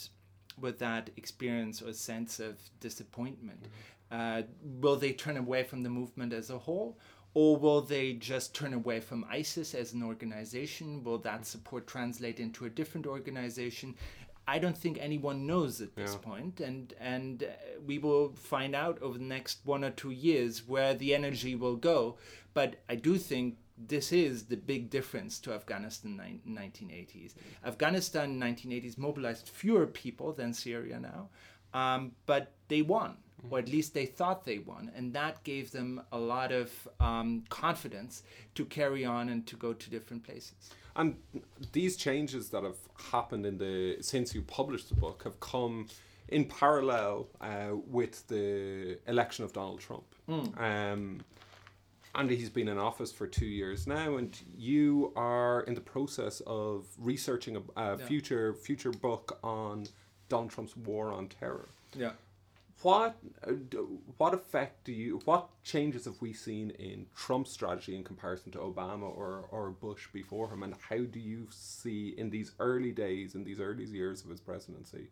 with 0.59 0.79
that 0.79 1.11
experience 1.17 1.81
or 1.81 1.93
sense 1.93 2.39
of 2.39 2.57
disappointment? 2.79 3.67
Uh, 4.11 4.43
will 4.81 4.95
they 4.95 5.13
turn 5.13 5.37
away 5.37 5.63
from 5.63 5.83
the 5.83 5.89
movement 5.89 6.33
as 6.33 6.49
a 6.49 6.57
whole? 6.57 6.97
Or 7.33 7.55
will 7.55 7.81
they 7.81 8.13
just 8.13 8.55
turn 8.55 8.73
away 8.73 8.99
from 8.99 9.23
ISIS 9.29 9.75
as 9.75 9.93
an 9.93 10.01
organization? 10.01 11.03
Will 11.03 11.19
that 11.19 11.45
support 11.45 11.85
translate 11.85 12.39
into 12.39 12.65
a 12.65 12.69
different 12.69 13.05
organization? 13.05 13.93
I 14.47 14.59
don't 14.59 14.77
think 14.77 14.97
anyone 14.99 15.45
knows 15.45 15.81
at 15.81 15.95
this 15.95 16.13
Yeah. 16.13 16.19
point, 16.31 16.59
and 16.61 16.93
and 16.99 17.43
uh, 17.43 17.47
we 17.85 17.97
will 17.99 18.29
find 18.33 18.73
out 18.75 19.01
over 19.01 19.17
the 19.17 19.23
next 19.37 19.59
one 19.65 19.83
or 19.83 19.91
two 19.91 20.11
years 20.11 20.67
where 20.67 20.93
the 20.93 21.13
energy 21.13 21.55
will 21.55 21.75
go. 21.75 22.17
But 22.53 22.75
I 22.89 22.95
do 22.95 23.17
think 23.17 23.57
this 23.77 24.11
is 24.11 24.45
the 24.45 24.57
big 24.57 24.89
difference 24.89 25.39
to 25.41 25.53
Afghanistan 25.53 26.19
in 26.45 26.55
1980s. 26.55 27.35
Afghanistan 27.65 28.31
in 28.31 28.39
1980s 28.39 28.97
mobilized 28.97 29.47
fewer 29.49 29.85
people 29.85 30.33
than 30.33 30.53
Syria 30.53 30.99
now, 30.99 31.29
um, 31.73 32.13
but 32.25 32.53
they 32.69 32.81
won, 32.81 33.17
or 33.51 33.59
at 33.59 33.67
least 33.69 33.93
they 33.93 34.05
thought 34.07 34.45
they 34.45 34.57
won, 34.59 34.91
and 34.95 35.13
that 35.13 35.43
gave 35.43 35.71
them 35.71 36.01
a 36.11 36.17
lot 36.17 36.51
of 36.51 36.71
um, 36.99 37.43
confidence 37.49 38.23
to 38.55 38.65
carry 38.65 39.05
on 39.05 39.29
and 39.29 39.45
to 39.45 39.55
go 39.55 39.73
to 39.73 39.89
different 39.89 40.23
places. 40.23 40.71
And 40.97 41.15
these 41.71 41.95
changes 41.95 42.49
that 42.49 42.63
have 42.63 42.77
happened 43.11 43.45
in 43.45 43.57
the 43.59 43.97
since 44.01 44.33
you 44.35 44.41
published 44.41 44.89
the 44.89 44.95
book 44.95 45.23
have 45.23 45.39
come 45.39 45.87
in 46.27 46.45
parallel 46.45 47.27
uh, 47.39 47.75
with 47.87 48.27
the 48.27 48.97
election 49.07 49.45
of 49.45 49.53
Donald 49.53 49.79
Trump. 49.79 50.03
Um, 50.57 51.21
and 52.15 52.29
he's 52.31 52.49
been 52.49 52.67
in 52.67 52.79
office 52.79 53.11
for 53.11 53.27
two 53.27 53.45
years 53.45 53.85
now, 53.85 54.17
and 54.17 54.35
you 54.57 55.13
are 55.15 55.61
in 55.61 55.75
the 55.75 55.81
process 55.81 56.41
of 56.47 56.85
researching 56.97 57.57
a, 57.57 57.61
a 57.75 57.97
future 58.07 58.53
future 58.55 58.91
book 58.91 59.37
on 59.43 59.85
Donald 60.27 60.49
Trump's 60.49 60.75
war 60.75 61.11
on 61.13 61.27
terror. 61.27 61.67
Yeah. 61.95 62.11
What 62.83 63.17
uh, 63.45 63.51
what 64.17 64.33
effect 64.33 64.83
do 64.83 64.91
you 64.91 65.19
what 65.25 65.49
changes 65.63 66.05
have 66.05 66.21
we 66.21 66.33
seen 66.33 66.69
in 66.71 67.07
Trump's 67.15 67.51
strategy 67.51 67.95
in 67.95 68.03
comparison 68.03 68.51
to 68.51 68.59
Obama 68.59 69.03
or, 69.03 69.45
or 69.51 69.71
Bush 69.71 70.07
before 70.13 70.47
him 70.49 70.61
and 70.61 70.75
how 70.89 70.97
do 70.97 71.19
you 71.19 71.47
see 71.49 72.13
in 72.17 72.29
these 72.29 72.51
early 72.59 72.91
days 72.91 73.33
in 73.33 73.43
these 73.43 73.59
early 73.59 73.85
years 73.85 74.23
of 74.23 74.29
his 74.29 74.39
presidency 74.39 75.07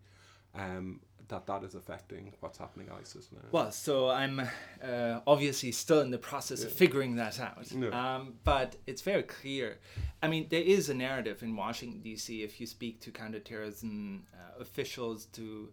um, 0.53 0.99
that 1.27 1.47
that 1.47 1.63
is 1.63 1.73
affecting 1.73 2.33
what's 2.39 2.57
happening 2.57 2.87
in 2.87 2.93
ISIS 2.93 3.29
now? 3.31 3.41
Well, 3.51 3.71
so 3.71 4.09
I'm 4.09 4.41
uh, 4.83 5.19
obviously 5.25 5.71
still 5.71 6.01
in 6.01 6.11
the 6.11 6.17
process 6.17 6.63
of 6.63 6.71
figuring 6.71 7.15
that 7.15 7.39
out. 7.39 7.71
Yeah. 7.71 7.89
Um, 7.89 8.35
but 8.43 8.75
it's 8.85 9.01
very 9.01 9.23
clear. 9.23 9.79
I 10.21 10.27
mean, 10.27 10.47
there 10.49 10.61
is 10.61 10.89
a 10.89 10.93
narrative 10.93 11.41
in 11.41 11.55
Washington, 11.55 12.01
D.C., 12.01 12.43
if 12.43 12.61
you 12.61 12.67
speak 12.67 13.01
to 13.01 13.11
counterterrorism 13.11 14.27
uh, 14.33 14.61
officials, 14.61 15.25
to 15.33 15.69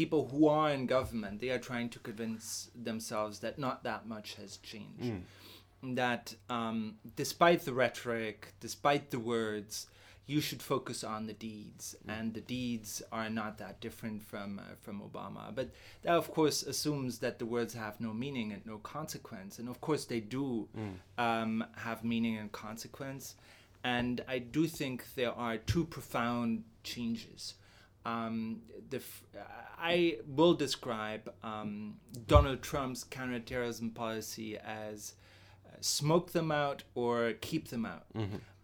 people 0.00 0.22
who 0.30 0.46
are 0.46 0.70
in 0.76 0.86
government, 0.86 1.40
they 1.40 1.50
are 1.56 1.58
trying 1.70 1.88
to 1.88 1.98
convince 2.08 2.70
themselves 2.88 3.34
that 3.40 3.58
not 3.58 3.82
that 3.82 4.02
much 4.14 4.28
has 4.40 4.58
changed. 4.58 5.12
That 5.82 6.34
um, 6.50 6.78
despite 7.22 7.60
the 7.64 7.72
rhetoric, 7.72 8.38
despite 8.60 9.10
the 9.10 9.18
words, 9.18 9.86
you 10.26 10.40
should 10.40 10.60
focus 10.74 11.04
on 11.04 11.26
the 11.26 11.32
deeds, 11.48 11.84
and 12.08 12.34
the 12.34 12.40
deeds 12.40 12.90
are 13.12 13.30
not 13.30 13.58
that 13.58 13.80
different 13.80 14.18
from 14.30 14.58
uh, 14.58 14.62
from 14.84 14.96
Obama. 15.08 15.44
But 15.54 15.68
that, 16.02 16.14
of 16.22 16.26
course, 16.38 16.58
assumes 16.72 17.18
that 17.20 17.38
the 17.38 17.46
words 17.46 17.74
have 17.74 18.00
no 18.00 18.12
meaning 18.12 18.48
and 18.52 18.62
no 18.66 18.78
consequence, 18.78 19.52
and 19.60 19.68
of 19.68 19.78
course 19.80 20.04
they 20.12 20.20
do 20.38 20.68
um, 21.26 21.64
have 21.86 21.98
meaning 22.12 22.36
and 22.42 22.50
consequence. 22.50 23.24
And 23.84 24.14
I 24.26 24.38
do 24.56 24.66
think 24.66 24.96
there 25.14 25.32
are 25.46 25.56
two 25.72 25.84
profound 25.96 26.64
changes. 26.82 27.54
Um, 28.06 28.60
the 28.90 29.00
I 29.78 30.18
will 30.26 30.54
describe 30.54 31.32
um, 31.42 31.96
Donald 32.26 32.62
Trump's 32.62 33.04
counterterrorism 33.04 33.90
policy 33.90 34.56
as 34.58 35.14
uh, 35.66 35.76
smoke 35.80 36.32
them 36.32 36.50
out 36.50 36.84
or 36.94 37.32
keep 37.40 37.68
them 37.68 37.84
out. 37.84 38.06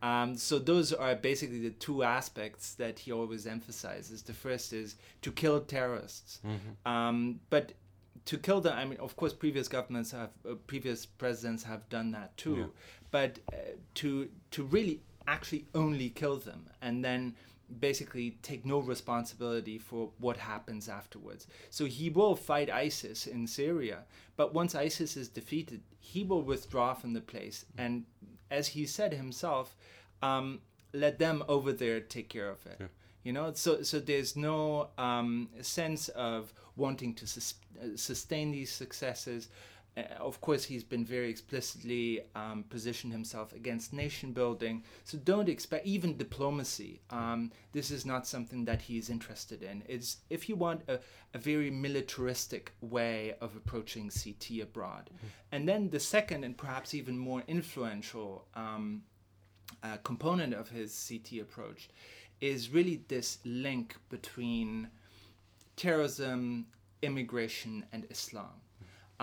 Um, 0.02 0.36
so 0.36 0.58
those 0.58 0.92
are 0.92 1.14
basically 1.14 1.60
the 1.60 1.70
two 1.70 2.02
aspects 2.02 2.74
that 2.74 2.98
he 3.00 3.12
always 3.12 3.46
emphasizes. 3.46 4.22
The 4.22 4.32
first 4.32 4.72
is 4.72 4.96
to 5.22 5.30
kill 5.32 5.60
terrorists, 5.60 6.40
um, 6.86 7.40
but 7.50 7.72
to 8.24 8.38
kill 8.38 8.60
them. 8.60 8.76
I 8.76 8.84
mean, 8.84 8.98
of 8.98 9.16
course, 9.16 9.32
previous 9.32 9.68
governments 9.68 10.12
have, 10.12 10.30
uh, 10.48 10.54
previous 10.66 11.04
presidents 11.06 11.62
have 11.64 11.88
done 11.88 12.12
that 12.12 12.36
too. 12.36 12.56
Yeah. 12.56 12.66
But 13.10 13.38
uh, 13.52 13.56
to 13.94 14.28
to 14.52 14.62
really 14.64 15.00
actually 15.28 15.66
only 15.74 16.10
kill 16.10 16.36
them 16.36 16.68
and 16.80 17.04
then 17.04 17.34
basically 17.80 18.38
take 18.42 18.64
no 18.64 18.78
responsibility 18.78 19.78
for 19.78 20.10
what 20.18 20.36
happens 20.36 20.88
afterwards. 20.88 21.46
So 21.70 21.84
he 21.86 22.10
will 22.10 22.36
fight 22.36 22.70
ISIS 22.70 23.26
in 23.26 23.46
Syria, 23.46 24.04
but 24.36 24.54
once 24.54 24.74
ISIS 24.74 25.16
is 25.16 25.28
defeated, 25.28 25.82
he 25.98 26.24
will 26.24 26.42
withdraw 26.42 26.94
from 26.94 27.12
the 27.12 27.20
place. 27.20 27.64
And 27.78 28.04
as 28.50 28.68
he 28.68 28.86
said 28.86 29.12
himself, 29.14 29.76
um, 30.22 30.60
let 30.92 31.18
them 31.18 31.42
over 31.48 31.72
there 31.72 32.00
take 32.00 32.28
care 32.28 32.50
of 32.50 32.64
it. 32.66 32.80
You 33.24 33.32
know, 33.32 33.52
so 33.54 33.82
so 33.82 34.00
there's 34.00 34.36
no 34.36 34.88
um, 34.98 35.48
sense 35.60 36.08
of 36.08 36.52
wanting 36.76 37.14
to 37.14 37.26
sus- 37.26 37.54
uh, 37.80 37.96
sustain 37.96 38.50
these 38.50 38.70
successes. 38.72 39.48
Uh, 39.96 40.02
of 40.18 40.40
course, 40.40 40.64
he's 40.64 40.84
been 40.84 41.04
very 41.04 41.28
explicitly 41.28 42.22
um, 42.34 42.64
positioned 42.70 43.12
himself 43.12 43.52
against 43.52 43.92
nation 43.92 44.32
building. 44.32 44.82
So 45.04 45.18
don't 45.18 45.48
expect 45.48 45.86
even 45.86 46.16
diplomacy. 46.16 47.02
Um, 47.10 47.52
this 47.72 47.90
is 47.90 48.06
not 48.06 48.26
something 48.26 48.64
that 48.64 48.82
he's 48.82 49.10
interested 49.10 49.62
in. 49.62 49.82
It's 49.86 50.18
if 50.30 50.48
you 50.48 50.56
want 50.56 50.82
a, 50.88 51.00
a 51.34 51.38
very 51.38 51.70
militaristic 51.70 52.72
way 52.80 53.34
of 53.40 53.54
approaching 53.54 54.10
CT 54.10 54.62
abroad, 54.62 55.10
and 55.50 55.68
then 55.68 55.90
the 55.90 56.00
second 56.00 56.44
and 56.44 56.56
perhaps 56.56 56.94
even 56.94 57.18
more 57.18 57.42
influential. 57.46 58.46
Um, 58.54 59.02
uh, 59.82 59.96
component 60.04 60.54
of 60.54 60.68
his 60.68 61.08
CT 61.08 61.40
approach 61.40 61.88
is 62.40 62.70
really 62.70 63.02
this 63.08 63.38
link 63.44 63.96
between 64.10 64.88
terrorism, 65.76 66.66
immigration, 67.00 67.84
and 67.92 68.06
Islam. 68.10 68.61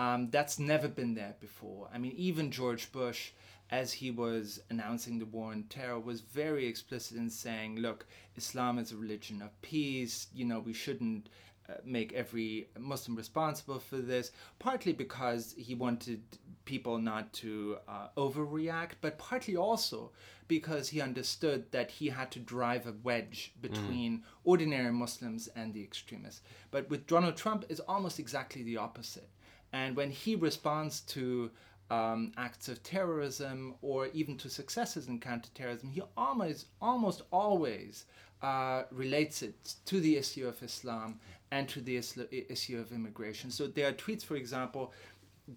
Um, 0.00 0.30
that's 0.30 0.58
never 0.58 0.88
been 0.88 1.14
there 1.14 1.34
before. 1.40 1.90
I 1.92 1.98
mean, 1.98 2.14
even 2.16 2.50
George 2.50 2.90
Bush, 2.90 3.32
as 3.70 3.92
he 3.92 4.10
was 4.10 4.62
announcing 4.70 5.18
the 5.18 5.26
war 5.26 5.52
on 5.52 5.64
terror, 5.64 6.00
was 6.00 6.22
very 6.22 6.66
explicit 6.66 7.18
in 7.18 7.28
saying, 7.28 7.76
look, 7.76 8.06
Islam 8.34 8.78
is 8.78 8.92
a 8.92 8.96
religion 8.96 9.42
of 9.42 9.60
peace. 9.60 10.28
You 10.32 10.46
know, 10.46 10.60
we 10.60 10.72
shouldn't 10.72 11.28
uh, 11.68 11.74
make 11.84 12.14
every 12.14 12.70
Muslim 12.78 13.14
responsible 13.14 13.78
for 13.78 13.98
this, 13.98 14.32
partly 14.58 14.94
because 14.94 15.54
he 15.58 15.74
wanted 15.74 16.22
people 16.64 16.96
not 16.96 17.30
to 17.34 17.76
uh, 17.86 18.08
overreact, 18.16 18.92
but 19.02 19.18
partly 19.18 19.56
also 19.56 20.12
because 20.48 20.88
he 20.88 21.02
understood 21.02 21.70
that 21.72 21.90
he 21.90 22.08
had 22.08 22.30
to 22.30 22.38
drive 22.38 22.86
a 22.86 22.94
wedge 23.02 23.52
between 23.60 24.22
ordinary 24.44 24.92
Muslims 24.92 25.48
and 25.54 25.74
the 25.74 25.82
extremists. 25.82 26.40
But 26.70 26.88
with 26.88 27.06
Donald 27.06 27.36
Trump, 27.36 27.66
it's 27.68 27.80
almost 27.80 28.18
exactly 28.18 28.62
the 28.62 28.78
opposite. 28.78 29.28
And 29.72 29.96
when 29.96 30.10
he 30.10 30.34
responds 30.34 31.00
to 31.02 31.50
um, 31.90 32.32
acts 32.36 32.68
of 32.68 32.82
terrorism 32.82 33.74
or 33.82 34.08
even 34.08 34.36
to 34.38 34.48
successes 34.48 35.08
in 35.08 35.20
counterterrorism, 35.20 35.90
he 35.90 36.02
almost 36.16 36.66
almost 36.80 37.22
always 37.32 38.06
uh, 38.42 38.84
relates 38.90 39.42
it 39.42 39.74
to 39.86 40.00
the 40.00 40.16
issue 40.16 40.46
of 40.46 40.62
Islam 40.62 41.20
and 41.50 41.68
to 41.68 41.80
the 41.80 41.96
isla- 41.96 42.26
issue 42.30 42.78
of 42.78 42.92
immigration. 42.92 43.50
So 43.50 43.66
there 43.66 43.88
are 43.88 43.92
tweets, 43.92 44.24
for 44.24 44.36
example, 44.36 44.92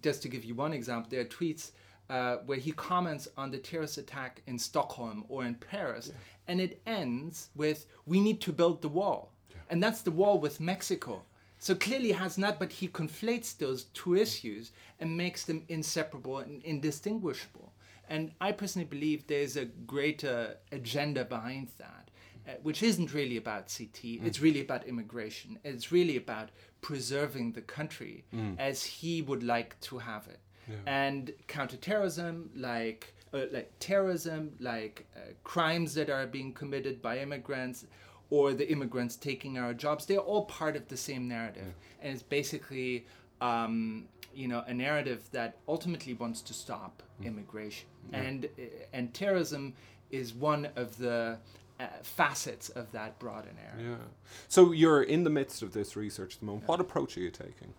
just 0.02 0.22
to 0.22 0.28
give 0.28 0.44
you 0.44 0.54
one 0.54 0.72
example, 0.72 1.08
there 1.10 1.20
are 1.20 1.24
tweets 1.24 1.70
uh, 2.10 2.36
where 2.46 2.58
he 2.58 2.72
comments 2.72 3.28
on 3.36 3.50
the 3.50 3.58
terrorist 3.58 3.96
attack 3.96 4.42
in 4.46 4.58
Stockholm 4.58 5.24
or 5.28 5.44
in 5.44 5.54
Paris, 5.54 6.12
and 6.48 6.60
it 6.60 6.80
ends 6.86 7.48
with 7.54 7.86
"We 8.06 8.20
need 8.20 8.40
to 8.42 8.52
build 8.52 8.82
the 8.82 8.88
wall," 8.88 9.32
and 9.70 9.82
that's 9.82 10.02
the 10.02 10.10
wall 10.10 10.38
with 10.38 10.60
Mexico. 10.60 11.22
So 11.66 11.74
clearly 11.74 12.12
has 12.12 12.36
not, 12.36 12.58
but 12.58 12.70
he 12.72 12.88
conflates 12.88 13.56
those 13.56 13.84
two 14.00 14.14
issues 14.26 14.70
and 15.00 15.16
makes 15.16 15.44
them 15.46 15.64
inseparable 15.68 16.36
and 16.40 16.62
indistinguishable. 16.62 17.72
And 18.06 18.32
I 18.38 18.52
personally 18.52 18.86
believe 18.86 19.26
there's 19.26 19.56
a 19.56 19.64
greater 19.64 20.58
agenda 20.72 21.24
behind 21.24 21.68
that. 21.78 22.10
uh, 22.46 22.50
which 22.62 22.82
isn't 22.82 23.14
really 23.14 23.38
about 23.38 23.72
CT. 23.74 23.98
It's 24.26 24.40
really 24.46 24.60
about 24.60 24.82
immigration. 24.86 25.58
It's 25.64 25.90
really 25.90 26.18
about 26.18 26.50
preserving 26.82 27.52
the 27.52 27.62
country 27.62 28.24
as 28.58 28.84
he 28.84 29.22
would 29.22 29.42
like 29.42 29.70
to 29.88 29.94
have 30.10 30.24
it. 30.34 30.40
And 30.86 31.32
counterterrorism, 31.48 32.50
like 32.54 33.14
uh, 33.32 33.46
like 33.56 33.70
terrorism, 33.80 34.40
like 34.60 34.96
uh, 35.16 35.20
crimes 35.52 35.94
that 35.94 36.08
are 36.10 36.26
being 36.26 36.52
committed 36.52 37.00
by 37.00 37.14
immigrants, 37.26 37.86
or 38.30 38.52
the 38.52 38.70
immigrants 38.70 39.16
taking 39.16 39.58
our 39.58 39.74
jobs, 39.74 40.06
they're 40.06 40.18
all 40.18 40.44
part 40.46 40.76
of 40.76 40.88
the 40.88 40.96
same 40.96 41.28
narrative. 41.28 41.74
And 42.02 42.12
it's 42.14 42.22
basically, 42.22 43.06
um, 43.40 44.06
you 44.34 44.48
know, 44.48 44.64
a 44.66 44.74
narrative 44.74 45.28
that 45.32 45.56
ultimately 45.68 46.14
wants 46.14 46.40
to 46.42 46.54
stop 46.54 47.02
immigration. 47.22 47.88
And 48.12 48.46
uh, 48.58 48.62
and 48.92 49.14
terrorism 49.14 49.74
is 50.10 50.34
one 50.34 50.68
of 50.76 50.96
the 50.98 51.38
uh, 51.80 51.86
facets 52.02 52.68
of 52.70 52.90
that 52.92 53.18
broader 53.18 53.50
narrative. 53.56 53.98
Yeah. 54.00 54.06
So 54.48 54.72
you're 54.72 55.02
in 55.02 55.24
the 55.24 55.30
midst 55.30 55.62
of 55.62 55.72
this 55.72 55.96
research 55.96 56.34
at 56.34 56.40
the 56.40 56.46
moment. 56.46 56.68
What 56.68 56.80
approach 56.80 57.16
are 57.16 57.20
you 57.20 57.30
taking? 57.30 57.74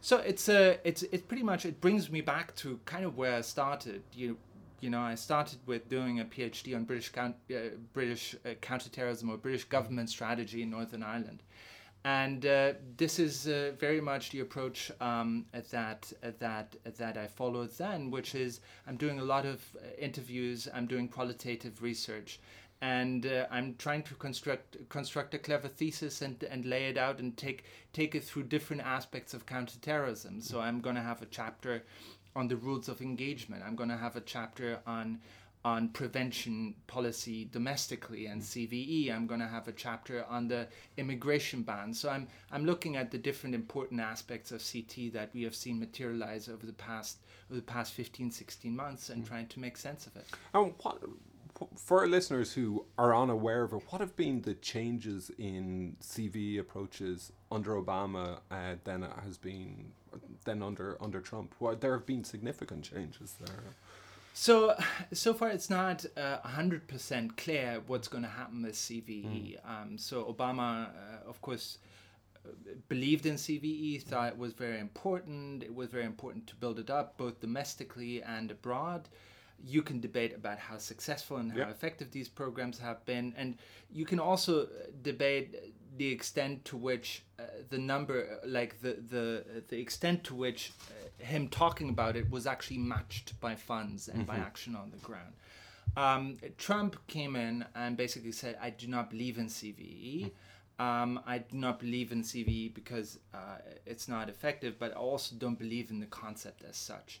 So 0.00 0.18
it's 0.18 0.48
a 0.48 0.78
it's 0.84 1.02
it's 1.04 1.22
pretty 1.22 1.42
much 1.42 1.64
it 1.64 1.80
brings 1.80 2.10
me 2.10 2.20
back 2.20 2.54
to 2.56 2.78
kind 2.84 3.04
of 3.04 3.16
where 3.16 3.36
I 3.36 3.40
started. 3.40 4.02
You 4.12 4.36
you 4.84 4.90
know 4.90 5.00
I 5.00 5.14
started 5.14 5.60
with 5.66 5.88
doing 5.88 6.20
a 6.20 6.26
PhD 6.26 6.76
on 6.76 6.84
British 6.84 7.08
count, 7.08 7.36
uh, 7.50 7.76
British 7.94 8.36
uh, 8.44 8.50
counterterrorism 8.60 9.30
or 9.30 9.38
British 9.38 9.64
government 9.64 10.10
strategy 10.10 10.62
in 10.62 10.68
Northern 10.68 11.02
Ireland, 11.02 11.42
and 12.04 12.44
uh, 12.44 12.74
this 12.98 13.18
is 13.18 13.48
uh, 13.48 13.72
very 13.78 14.02
much 14.02 14.30
the 14.30 14.40
approach 14.40 14.92
um, 15.00 15.46
that 15.70 16.12
that 16.38 16.76
that 16.98 17.16
I 17.16 17.26
followed 17.26 17.70
then, 17.78 18.10
which 18.10 18.34
is 18.34 18.60
I'm 18.86 18.98
doing 18.98 19.20
a 19.20 19.24
lot 19.24 19.46
of 19.46 19.58
uh, 19.74 19.86
interviews, 19.98 20.68
I'm 20.74 20.86
doing 20.86 21.08
qualitative 21.08 21.80
research, 21.80 22.38
and 22.82 23.24
uh, 23.24 23.46
I'm 23.50 23.76
trying 23.78 24.02
to 24.02 24.14
construct 24.16 24.76
construct 24.90 25.32
a 25.32 25.38
clever 25.38 25.68
thesis 25.68 26.20
and 26.20 26.44
and 26.44 26.66
lay 26.66 26.88
it 26.88 26.98
out 26.98 27.20
and 27.20 27.34
take 27.38 27.64
take 27.94 28.14
it 28.14 28.22
through 28.22 28.44
different 28.44 28.82
aspects 28.82 29.32
of 29.32 29.46
counterterrorism. 29.46 30.42
So 30.42 30.60
I'm 30.60 30.82
going 30.82 30.96
to 30.96 31.08
have 31.10 31.22
a 31.22 31.26
chapter 31.26 31.84
on 32.36 32.48
the 32.48 32.56
rules 32.56 32.88
of 32.88 33.00
engagement. 33.00 33.62
I'm 33.64 33.76
going 33.76 33.90
to 33.90 33.96
have 33.96 34.16
a 34.16 34.20
chapter 34.20 34.80
on 34.86 35.20
on 35.64 35.88
prevention 35.88 36.74
policy 36.86 37.48
domestically 37.50 38.26
and 38.26 38.42
mm. 38.42 38.44
CVE. 38.44 39.10
I'm 39.10 39.26
going 39.26 39.40
to 39.40 39.46
have 39.46 39.66
a 39.66 39.72
chapter 39.72 40.22
on 40.28 40.46
the 40.46 40.68
immigration 40.98 41.62
ban. 41.62 41.94
So 41.94 42.10
I'm 42.10 42.28
I'm 42.52 42.66
looking 42.66 42.96
at 42.96 43.10
the 43.10 43.18
different 43.18 43.54
important 43.54 44.00
aspects 44.00 44.52
of 44.52 44.62
CT 44.62 45.12
that 45.14 45.30
we 45.32 45.42
have 45.42 45.54
seen 45.54 45.80
materialize 45.80 46.48
over 46.48 46.66
the 46.66 46.74
past 46.74 47.18
over 47.50 47.56
the 47.56 47.62
past 47.62 47.92
15 47.94 48.30
16 48.30 48.76
months 48.76 49.08
and 49.08 49.24
mm. 49.24 49.28
trying 49.28 49.46
to 49.48 49.60
make 49.60 49.76
sense 49.76 50.06
of 50.06 50.16
it. 50.16 50.26
And 50.52 50.74
what, 50.82 50.98
for 51.76 52.00
our 52.00 52.06
listeners 52.06 52.52
who 52.52 52.84
are 52.98 53.14
unaware 53.14 53.62
of 53.62 53.72
it, 53.72 53.82
what 53.90 54.00
have 54.00 54.16
been 54.16 54.42
the 54.42 54.54
changes 54.54 55.30
in 55.38 55.96
CVE 56.02 56.58
approaches 56.58 57.32
under 57.50 57.72
Obama 57.72 58.40
uh, 58.50 58.74
than 58.84 59.04
it 59.04 59.12
has 59.24 59.38
been 59.38 59.92
then 60.44 60.62
under 60.62 60.96
under 61.00 61.20
Trump? 61.20 61.54
Well, 61.60 61.76
there 61.76 61.92
have 61.92 62.06
been 62.06 62.24
significant 62.24 62.84
changes 62.84 63.34
there. 63.40 63.74
So, 64.36 64.74
so 65.12 65.32
far 65.32 65.50
it's 65.50 65.70
not 65.70 66.04
uh, 66.16 66.38
hundred 66.40 66.88
percent 66.88 67.36
clear 67.36 67.80
what's 67.86 68.08
going 68.08 68.24
to 68.24 68.30
happen 68.30 68.62
with 68.62 68.74
CVE. 68.74 69.58
Um, 69.64 69.96
so 69.96 70.24
Obama, 70.24 70.88
uh, 70.88 71.28
of 71.28 71.40
course, 71.40 71.78
uh, 72.44 72.48
believed 72.88 73.26
in 73.26 73.36
CVE, 73.36 74.02
thought 74.02 74.32
it 74.32 74.38
was 74.38 74.52
very 74.52 74.80
important. 74.80 75.62
It 75.62 75.72
was 75.72 75.88
very 75.88 76.04
important 76.04 76.48
to 76.48 76.56
build 76.56 76.80
it 76.80 76.90
up 76.90 77.16
both 77.16 77.40
domestically 77.40 78.22
and 78.24 78.50
abroad. 78.50 79.08
You 79.62 79.82
can 79.82 80.00
debate 80.00 80.34
about 80.34 80.58
how 80.58 80.78
successful 80.78 81.36
and 81.38 81.52
how 81.52 81.58
Yeah. 81.58 81.70
effective 81.70 82.10
these 82.10 82.28
programs 82.28 82.78
have 82.78 83.04
been, 83.04 83.34
and 83.36 83.56
you 83.90 84.04
can 84.04 84.18
also 84.20 84.64
uh, 84.64 84.68
debate 85.02 85.54
the 85.96 86.10
extent 86.10 86.64
to 86.64 86.76
which 86.76 87.22
uh, 87.38 87.44
the 87.70 87.78
number, 87.78 88.40
uh, 88.42 88.46
like 88.48 88.80
the 88.80 88.94
the 89.08 89.62
the 89.68 89.78
extent 89.80 90.24
to 90.24 90.34
which 90.34 90.72
uh, 90.90 91.24
him 91.24 91.48
talking 91.48 91.88
about 91.88 92.16
it 92.16 92.28
was 92.30 92.46
actually 92.46 92.78
matched 92.78 93.38
by 93.40 93.54
funds 93.54 94.08
and 94.08 94.26
by 94.26 94.36
action 94.36 94.74
on 94.76 94.90
the 94.90 94.98
ground. 94.98 95.34
Um, 95.96 96.38
Trump 96.58 96.96
came 97.06 97.36
in 97.36 97.64
and 97.74 97.96
basically 97.96 98.32
said, 98.32 98.58
"I 98.60 98.70
do 98.70 98.86
not 98.88 99.10
believe 99.10 99.38
in 99.38 99.48
CVE. 99.48 100.32
Um, 100.80 101.20
I 101.24 101.38
do 101.38 101.56
not 101.56 101.78
believe 101.78 102.10
in 102.10 102.22
CVE 102.24 102.74
because 102.74 103.20
uh, 103.32 103.58
it's 103.86 104.08
not 104.08 104.28
effective, 104.28 104.76
but 104.78 104.90
I 104.90 104.96
also 104.96 105.36
don't 105.36 105.58
believe 105.58 105.90
in 105.90 106.00
the 106.00 106.06
concept 106.06 106.64
as 106.64 106.76
such." 106.76 107.20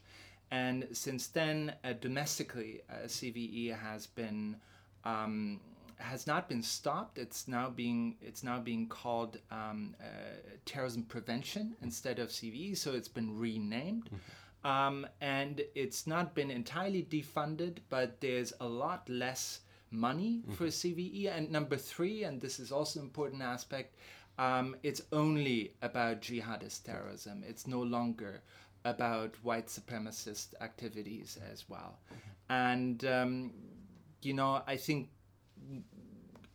And 0.50 0.86
since 0.92 1.28
then, 1.28 1.74
uh, 1.84 1.94
domestically, 2.00 2.82
uh, 2.88 3.06
CVE 3.06 3.76
has 3.76 4.06
been 4.06 4.56
um, 5.04 5.60
has 5.98 6.26
not 6.26 6.48
been 6.48 6.62
stopped. 6.62 7.18
It's 7.18 7.48
now 7.48 7.70
being 7.70 8.16
it's 8.20 8.42
now 8.42 8.58
being 8.60 8.88
called 8.88 9.38
um, 9.50 9.94
uh, 10.00 10.04
terrorism 10.64 11.02
prevention 11.04 11.76
instead 11.82 12.18
of 12.18 12.28
CVE. 12.28 12.76
So 12.76 12.92
it's 12.92 13.08
been 13.08 13.36
renamed, 13.38 14.10
um, 14.64 15.06
and 15.20 15.62
it's 15.74 16.06
not 16.06 16.34
been 16.34 16.50
entirely 16.50 17.02
defunded, 17.02 17.78
but 17.88 18.20
there's 18.20 18.52
a 18.60 18.66
lot 18.66 19.08
less 19.08 19.60
money 19.90 20.42
for 20.50 20.66
CVE. 20.66 21.36
And 21.36 21.50
number 21.50 21.76
three, 21.76 22.24
and 22.24 22.40
this 22.40 22.58
is 22.58 22.72
also 22.72 23.00
an 23.00 23.06
important 23.06 23.42
aspect, 23.42 23.96
um, 24.38 24.76
it's 24.82 25.02
only 25.12 25.74
about 25.82 26.20
jihadist 26.20 26.84
terrorism. 26.84 27.44
It's 27.46 27.66
no 27.66 27.80
longer 27.82 28.42
about 28.84 29.36
white 29.42 29.68
supremacist 29.68 30.54
activities 30.60 31.38
as 31.52 31.68
well. 31.68 31.98
And 32.48 33.04
um, 33.04 33.52
you 34.22 34.34
know, 34.34 34.62
I 34.66 34.76
think 34.76 35.08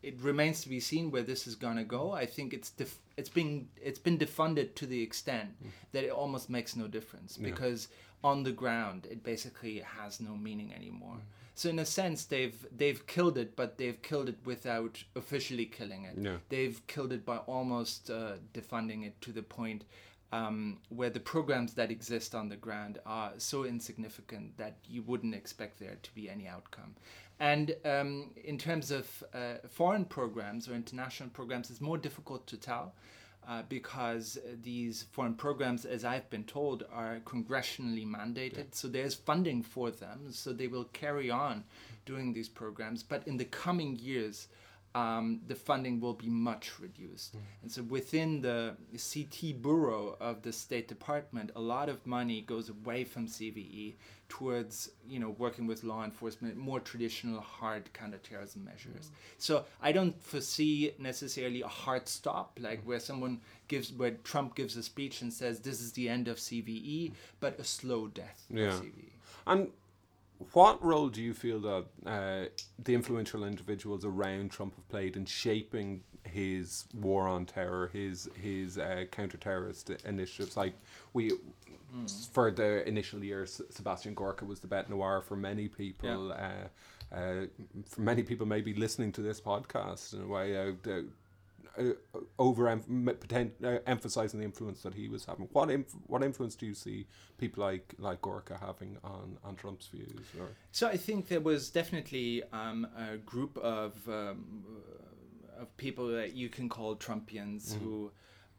it 0.02 0.20
remains 0.20 0.62
to 0.62 0.68
be 0.68 0.80
seen 0.80 1.10
where 1.10 1.22
this 1.22 1.46
is 1.46 1.54
going 1.54 1.76
to 1.76 1.84
go. 1.84 2.12
I 2.12 2.26
think 2.26 2.54
it's 2.54 2.70
def- 2.70 2.98
it's 3.16 3.28
been 3.28 3.68
it's 3.80 3.98
been 3.98 4.18
defunded 4.18 4.74
to 4.76 4.86
the 4.86 5.02
extent 5.02 5.50
that 5.92 6.04
it 6.04 6.10
almost 6.10 6.48
makes 6.48 6.76
no 6.76 6.86
difference 6.86 7.36
because 7.36 7.88
on 8.22 8.42
the 8.42 8.52
ground 8.52 9.06
it 9.10 9.22
basically 9.22 9.78
has 9.80 10.20
no 10.20 10.36
meaning 10.36 10.72
anymore. 10.74 11.18
So 11.54 11.68
in 11.68 11.78
a 11.78 11.84
sense 11.84 12.24
they've 12.24 12.66
they've 12.74 13.06
killed 13.06 13.36
it, 13.36 13.56
but 13.56 13.76
they've 13.76 14.00
killed 14.00 14.28
it 14.30 14.38
without 14.44 15.02
officially 15.14 15.66
killing 15.66 16.04
it. 16.04 16.16
Yeah. 16.16 16.36
They've 16.48 16.80
killed 16.86 17.12
it 17.12 17.26
by 17.26 17.38
almost 17.38 18.10
uh, 18.10 18.34
defunding 18.54 19.04
it 19.06 19.20
to 19.22 19.32
the 19.32 19.42
point 19.42 19.84
um, 20.32 20.78
where 20.88 21.10
the 21.10 21.20
programs 21.20 21.74
that 21.74 21.90
exist 21.90 22.34
on 22.34 22.48
the 22.48 22.56
ground 22.56 22.98
are 23.04 23.32
so 23.38 23.64
insignificant 23.64 24.56
that 24.58 24.76
you 24.88 25.02
wouldn't 25.02 25.34
expect 25.34 25.78
there 25.78 25.98
to 26.02 26.14
be 26.14 26.30
any 26.30 26.46
outcome. 26.46 26.94
And 27.40 27.74
um, 27.84 28.30
in 28.44 28.58
terms 28.58 28.90
of 28.90 29.24
uh, 29.34 29.66
foreign 29.68 30.04
programs 30.04 30.68
or 30.68 30.74
international 30.74 31.30
programs, 31.30 31.70
it's 31.70 31.80
more 31.80 31.98
difficult 31.98 32.46
to 32.48 32.56
tell 32.56 32.94
uh, 33.48 33.62
because 33.68 34.38
these 34.62 35.06
foreign 35.10 35.34
programs, 35.34 35.84
as 35.86 36.04
I've 36.04 36.28
been 36.28 36.44
told, 36.44 36.84
are 36.92 37.20
congressionally 37.24 38.06
mandated. 38.06 38.74
So 38.74 38.88
there's 38.88 39.14
funding 39.14 39.62
for 39.62 39.90
them, 39.90 40.26
so 40.30 40.52
they 40.52 40.66
will 40.66 40.84
carry 40.92 41.30
on 41.30 41.64
doing 42.04 42.32
these 42.32 42.48
programs. 42.48 43.02
But 43.02 43.26
in 43.26 43.38
the 43.38 43.46
coming 43.46 43.96
years, 43.96 44.48
um, 44.94 45.40
the 45.46 45.54
funding 45.54 46.00
will 46.00 46.14
be 46.14 46.28
much 46.28 46.72
reduced. 46.80 47.36
Mm. 47.36 47.40
And 47.62 47.72
so 47.72 47.82
within 47.82 48.40
the 48.40 48.74
CT 48.92 49.62
bureau 49.62 50.16
of 50.20 50.42
the 50.42 50.52
State 50.52 50.88
Department, 50.88 51.52
a 51.54 51.60
lot 51.60 51.88
of 51.88 52.04
money 52.06 52.40
goes 52.40 52.68
away 52.68 53.04
from 53.04 53.26
CVE 53.28 53.94
towards 54.28 54.90
you 55.08 55.18
know 55.18 55.30
working 55.38 55.66
with 55.66 55.84
law 55.84 56.04
enforcement, 56.04 56.56
more 56.56 56.80
traditional 56.80 57.40
hard 57.40 57.92
counterterrorism 57.92 58.64
measures. 58.64 59.06
Mm. 59.06 59.14
So 59.38 59.64
I 59.80 59.92
don't 59.92 60.20
foresee 60.22 60.92
necessarily 60.98 61.62
a 61.62 61.68
hard 61.68 62.08
stop, 62.08 62.58
like 62.60 62.82
mm. 62.82 62.86
where 62.86 63.00
someone 63.00 63.40
gives 63.68 63.92
where 63.92 64.12
Trump 64.24 64.56
gives 64.56 64.76
a 64.76 64.82
speech 64.82 65.22
and 65.22 65.32
says 65.32 65.60
this 65.60 65.80
is 65.80 65.92
the 65.92 66.08
end 66.08 66.26
of 66.26 66.38
CVE, 66.38 67.12
but 67.38 67.58
a 67.60 67.64
slow 67.64 68.08
death 68.08 68.44
Yeah. 68.50 68.68
of. 68.68 68.82
CVE. 68.82 69.12
And 69.46 69.70
what 70.52 70.82
role 70.84 71.08
do 71.08 71.22
you 71.22 71.34
feel 71.34 71.60
that 71.60 71.84
uh, 72.06 72.48
the 72.82 72.94
influential 72.94 73.44
individuals 73.44 74.04
around 74.04 74.50
Trump 74.50 74.74
have 74.74 74.88
played 74.88 75.16
in 75.16 75.26
shaping 75.26 76.02
his 76.24 76.84
war 76.94 77.28
on 77.28 77.46
terror, 77.46 77.90
his 77.92 78.28
his 78.40 78.78
uh, 78.78 79.04
counter-terrorist 79.10 79.90
initiatives? 80.04 80.56
Like 80.56 80.74
we, 81.12 81.32
for 82.32 82.50
the 82.50 82.86
initial 82.88 83.22
years, 83.22 83.60
Sebastian 83.70 84.14
Gorka 84.14 84.44
was 84.44 84.60
the 84.60 84.68
bête 84.68 84.88
noir 84.88 85.20
for 85.20 85.36
many 85.36 85.68
people. 85.68 86.32
Uh, 86.32 86.68
uh, 87.14 87.46
for 87.86 88.00
many 88.02 88.22
people, 88.22 88.46
maybe 88.46 88.72
listening 88.72 89.10
to 89.10 89.20
this 89.20 89.40
podcast 89.40 90.14
in 90.14 90.22
a 90.22 90.26
way, 90.26 90.52
the, 90.82 90.98
uh, 90.98 91.02
over 92.38 92.68
em- 92.68 93.04
potent, 93.20 93.52
uh, 93.64 93.78
emphasizing 93.86 94.40
the 94.40 94.46
influence 94.46 94.82
that 94.82 94.94
he 94.94 95.08
was 95.08 95.24
having. 95.24 95.48
What 95.52 95.70
inf- 95.70 95.94
what 96.06 96.22
influence 96.22 96.54
do 96.54 96.66
you 96.66 96.74
see 96.74 97.06
people 97.38 97.64
like 97.64 97.94
like 97.98 98.20
Gorka 98.22 98.58
having 98.58 98.98
on, 99.04 99.38
on 99.44 99.56
Trump's 99.56 99.86
views? 99.88 100.26
Or 100.38 100.48
So 100.72 100.88
I 100.88 100.96
think 100.96 101.28
there 101.28 101.40
was 101.40 101.70
definitely 101.70 102.42
um, 102.52 102.86
a 102.96 103.16
group 103.18 103.56
of 103.58 103.92
um, 104.08 104.64
of 105.58 105.76
people 105.76 106.08
that 106.08 106.34
you 106.34 106.48
can 106.48 106.68
call 106.68 106.96
Trumpians 106.96 107.74
who 107.78 108.10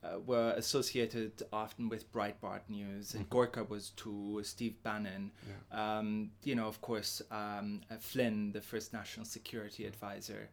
uh, 0.04 0.20
were 0.26 0.54
associated 0.58 1.44
often 1.54 1.90
with 1.90 2.12
Breitbart 2.12 2.62
News, 2.70 3.14
and 3.14 3.30
Gorka 3.30 3.64
was 3.64 3.90
too. 3.92 4.42
Steve 4.44 4.82
Bannon, 4.84 5.32
um, 5.72 6.32
you 6.44 6.56
know, 6.56 6.68
of 6.68 6.82
course, 6.82 7.22
um, 7.32 7.82
uh, 7.92 7.96
Flynn, 8.00 8.52
the 8.52 8.62
first 8.62 8.94
national 8.94 9.26
security 9.26 9.86
advisor. 9.86 10.50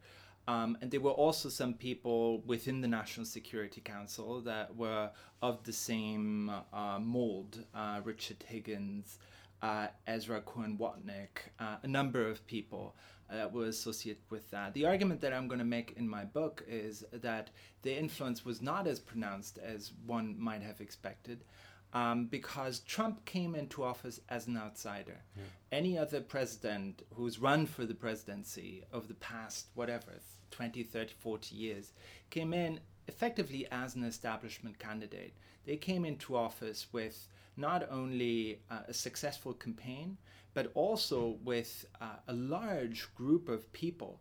Um, 0.49 0.79
and 0.81 0.91
there 0.91 1.01
were 1.01 1.11
also 1.11 1.51
some 1.51 1.75
people 1.75 2.41
within 2.47 2.81
the 2.81 2.89
National 2.89 3.27
Security 3.27 3.83
Council 3.83 4.41
that 4.41 4.75
were 4.75 5.11
of 5.43 5.63
the 5.65 5.75
same 5.75 6.51
uh, 6.73 6.99
mold 6.99 7.63
uh, 7.75 8.01
Richard 8.03 8.43
Higgins, 8.49 9.19
uh, 9.61 9.89
Ezra 10.07 10.41
Cohen 10.41 10.79
Watnick, 10.79 11.51
uh, 11.61 11.77
a 11.83 11.87
number 11.87 12.27
of 12.27 12.47
people 12.47 12.97
uh, 13.29 13.37
that 13.37 13.53
were 13.53 13.67
associated 13.67 14.23
with 14.31 14.51
that. 14.51 14.73
The 14.73 14.87
argument 14.87 15.21
that 15.21 15.35
I'm 15.35 15.49
going 15.49 15.59
to 15.59 15.67
make 15.67 15.93
in 15.99 16.09
my 16.09 16.25
book 16.25 16.65
is 16.67 17.05
that 17.13 17.51
the 17.83 17.95
influence 17.95 18.43
was 18.43 18.63
not 18.63 18.87
as 18.87 19.01
pronounced 19.01 19.59
as 19.59 19.93
one 20.07 20.35
might 20.39 20.63
have 20.63 20.81
expected. 20.81 21.45
Um, 21.93 22.27
because 22.27 22.81
Trump 22.81 23.25
came 23.25 23.55
into 23.55 23.83
office 23.83 24.21
as 24.29 24.47
an 24.47 24.59
outsider. 24.59 25.23
Yeah. 25.35 25.43
Any 25.73 25.97
other 25.97 26.21
president 26.21 27.03
who's 27.15 27.39
run 27.39 27.65
for 27.65 27.87
the 27.87 27.95
presidency 27.95 28.85
of 28.93 29.09
the 29.09 29.15
past, 29.15 29.69
whatever, 29.75 30.21
20, 30.51 30.83
30, 30.83 31.15
40 31.19 31.55
years, 31.55 31.93
came 32.31 32.53
in 32.53 32.81
effectively 33.07 33.67
as 33.71 33.95
an 33.95 34.05
establishment 34.05 34.79
candidate. 34.79 35.35
They 35.65 35.77
came 35.77 36.05
into 36.05 36.37
office 36.37 36.87
with 36.93 37.29
not 37.57 37.89
only 37.91 38.61
uh, 38.71 38.81
a 38.89 38.95
successful 38.95 39.53
campaign, 39.53 40.17
but 40.55 40.71
also 40.75 41.37
with 41.45 41.87
uh, 42.01 42.17
a 42.29 42.33
large 42.33 43.13
group 43.15 43.49
of 43.49 43.73
people 43.73 44.21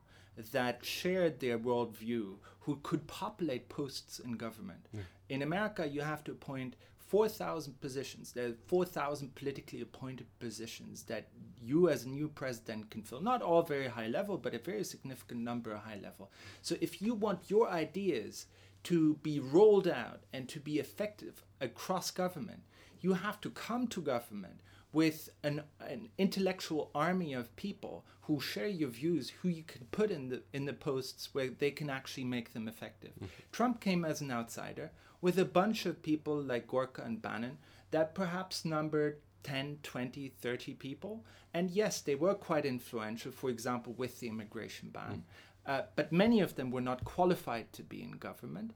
that 0.51 0.83
shared 0.85 1.39
their 1.39 1.57
worldview 1.57 2.35
who 2.59 2.79
could 2.83 3.07
populate 3.07 3.69
posts 3.69 4.19
in 4.19 4.33
government. 4.33 4.87
Yeah. 4.93 5.01
In 5.29 5.41
America, 5.41 5.87
you 5.87 6.01
have 6.01 6.23
to 6.25 6.31
appoint 6.31 6.75
4,000 6.97 7.79
positions. 7.79 8.33
There 8.33 8.49
are 8.49 8.53
4,000 8.67 9.33
politically 9.35 9.81
appointed 9.81 10.27
positions 10.39 11.03
that 11.03 11.27
you, 11.67 11.89
as 11.89 12.05
a 12.05 12.09
new 12.09 12.27
president, 12.27 12.89
can 12.89 13.01
fill. 13.01 13.21
Not 13.21 13.41
all 13.41 13.63
very 13.63 13.87
high 13.87 14.07
level, 14.07 14.37
but 14.37 14.53
a 14.53 14.59
very 14.59 14.83
significant 14.83 15.41
number 15.41 15.71
of 15.71 15.79
high 15.79 15.99
level. 16.01 16.31
So, 16.61 16.75
if 16.81 17.01
you 17.01 17.13
want 17.13 17.49
your 17.49 17.69
ideas 17.69 18.47
to 18.83 19.15
be 19.15 19.39
rolled 19.39 19.87
out 19.87 20.23
and 20.31 20.47
to 20.49 20.59
be 20.59 20.79
effective 20.79 21.43
across 21.59 22.11
government, 22.11 22.61
you 23.01 23.13
have 23.13 23.41
to 23.41 23.49
come 23.49 23.87
to 23.87 24.01
government 24.01 24.61
with 24.93 25.29
an, 25.43 25.63
an 25.81 26.09
intellectual 26.17 26.89
army 26.95 27.33
of 27.33 27.55
people 27.55 28.05
who 28.21 28.39
share 28.39 28.67
your 28.67 28.89
views, 28.89 29.29
who 29.41 29.49
you 29.49 29.63
can 29.63 29.85
put 29.91 30.11
in 30.11 30.29
the 30.29 30.41
in 30.53 30.65
the 30.65 30.73
posts 30.73 31.29
where 31.33 31.49
they 31.49 31.71
can 31.71 31.89
actually 31.89 32.23
make 32.23 32.53
them 32.53 32.67
effective. 32.67 33.11
Mm-hmm. 33.11 33.25
Trump 33.51 33.79
came 33.81 34.03
as 34.03 34.21
an 34.21 34.31
outsider 34.31 34.91
with 35.21 35.37
a 35.37 35.45
bunch 35.45 35.85
of 35.85 36.03
people 36.03 36.41
like 36.41 36.67
Gorka 36.67 37.03
and 37.03 37.21
Bannon 37.21 37.57
that 37.91 38.13
perhaps 38.13 38.65
numbered 38.65 39.19
10, 39.47 39.79
20, 39.81 40.27
30 40.41 40.73
people. 40.73 41.25
And 41.53 41.71
yes, 41.71 42.01
they 42.01 42.15
were 42.15 42.33
quite 42.33 42.65
influential, 42.65 43.31
for 43.31 43.49
example, 43.49 43.93
with 43.93 44.19
the 44.19 44.27
immigration 44.27 44.89
ban. 44.89 45.23
Mm. 45.65 45.71
Uh, 45.71 45.81
but 45.95 46.11
many 46.11 46.41
of 46.41 46.55
them 46.55 46.69
were 46.69 46.81
not 46.81 47.05
qualified 47.05 47.71
to 47.73 47.83
be 47.83 48.03
in 48.03 48.11
government. 48.11 48.71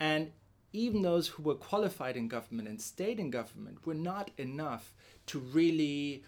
And 0.00 0.32
even 0.72 1.02
those 1.02 1.28
who 1.28 1.42
were 1.42 1.54
qualified 1.54 2.16
in 2.16 2.28
government 2.28 2.68
and 2.68 2.80
stayed 2.80 3.20
in 3.20 3.30
government 3.30 3.86
were 3.86 3.94
not 3.94 4.30
enough 4.38 4.94
to 5.26 5.38
really 5.38 6.24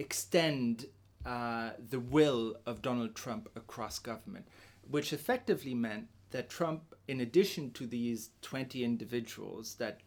extend 0.00 0.86
uh, 1.24 1.70
the 1.90 2.00
will 2.00 2.56
of 2.66 2.82
Donald 2.82 3.14
Trump 3.14 3.48
across 3.54 4.00
government, 4.00 4.48
which 4.90 5.12
effectively 5.12 5.74
meant 5.74 6.08
that 6.30 6.50
Trump, 6.50 6.94
in 7.06 7.20
addition 7.20 7.70
to 7.70 7.86
these 7.86 8.30
20 8.42 8.84
individuals 8.84 9.76
that 9.76 10.00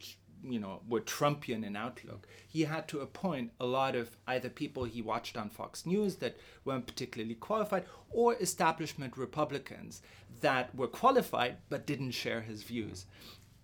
you 0.44 0.60
know 0.60 0.82
were 0.88 1.02
Trumpian 1.02 1.66
in 1.66 1.76
outlook, 1.76 2.28
he 2.48 2.64
had 2.64 2.88
to 2.90 3.00
appoint 3.00 3.52
a 3.60 3.66
lot 3.66 3.96
of 3.96 4.18
either 4.28 4.50
people 4.50 4.84
he 4.84 5.02
watched 5.02 5.38
on 5.38 5.50
Fox 5.50 5.86
News 5.86 6.18
that 6.18 6.38
weren't 6.66 6.88
particularly 6.88 7.36
qualified, 7.36 7.86
or 8.10 8.36
establishment 8.36 9.18
Republicans 9.18 10.02
that 10.42 10.74
were 10.76 10.88
qualified 10.88 11.58
but 11.70 11.86
didn't 11.86 12.12
share 12.12 12.42
his 12.42 12.64
views 12.64 13.06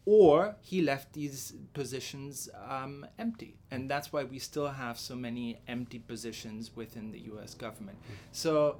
or 0.08 0.56
he 0.62 0.82
left 0.82 1.12
these 1.12 1.54
positions 1.74 2.48
um, 2.70 3.06
empty. 3.20 3.58
And 3.72 3.92
that's 3.92 4.14
why 4.14 4.24
we 4.24 4.40
still 4.40 4.70
have 4.70 4.98
so 4.98 5.18
many 5.18 5.60
empty 5.68 6.00
positions 6.00 6.72
within 6.74 7.12
the 7.12 7.20
US 7.34 7.54
government. 7.54 7.98
So, 8.32 8.78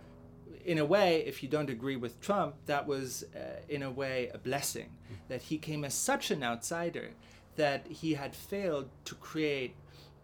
in 0.64 0.78
a 0.78 0.86
way, 0.86 1.26
if 1.26 1.44
you 1.44 1.50
don't 1.50 1.70
agree 1.70 1.98
with 1.98 2.22
Trump, 2.22 2.56
that 2.68 2.88
was, 2.88 3.26
uh, 3.36 3.60
in 3.68 3.84
a 3.84 3.92
way, 3.92 4.32
a 4.34 4.38
blessing 4.38 4.92
that 5.28 5.42
he 5.42 5.58
came 5.58 5.84
as 5.84 5.94
such 5.94 6.32
an 6.32 6.44
outsider 6.44 7.10
that 7.58 7.86
he 7.88 8.14
had 8.14 8.34
failed 8.34 8.90
to 9.06 9.16
create 9.16 9.76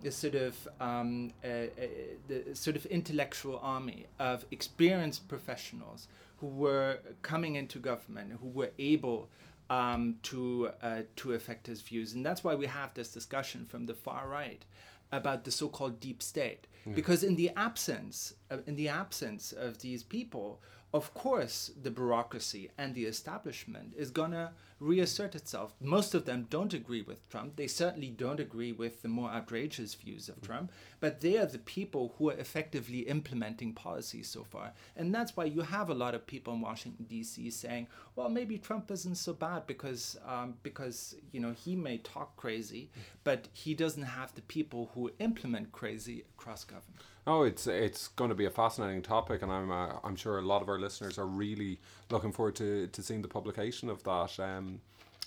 the 0.01 0.11
sort 0.11 0.35
of 0.35 0.67
um, 0.79 1.31
uh, 1.43 1.47
uh, 1.47 1.87
the 2.27 2.55
sort 2.55 2.75
of 2.75 2.85
intellectual 2.87 3.59
army 3.61 4.05
of 4.19 4.45
experienced 4.51 5.27
professionals 5.27 6.07
who 6.37 6.47
were 6.47 6.99
coming 7.21 7.55
into 7.55 7.79
government, 7.79 8.33
who 8.41 8.49
were 8.49 8.71
able 8.77 9.29
um, 9.69 10.15
to 10.23 10.69
uh, 10.81 11.01
to 11.15 11.33
affect 11.33 11.67
his 11.67 11.81
views, 11.81 12.13
and 12.13 12.25
that's 12.25 12.43
why 12.43 12.55
we 12.55 12.67
have 12.67 12.93
this 12.93 13.09
discussion 13.09 13.65
from 13.65 13.85
the 13.85 13.93
far 13.93 14.27
right 14.27 14.65
about 15.11 15.43
the 15.43 15.51
so-called 15.51 15.99
deep 15.99 16.21
state. 16.21 16.67
Yeah. 16.85 16.93
Because 16.93 17.23
in 17.23 17.35
the 17.35 17.51
absence 17.55 18.33
of, 18.49 18.67
in 18.67 18.75
the 18.75 18.89
absence 18.89 19.53
of 19.53 19.79
these 19.79 20.03
people, 20.03 20.59
of 20.93 21.11
course, 21.15 21.71
the 21.81 21.89
bureaucracy 21.89 22.69
and 22.77 22.93
the 22.93 23.05
establishment 23.05 23.93
is 23.97 24.11
gonna 24.11 24.53
reassert 24.79 25.33
itself. 25.33 25.73
Most 25.81 26.13
of 26.13 26.25
them 26.25 26.45
don't 26.51 26.73
agree 26.73 27.01
with 27.01 27.27
Trump. 27.29 27.55
They 27.55 27.65
certainly 27.67 28.09
don't 28.09 28.39
agree 28.39 28.71
with 28.71 29.01
the 29.01 29.07
more 29.07 29.29
outrageous 29.29 29.95
views 29.95 30.29
of 30.29 30.41
Trump, 30.41 30.71
but 30.99 31.21
they 31.21 31.37
are 31.37 31.47
the 31.47 31.57
people 31.57 32.13
who 32.17 32.29
are 32.29 32.37
effectively 32.37 32.99
implementing 32.99 33.73
policies 33.73 34.27
so 34.27 34.43
far. 34.43 34.73
And 34.95 35.15
that's 35.15 35.35
why 35.35 35.45
you 35.45 35.61
have 35.61 35.89
a 35.89 35.95
lot 35.95 36.13
of 36.13 36.27
people 36.27 36.53
in 36.53 36.61
Washington 36.61 37.05
D.C. 37.05 37.49
saying, 37.49 37.87
"Well, 38.15 38.29
maybe 38.29 38.59
Trump 38.59 38.91
isn't 38.91 39.15
so 39.15 39.33
bad 39.33 39.65
because 39.65 40.17
um, 40.27 40.55
because 40.61 41.15
you 41.31 41.39
know 41.39 41.53
he 41.53 41.75
may 41.75 41.97
talk 41.99 42.35
crazy, 42.35 42.91
but 43.23 43.47
he 43.53 43.73
doesn't 43.73 44.03
have 44.03 44.35
the 44.35 44.41
people 44.43 44.91
who 44.93 45.11
implement 45.19 45.71
crazy 45.71 46.23
across 46.37 46.63
government." 46.63 47.01
Oh, 47.25 47.43
it's 47.43 47.67
it's 47.67 48.09
going 48.09 48.29
to 48.29 48.35
be 48.35 48.45
a 48.45 48.49
fascinating 48.49 49.01
topic, 49.01 49.41
and 49.41 49.51
I'm 49.51 49.71
uh, 49.71 49.93
I'm 50.03 50.15
sure 50.15 50.39
a 50.39 50.41
lot 50.41 50.61
of 50.61 50.69
our 50.69 50.79
listeners 50.79 51.17
are 51.17 51.25
really 51.25 51.79
looking 52.09 52.31
forward 52.31 52.55
to, 52.55 52.87
to 52.87 53.01
seeing 53.01 53.21
the 53.21 53.27
publication 53.27 53.89
of 53.89 54.03
that. 54.03 54.39
Um, 54.39 54.81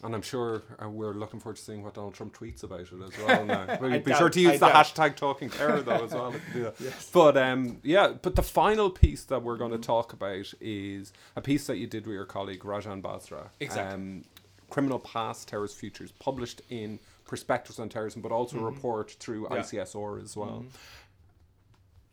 and 0.05 0.15
I'm 0.15 0.23
sure 0.23 0.63
uh, 0.83 0.91
we're 0.91 1.15
looking 1.15 1.41
forward 1.41 1.57
to 1.57 1.63
seeing 1.63 1.83
what 1.83 1.95
Donald 1.95 2.13
Trump 2.15 2.37
tweets 2.37 2.63
about 2.63 2.81
it 2.81 2.93
as 2.93 3.27
well. 3.27 3.45
Now, 3.47 3.77
be 3.81 3.99
doubt, 3.99 4.19
sure 4.19 4.29
to 4.29 4.41
use 4.41 4.51
I 4.51 4.57
the 4.59 4.69
doubt. 4.69 4.87
hashtag 4.87 5.17
Talking 5.17 5.49
Terror 5.49 5.81
though 5.81 6.05
as 6.05 6.13
well. 6.13 6.35
yes. 6.79 7.11
But 7.13 7.39
um, 7.39 7.79
yeah, 7.83 8.13
but 8.21 8.37
the 8.37 8.43
final 8.43 8.91
piece 8.91 9.25
that 9.25 9.43
we're 9.43 9.57
going 9.57 9.73
to 9.73 9.79
talk 9.79 10.13
about 10.13 10.53
is 10.61 11.13
a 11.35 11.41
piece 11.41 11.67
that 11.67 11.79
you 11.79 11.87
did 11.87 12.07
with 12.07 12.15
your 12.15 12.27
colleague 12.27 12.61
Rajan 12.61 13.01
Basra. 13.01 13.51
Exactly. 13.59 13.95
Um, 13.95 14.25
Criminal 14.69 14.99
Past, 14.99 15.49
Terrorist 15.49 15.77
Futures, 15.77 16.13
published 16.13 16.61
in 16.71 16.99
Perspectives 17.25 17.79
on 17.79 17.89
Terrorism, 17.89 18.21
but 18.21 18.33
also 18.33 18.57
mm-hmm. 18.57 18.67
a 18.67 18.71
report 18.71 19.13
through 19.13 19.49
yeah. 19.51 19.59
ICSR 19.59 20.23
as 20.23 20.37
well. 20.37 20.65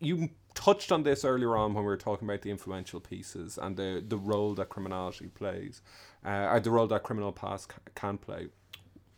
You 0.04 0.30
touched 0.54 0.92
on 0.92 1.02
this 1.02 1.24
earlier 1.24 1.56
on 1.56 1.74
when 1.74 1.84
we 1.84 1.88
were 1.88 1.96
talking 1.96 2.28
about 2.28 2.42
the 2.42 2.50
influential 2.50 3.00
pieces 3.00 3.58
and 3.60 3.76
the 3.76 4.02
the 4.06 4.16
role 4.16 4.54
that 4.54 4.68
criminality 4.68 5.28
plays, 5.28 5.82
uh, 6.24 6.48
or 6.52 6.60
the 6.60 6.70
role 6.70 6.86
that 6.86 7.02
criminal 7.02 7.32
past 7.32 7.72
c- 7.72 7.78
can 7.94 8.18
play. 8.18 8.48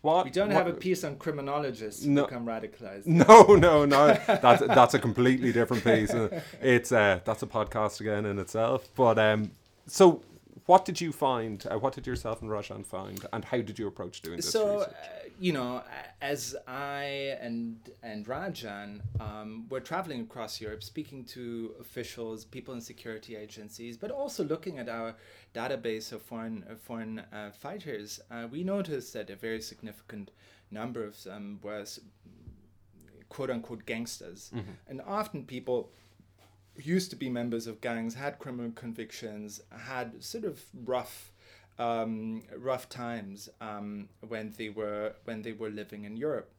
What, 0.03 0.24
we 0.24 0.30
don't 0.30 0.49
what, 0.49 0.57
have 0.57 0.68
a 0.68 0.72
piece 0.72 1.03
on 1.03 1.16
criminologists 1.16 2.05
no, 2.05 2.22
who 2.22 2.28
become 2.28 2.47
radicalized. 2.47 3.07
No, 3.28 3.57
no, 3.57 3.84
no. 3.84 4.14
that's 4.26 4.62
that's 4.66 4.95
a 4.95 4.99
completely 4.99 5.53
different 5.53 5.82
piece. 5.82 6.14
It's 6.61 6.93
uh, 6.93 7.20
that's 7.24 7.43
a 7.43 7.47
podcast 7.47 8.01
again 8.01 8.24
in 8.24 8.39
itself. 8.39 8.89
But 8.95 9.18
um, 9.18 9.51
so 9.87 10.22
what 10.67 10.85
did 10.85 11.01
you 11.01 11.12
find? 11.12 11.64
Uh, 11.71 11.79
what 11.79 11.95
did 11.95 12.07
yourself 12.07 12.43
and 12.43 12.51
Rajan 12.51 12.85
find, 12.85 13.25
and 13.33 13.45
how 13.45 13.59
did 13.59 13.79
you 13.79 13.87
approach 13.87 14.21
doing 14.21 14.37
this? 14.37 14.51
So, 14.51 14.81
uh, 14.81 14.87
you 15.39 15.53
know, 15.53 15.83
as 16.21 16.57
I 16.67 17.37
and 17.41 17.79
and 18.03 18.27
Rajan 18.27 19.01
um, 19.21 19.67
were 19.71 19.81
traveling 19.81 20.23
across 20.23 20.61
Europe, 20.61 20.83
speaking 20.83 21.25
to 21.27 21.75
officials, 21.81 22.45
people 22.45 22.75
in 22.75 22.81
security 22.81 23.37
agencies, 23.37 23.97
but 23.97 24.11
also 24.11 24.45
looking 24.45 24.79
at 24.79 24.89
our 24.89 25.14
database 25.55 26.12
of 26.12 26.23
foreign 26.23 26.64
uh, 26.69 26.75
foreign 26.75 27.21
uh, 27.33 27.53
fighters, 27.53 28.21
uh, 28.31 28.49
we 28.51 28.64
noticed 28.64 29.12
that 29.12 29.31
a 29.31 29.37
very 29.37 29.62
significant 29.62 30.33
number 30.71 31.05
of 31.05 31.23
them 31.23 31.61
was 31.62 32.01
quote 33.29 33.51
unquote 33.51 33.87
gangsters, 33.87 34.51
mm-hmm. 34.55 34.73
and 34.89 35.01
often 35.07 35.45
people 35.45 35.93
used 36.79 37.11
to 37.11 37.16
be 37.16 37.29
members 37.29 37.66
of 37.66 37.81
gangs, 37.81 38.14
had 38.14 38.39
criminal 38.39 38.72
convictions, 38.72 39.61
had 39.70 40.22
sort 40.22 40.45
of 40.45 40.62
rough, 40.85 41.33
um, 41.79 42.43
rough 42.57 42.89
times 42.89 43.49
um, 43.61 44.09
when 44.27 44.55
they 44.57 44.68
were 44.68 45.14
when 45.24 45.43
they 45.43 45.53
were 45.53 45.70
living 45.70 46.05
in 46.05 46.16
Europe. 46.16 46.51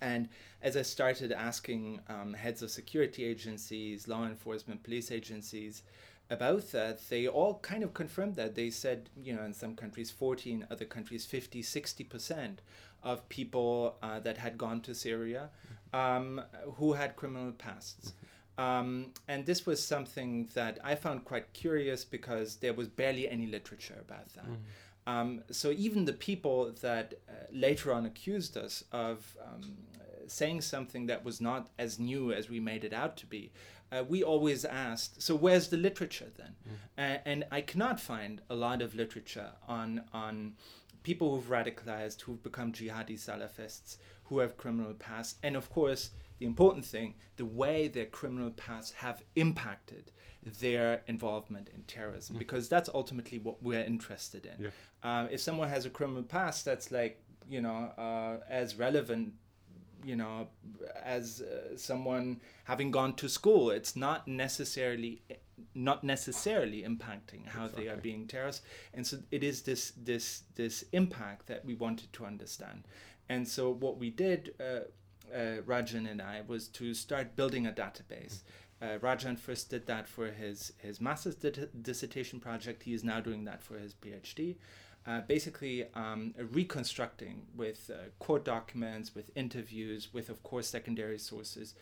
And 0.00 0.28
as 0.62 0.76
I 0.76 0.82
started 0.82 1.32
asking 1.32 2.00
um, 2.08 2.34
heads 2.34 2.62
of 2.62 2.70
security 2.70 3.24
agencies, 3.24 4.06
law 4.06 4.26
enforcement, 4.26 4.82
police 4.82 5.10
agencies 5.10 5.82
about 6.30 6.70
that, 6.72 7.08
they 7.08 7.26
all 7.26 7.58
kind 7.60 7.82
of 7.82 7.94
confirmed 7.94 8.36
that. 8.36 8.54
They 8.54 8.70
said, 8.70 9.08
you 9.20 9.34
know, 9.34 9.42
in 9.42 9.54
some 9.54 9.74
countries 9.74 10.10
40, 10.10 10.52
in 10.52 10.66
other 10.70 10.84
countries 10.84 11.24
50, 11.24 11.62
60% 11.62 12.58
of 13.02 13.28
people 13.28 13.96
uh, 14.02 14.20
that 14.20 14.38
had 14.38 14.58
gone 14.58 14.80
to 14.82 14.94
Syria 14.94 15.50
um, 15.92 16.42
who 16.76 16.92
had 16.94 17.16
criminal 17.16 17.52
pasts. 17.52 18.12
Um, 18.58 19.12
and 19.28 19.46
this 19.46 19.64
was 19.66 19.80
something 19.82 20.50
that 20.54 20.78
I 20.82 20.96
found 20.96 21.24
quite 21.24 21.52
curious 21.52 22.04
because 22.04 22.56
there 22.56 22.74
was 22.74 22.88
barely 22.88 23.28
any 23.28 23.46
literature 23.46 23.98
about 24.00 24.28
that. 24.34 24.46
Um, 25.06 25.42
so 25.50 25.70
even 25.70 26.04
the 26.04 26.12
people 26.12 26.72
that 26.82 27.14
uh, 27.28 27.32
later 27.50 27.92
on 27.92 28.04
accused 28.04 28.56
us 28.58 28.84
of 28.92 29.36
um, 29.42 29.78
saying 30.26 30.60
something 30.60 31.06
that 31.06 31.24
was 31.24 31.40
not 31.40 31.70
as 31.78 31.98
new 31.98 32.32
as 32.32 32.50
we 32.50 32.60
made 32.60 32.84
it 32.84 32.92
out 32.92 33.16
to 33.18 33.26
be, 33.26 33.50
uh, 33.90 34.04
we 34.06 34.22
always 34.22 34.66
asked, 34.66 35.22
so 35.22 35.34
where's 35.34 35.68
the 35.68 35.78
literature 35.78 36.30
then? 36.36 36.54
Uh, 36.98 37.18
and 37.24 37.46
I 37.50 37.62
cannot 37.62 38.00
find 38.00 38.42
a 38.50 38.54
lot 38.54 38.82
of 38.82 38.94
literature 38.94 39.52
on 39.66 40.02
on 40.12 40.54
people 41.02 41.34
who've 41.34 41.48
radicalized, 41.48 42.20
who've 42.22 42.42
become 42.42 42.72
jihadi 42.72 43.16
Salafists, 43.18 43.96
who 44.24 44.40
have 44.40 44.58
criminal 44.58 44.92
past, 44.92 45.38
and 45.42 45.56
of 45.56 45.70
course 45.70 46.10
the 46.38 46.46
important 46.46 46.84
thing, 46.84 47.14
the 47.36 47.44
way 47.44 47.88
their 47.88 48.06
criminal 48.06 48.50
pasts 48.50 48.92
have 48.92 49.22
impacted 49.36 50.12
their 50.60 51.02
involvement 51.06 51.68
in 51.74 51.82
terrorism, 51.82 52.36
because 52.38 52.68
that's 52.68 52.88
ultimately 52.94 53.38
what 53.38 53.62
we're 53.62 53.82
interested 53.82 54.46
in. 54.46 54.64
Yeah. 54.64 54.70
Um, 55.02 55.28
if 55.30 55.40
someone 55.40 55.68
has 55.68 55.84
a 55.84 55.90
criminal 55.90 56.22
past, 56.22 56.64
that's 56.64 56.90
like 56.90 57.22
you 57.48 57.60
know 57.60 57.92
uh, 57.98 58.38
as 58.48 58.76
relevant 58.76 59.32
you 60.04 60.16
know 60.16 60.48
as 61.02 61.42
uh, 61.42 61.76
someone 61.76 62.40
having 62.64 62.90
gone 62.90 63.14
to 63.14 63.28
school 63.28 63.70
it's 63.70 63.96
not 63.96 64.28
necessarily 64.28 65.22
not 65.74 66.04
necessarily 66.04 66.82
impacting 66.82 67.46
how 67.46 67.66
they 67.66 67.88
are 67.88 67.96
being 67.96 68.26
terrorists 68.26 68.62
and 68.94 69.06
so 69.06 69.18
it 69.30 69.42
is 69.42 69.62
this 69.62 69.92
this 69.96 70.42
this 70.54 70.84
impact 70.92 71.46
that 71.46 71.64
we 71.64 71.74
wanted 71.74 72.12
to 72.12 72.24
understand 72.24 72.84
and 73.28 73.46
so 73.46 73.70
what 73.70 73.98
we 73.98 74.10
did 74.10 74.54
uh, 74.60 74.80
uh, 75.34 75.62
Rajan 75.62 76.10
and 76.10 76.20
I 76.22 76.42
was 76.46 76.68
to 76.68 76.94
start 76.94 77.36
building 77.36 77.66
a 77.66 77.72
database. 77.72 78.42
Uh, 78.80 78.98
Rajan 78.98 79.38
first 79.38 79.70
did 79.70 79.86
that 79.86 80.08
for 80.08 80.30
his 80.30 80.72
his 80.78 81.00
master's 81.00 81.34
di- 81.34 81.68
dissertation 81.82 82.40
project. 82.40 82.84
He 82.84 82.94
is 82.94 83.02
now 83.02 83.20
doing 83.20 83.44
that 83.44 83.62
for 83.62 83.78
his 83.78 83.94
PhD 83.94 84.56
uh, 85.08 85.22
basically 85.22 85.86
um, 85.94 86.34
reconstructing 86.52 87.46
with 87.56 87.90
uh, 87.92 88.08
court 88.18 88.44
documents, 88.44 89.14
with 89.14 89.30
interviews, 89.34 90.12
with 90.12 90.28
of 90.28 90.42
course 90.42 90.68
secondary 90.68 91.18
sources, 91.18 91.74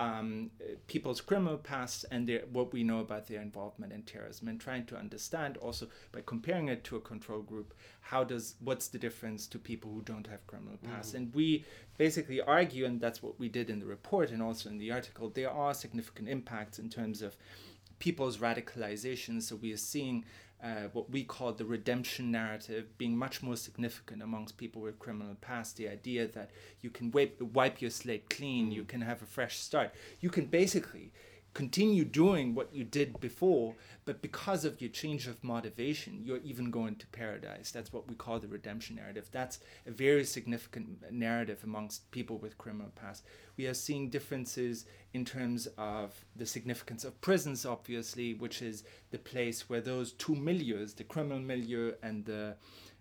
um, 0.00 0.50
people's 0.86 1.20
criminal 1.20 1.56
pasts 1.56 2.04
and 2.10 2.28
their, 2.28 2.42
what 2.52 2.72
we 2.72 2.82
know 2.82 2.98
about 2.98 3.28
their 3.28 3.40
involvement 3.40 3.92
in 3.92 4.02
terrorism, 4.02 4.48
and 4.48 4.60
trying 4.60 4.86
to 4.86 4.96
understand 4.96 5.56
also 5.58 5.86
by 6.12 6.20
comparing 6.26 6.68
it 6.68 6.82
to 6.84 6.96
a 6.96 7.00
control 7.00 7.42
group, 7.42 7.74
how 8.00 8.24
does 8.24 8.56
what's 8.60 8.88
the 8.88 8.98
difference 8.98 9.46
to 9.46 9.58
people 9.58 9.90
who 9.92 10.02
don't 10.02 10.26
have 10.26 10.46
criminal 10.46 10.78
pasts? 10.82 11.14
And 11.14 11.32
we 11.34 11.64
basically 11.96 12.40
argue, 12.40 12.84
and 12.86 13.00
that's 13.00 13.22
what 13.22 13.38
we 13.38 13.48
did 13.48 13.70
in 13.70 13.78
the 13.78 13.86
report 13.86 14.30
and 14.30 14.42
also 14.42 14.68
in 14.68 14.78
the 14.78 14.90
article. 14.90 15.30
There 15.30 15.50
are 15.50 15.72
significant 15.74 16.28
impacts 16.28 16.78
in 16.78 16.88
terms 16.88 17.22
of 17.22 17.36
people's 18.00 18.38
radicalization. 18.38 19.40
So 19.40 19.56
we 19.56 19.72
are 19.72 19.78
seeing 19.78 20.24
uh, 20.64 20.88
what 20.94 21.10
we 21.10 21.22
call 21.22 21.52
the 21.52 21.64
redemption 21.64 22.30
narrative 22.30 22.96
being 22.96 23.16
much 23.16 23.42
more 23.42 23.56
significant 23.56 24.22
amongst 24.22 24.56
people 24.56 24.80
with 24.80 24.98
criminal 24.98 25.36
past. 25.42 25.76
The 25.76 25.88
idea 25.88 26.26
that 26.28 26.50
you 26.80 26.88
can 26.88 27.10
wipe, 27.10 27.38
wipe 27.40 27.82
your 27.82 27.90
slate 27.90 28.30
clean, 28.30 28.72
you 28.72 28.84
can 28.84 29.02
have 29.02 29.20
a 29.20 29.26
fresh 29.26 29.58
start. 29.58 29.92
You 30.20 30.30
can 30.30 30.46
basically 30.46 31.12
continue 31.54 32.04
doing 32.04 32.54
what 32.54 32.74
you 32.74 32.82
did 32.82 33.20
before, 33.20 33.74
but 34.04 34.20
because 34.20 34.64
of 34.64 34.80
your 34.80 34.90
change 34.90 35.28
of 35.28 35.42
motivation, 35.42 36.20
you're 36.24 36.38
even 36.44 36.70
going 36.70 36.96
to 36.96 37.06
paradise. 37.06 37.70
That's 37.70 37.92
what 37.92 38.08
we 38.08 38.16
call 38.16 38.40
the 38.40 38.48
redemption 38.48 38.96
narrative. 38.96 39.28
That's 39.30 39.60
a 39.86 39.92
very 39.92 40.24
significant 40.24 41.10
narrative 41.12 41.60
amongst 41.62 42.10
people 42.10 42.38
with 42.38 42.58
criminal 42.58 42.90
past. 42.96 43.24
We 43.56 43.66
are 43.68 43.74
seeing 43.74 44.10
differences 44.10 44.84
in 45.12 45.24
terms 45.24 45.68
of 45.78 46.12
the 46.34 46.44
significance 46.44 47.04
of 47.04 47.20
prisons, 47.20 47.64
obviously, 47.64 48.34
which 48.34 48.60
is 48.60 48.82
the 49.12 49.18
place 49.18 49.68
where 49.68 49.80
those 49.80 50.12
two 50.12 50.34
milieus, 50.34 50.96
the 50.96 51.04
criminal 51.04 51.38
milieu 51.38 51.92
and 52.02 52.24
the 52.24 52.56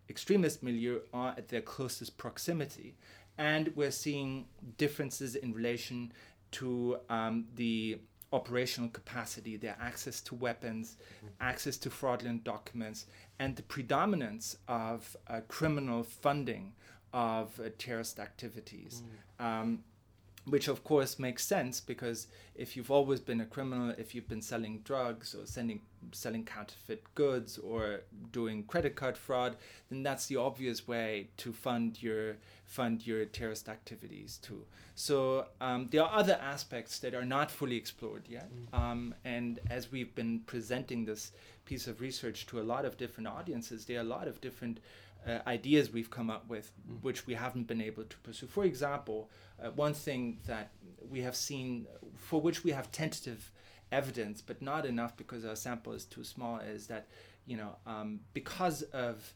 extremist 0.09 0.61
milieu, 0.61 0.99
are 1.11 1.33
at 1.37 1.47
their 1.47 1.61
closest 1.61 2.17
proximity. 2.19 2.95
And 3.35 3.73
we're 3.75 3.89
seeing 3.89 4.45
differences 4.77 5.35
in 5.35 5.53
relation 5.53 6.13
to 6.51 6.97
um, 7.09 7.45
the 7.55 7.97
operational 8.34 8.89
capacity, 8.89 9.55
their 9.55 9.77
access 9.79 10.19
to 10.21 10.36
weapons, 10.36 10.97
access 11.39 11.77
to 11.77 11.89
fraudulent 11.89 12.43
documents, 12.43 13.05
and 13.39 13.55
the 13.55 13.63
predominance 13.63 14.57
of 14.67 15.15
uh, 15.27 15.39
criminal 15.47 16.03
funding 16.03 16.73
of 17.13 17.59
uh, 17.59 17.69
terrorist 17.77 18.19
activities. 18.19 19.03
Um, 19.39 19.84
which 20.45 20.67
of 20.67 20.83
course 20.83 21.19
makes 21.19 21.45
sense 21.45 21.79
because 21.79 22.27
if 22.55 22.75
you've 22.75 22.91
always 22.91 23.21
been 23.21 23.39
a 23.39 23.45
criminal, 23.45 23.93
if 23.97 24.13
you've 24.13 24.27
been 24.27 24.41
selling 24.41 24.79
drugs 24.83 25.33
or 25.33 25.45
sending 25.45 25.81
selling 26.11 26.43
counterfeit 26.43 27.01
goods 27.15 27.57
or 27.57 28.01
doing 28.31 28.63
credit 28.63 28.95
card 28.95 29.17
fraud, 29.17 29.55
then 29.89 30.03
that's 30.03 30.25
the 30.27 30.35
obvious 30.35 30.87
way 30.87 31.29
to 31.37 31.53
fund 31.53 32.01
your 32.03 32.35
fund 32.65 33.05
your 33.07 33.25
terrorist 33.25 33.69
activities 33.69 34.37
too. 34.41 34.65
So 34.95 35.47
um, 35.61 35.87
there 35.91 36.03
are 36.03 36.19
other 36.19 36.37
aspects 36.41 36.99
that 36.99 37.15
are 37.15 37.25
not 37.25 37.49
fully 37.49 37.77
explored 37.77 38.23
yet, 38.27 38.51
um, 38.73 39.15
and 39.23 39.59
as 39.69 39.91
we've 39.91 40.13
been 40.13 40.41
presenting 40.41 41.05
this 41.05 41.31
piece 41.65 41.87
of 41.87 42.01
research 42.01 42.45
to 42.47 42.59
a 42.59 42.63
lot 42.63 42.83
of 42.83 42.97
different 42.97 43.27
audiences, 43.27 43.85
there 43.85 43.97
are 43.97 44.01
a 44.01 44.03
lot 44.03 44.27
of 44.27 44.41
different 44.41 44.81
uh, 45.28 45.39
ideas 45.47 45.91
we've 45.91 46.09
come 46.09 46.30
up 46.30 46.47
with, 46.49 46.71
which 47.01 47.26
we 47.26 47.34
haven't 47.34 47.67
been 47.67 47.82
able 47.82 48.03
to 48.03 48.17
pursue. 48.17 48.47
For 48.47 48.65
example, 48.65 49.30
uh, 49.61 49.69
one 49.71 49.93
thing 49.93 50.39
that 50.47 50.71
we 51.09 51.21
have 51.21 51.36
seen, 51.36 51.86
for 52.15 52.41
which 52.41 52.63
we 52.63 52.71
have 52.71 52.91
tentative 52.91 53.51
evidence, 53.91 54.41
but 54.41 54.61
not 54.61 54.86
enough 54.86 55.15
because 55.15 55.45
our 55.45 55.55
sample 55.55 55.93
is 55.93 56.05
too 56.05 56.24
small, 56.24 56.59
is 56.59 56.88
that 56.88 57.07
you 57.45 57.57
know 57.57 57.76
um, 57.86 58.19
because 58.34 58.82
of 58.84 59.34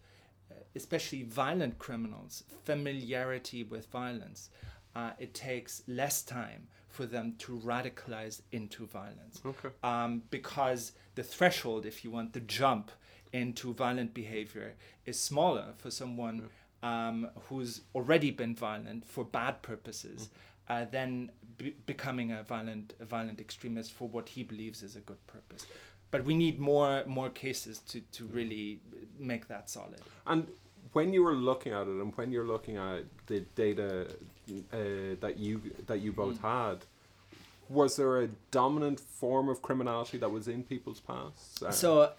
uh, 0.51 0.55
especially 0.75 1.23
violent 1.23 1.79
criminals, 1.79 2.43
familiarity 2.63 3.63
with 3.63 3.87
violence, 3.87 4.49
uh, 4.95 5.11
it 5.19 5.33
takes 5.33 5.83
less 5.87 6.23
time 6.23 6.67
for 6.89 7.05
them 7.05 7.35
to 7.37 7.59
radicalize 7.59 8.41
into 8.51 8.85
violence. 8.87 9.39
Okay. 9.45 9.69
Um, 9.83 10.23
because 10.31 10.93
the 11.15 11.23
threshold, 11.23 11.85
if 11.85 12.03
you 12.03 12.09
want, 12.09 12.33
the 12.33 12.39
jump 12.39 12.91
into 13.33 13.73
violent 13.73 14.13
behavior 14.13 14.73
is 15.05 15.19
smaller 15.19 15.73
for 15.77 15.91
someone 15.91 16.49
um, 16.83 17.29
who's 17.49 17.81
already 17.95 18.31
been 18.31 18.55
violent 18.55 19.05
for 19.07 19.23
bad 19.25 19.61
purposes 19.61 20.29
uh, 20.69 20.85
than 20.91 21.31
be- 21.57 21.75
becoming 21.85 22.31
a 22.31 22.43
violent, 22.43 22.93
a 22.99 23.05
violent 23.05 23.39
extremist 23.39 23.91
for 23.93 24.07
what 24.07 24.29
he 24.29 24.43
believes 24.43 24.83
is 24.83 24.95
a 24.95 24.99
good 25.01 25.25
purpose. 25.27 25.65
But 26.11 26.23
we 26.23 26.35
need 26.35 26.59
more 26.59 27.03
more 27.05 27.29
cases 27.29 27.79
to, 27.89 27.99
to 27.99 28.25
really 28.25 28.79
make 29.19 29.47
that 29.49 29.69
solid. 29.69 29.99
And 30.25 30.47
when 30.93 31.11
you 31.13 31.21
were 31.23 31.35
looking 31.35 31.73
at 31.73 31.81
it, 31.81 31.87
and 32.01 32.15
when 32.15 32.31
you're 32.31 32.47
looking 32.47 32.77
at 32.77 33.03
the 33.27 33.41
data 33.55 34.07
uh, 34.71 34.77
that 35.19 35.35
you 35.37 35.61
that 35.87 35.99
you 35.99 36.13
both 36.13 36.39
had, 36.41 36.77
was 37.69 37.97
there 37.97 38.21
a 38.21 38.29
dominant 38.51 38.99
form 38.99 39.49
of 39.49 39.61
criminality 39.61 40.17
that 40.17 40.31
was 40.31 40.47
in 40.47 40.63
people's 40.63 41.01
pasts? 41.01 41.61
Uh, 41.61 41.71
So 41.71 42.11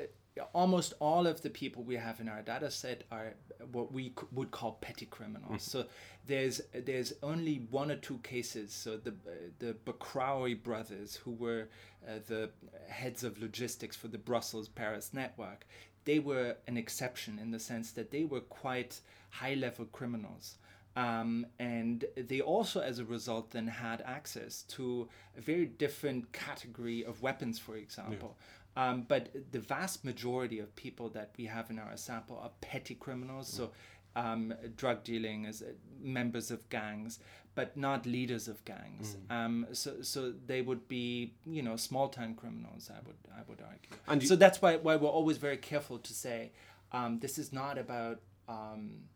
almost 0.54 0.94
all 1.00 1.26
of 1.26 1.42
the 1.42 1.50
people 1.50 1.82
we 1.82 1.96
have 1.96 2.20
in 2.20 2.28
our 2.28 2.42
data 2.42 2.70
set 2.70 3.04
are 3.10 3.34
what 3.72 3.92
we 3.92 4.08
c- 4.08 4.26
would 4.32 4.50
call 4.50 4.72
petty 4.80 5.06
criminals. 5.06 5.62
So 5.62 5.86
there's 6.26 6.60
there's 6.72 7.12
only 7.22 7.56
one 7.70 7.90
or 7.90 7.96
two 7.96 8.18
cases. 8.18 8.72
So 8.72 8.96
the 8.96 9.10
uh, 9.10 9.32
the 9.58 9.76
Bakraoui 9.86 10.62
brothers, 10.62 11.16
who 11.16 11.32
were 11.32 11.68
uh, 12.06 12.20
the 12.26 12.50
heads 12.88 13.24
of 13.24 13.40
logistics 13.40 13.96
for 13.96 14.08
the 14.08 14.18
Brussels 14.18 14.68
Paris 14.68 15.10
network, 15.12 15.66
they 16.04 16.18
were 16.18 16.56
an 16.66 16.76
exception 16.76 17.38
in 17.38 17.50
the 17.50 17.60
sense 17.60 17.92
that 17.92 18.10
they 18.10 18.24
were 18.24 18.40
quite 18.40 19.00
high 19.30 19.54
level 19.54 19.84
criminals. 19.86 20.56
Um, 20.96 21.46
and 21.60 22.04
they 22.16 22.40
also, 22.40 22.80
as 22.80 22.98
a 22.98 23.04
result, 23.04 23.50
then 23.52 23.68
had 23.68 24.02
access 24.04 24.62
to 24.62 25.08
a 25.36 25.40
very 25.40 25.66
different 25.66 26.32
category 26.32 27.04
of 27.04 27.22
weapons, 27.22 27.56
for 27.58 27.76
example. 27.76 28.36
Um, 28.76 29.04
but 29.08 29.30
the 29.50 29.58
vast 29.58 30.04
majority 30.04 30.60
of 30.60 30.74
people 30.76 31.08
that 31.10 31.32
we 31.36 31.46
have 31.46 31.68
in 31.70 31.78
our 31.78 31.96
sample 31.96 32.38
are 32.40 32.50
petty 32.60 32.94
criminals, 32.94 33.48
so 33.48 33.70
um, 34.14 34.54
drug 34.76 35.02
dealing 35.04 35.46
as 35.46 35.62
uh, 35.62 35.66
members 36.00 36.50
of 36.52 36.68
gangs, 36.70 37.18
but 37.56 37.76
not 37.76 38.06
leaders 38.06 38.46
of 38.46 38.64
gangs. 38.64 39.16
Um, 39.30 39.66
so, 39.72 40.02
so 40.02 40.32
they 40.46 40.62
would 40.62 40.86
be, 40.86 41.34
you 41.44 41.62
know, 41.62 41.76
small 41.76 42.08
time 42.08 42.34
criminals. 42.34 42.88
I 42.92 43.00
would, 43.04 43.16
I 43.36 43.40
would 43.48 43.60
argue. 43.60 43.90
And 44.06 44.22
so 44.26 44.36
that's 44.36 44.62
why, 44.62 44.76
why 44.76 44.94
we're 44.96 45.08
always 45.08 45.38
very 45.38 45.56
careful 45.56 45.98
to 45.98 46.12
say 46.12 46.52
um, 46.92 47.18
this 47.18 47.38
is 47.38 47.52
not 47.52 47.78
about. 47.78 48.20
Um, 48.48 49.08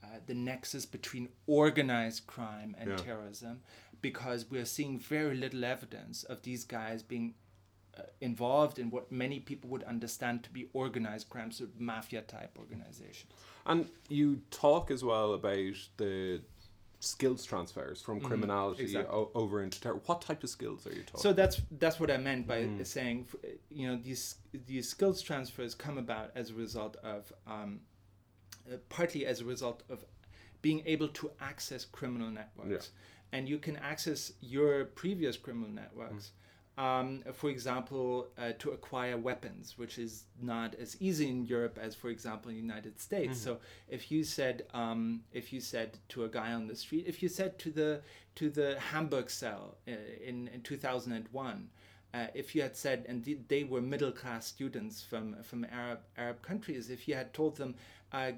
uh, 0.00 0.18
the 0.26 0.34
nexus 0.34 0.86
between 0.86 1.28
organized 1.48 2.26
crime 2.28 2.76
and 2.78 2.90
Yeah. 2.90 2.96
terrorism 2.96 3.62
because 4.00 4.48
we're 4.48 4.64
seeing 4.64 4.96
very 4.98 5.36
little 5.36 5.64
evidence 5.64 6.22
of 6.22 6.42
these 6.42 6.64
guys 6.64 7.02
being 7.02 7.34
involved 8.20 8.78
in 8.78 8.90
what 8.90 9.10
many 9.10 9.40
people 9.40 9.70
would 9.70 9.84
understand 9.84 10.42
to 10.44 10.50
be 10.50 10.68
organized 10.72 11.28
crime, 11.28 11.50
so 11.50 11.66
mafia 11.78 12.22
type 12.22 12.56
organization. 12.58 13.28
And 13.66 13.88
you 14.08 14.40
talk 14.50 14.90
as 14.90 15.04
well 15.04 15.34
about 15.34 15.74
the 15.96 16.40
skills 17.00 17.44
transfers 17.44 18.02
from 18.02 18.20
criminality 18.20 18.82
exactly. 18.82 19.14
o- 19.14 19.30
over 19.34 19.62
into 19.62 19.80
terror. 19.80 20.00
What 20.06 20.20
type 20.20 20.42
of 20.42 20.50
skills 20.50 20.86
are 20.86 20.90
you 20.92 21.02
talking? 21.02 21.20
So 21.20 21.32
that's 21.32 21.60
that's 21.78 22.00
what 22.00 22.10
I 22.10 22.16
meant 22.16 22.46
by 22.46 22.68
saying, 22.82 23.26
you 23.70 23.88
know, 23.88 23.96
these 23.96 24.36
these 24.66 24.88
skills 24.88 25.22
transfers 25.22 25.74
come 25.74 25.98
about 25.98 26.30
as 26.34 26.50
a 26.50 26.54
result 26.54 26.96
of, 27.02 27.32
um, 27.46 27.80
uh, 28.70 28.76
partly 28.88 29.26
as 29.26 29.40
a 29.40 29.44
result 29.44 29.82
of 29.88 30.04
being 30.60 30.82
able 30.86 31.08
to 31.08 31.30
access 31.40 31.84
criminal 31.84 32.30
networks, 32.30 32.90
and 33.32 33.48
you 33.48 33.58
can 33.58 33.76
access 33.76 34.32
your 34.40 34.86
previous 34.86 35.36
criminal 35.36 35.70
networks. 35.70 36.32
Um, 36.78 37.24
for 37.32 37.50
example, 37.50 38.28
uh, 38.38 38.52
to 38.60 38.70
acquire 38.70 39.16
weapons, 39.16 39.74
which 39.76 39.98
is 39.98 40.26
not 40.40 40.76
as 40.76 40.96
easy 41.00 41.28
in 41.28 41.44
Europe 41.44 41.76
as, 41.86 41.96
for 41.96 42.08
example, 42.08 42.50
in 42.50 42.56
the 42.56 42.62
United 42.62 43.00
States. 43.00 43.36
So, 43.44 43.58
if 43.88 44.12
you 44.12 44.22
said, 44.22 44.56
um, 44.72 45.22
if 45.32 45.52
you 45.52 45.60
said 45.60 45.98
to 46.10 46.24
a 46.24 46.28
guy 46.28 46.52
on 46.52 46.68
the 46.68 46.76
street, 46.76 47.04
if 47.08 47.20
you 47.20 47.28
said 47.28 47.58
to 47.58 47.70
the 47.72 48.00
to 48.36 48.48
the 48.48 48.78
Hamburg 48.92 49.28
cell 49.28 49.76
uh, 49.88 49.92
in 50.24 50.36
in 50.54 50.60
two 50.60 50.76
thousand 50.76 51.14
and 51.14 51.26
one, 51.32 51.68
uh, 52.14 52.28
if 52.32 52.54
you 52.54 52.62
had 52.62 52.76
said, 52.76 53.04
and 53.08 53.24
they 53.48 53.64
were 53.64 53.80
middle 53.80 54.12
class 54.12 54.46
students 54.46 55.02
from 55.02 55.42
from 55.42 55.66
Arab 55.72 56.00
Arab 56.16 56.42
countries, 56.42 56.90
if 56.90 57.08
you 57.08 57.14
had 57.16 57.34
told 57.34 57.56
them, 57.56 57.74
uh, 58.12 58.30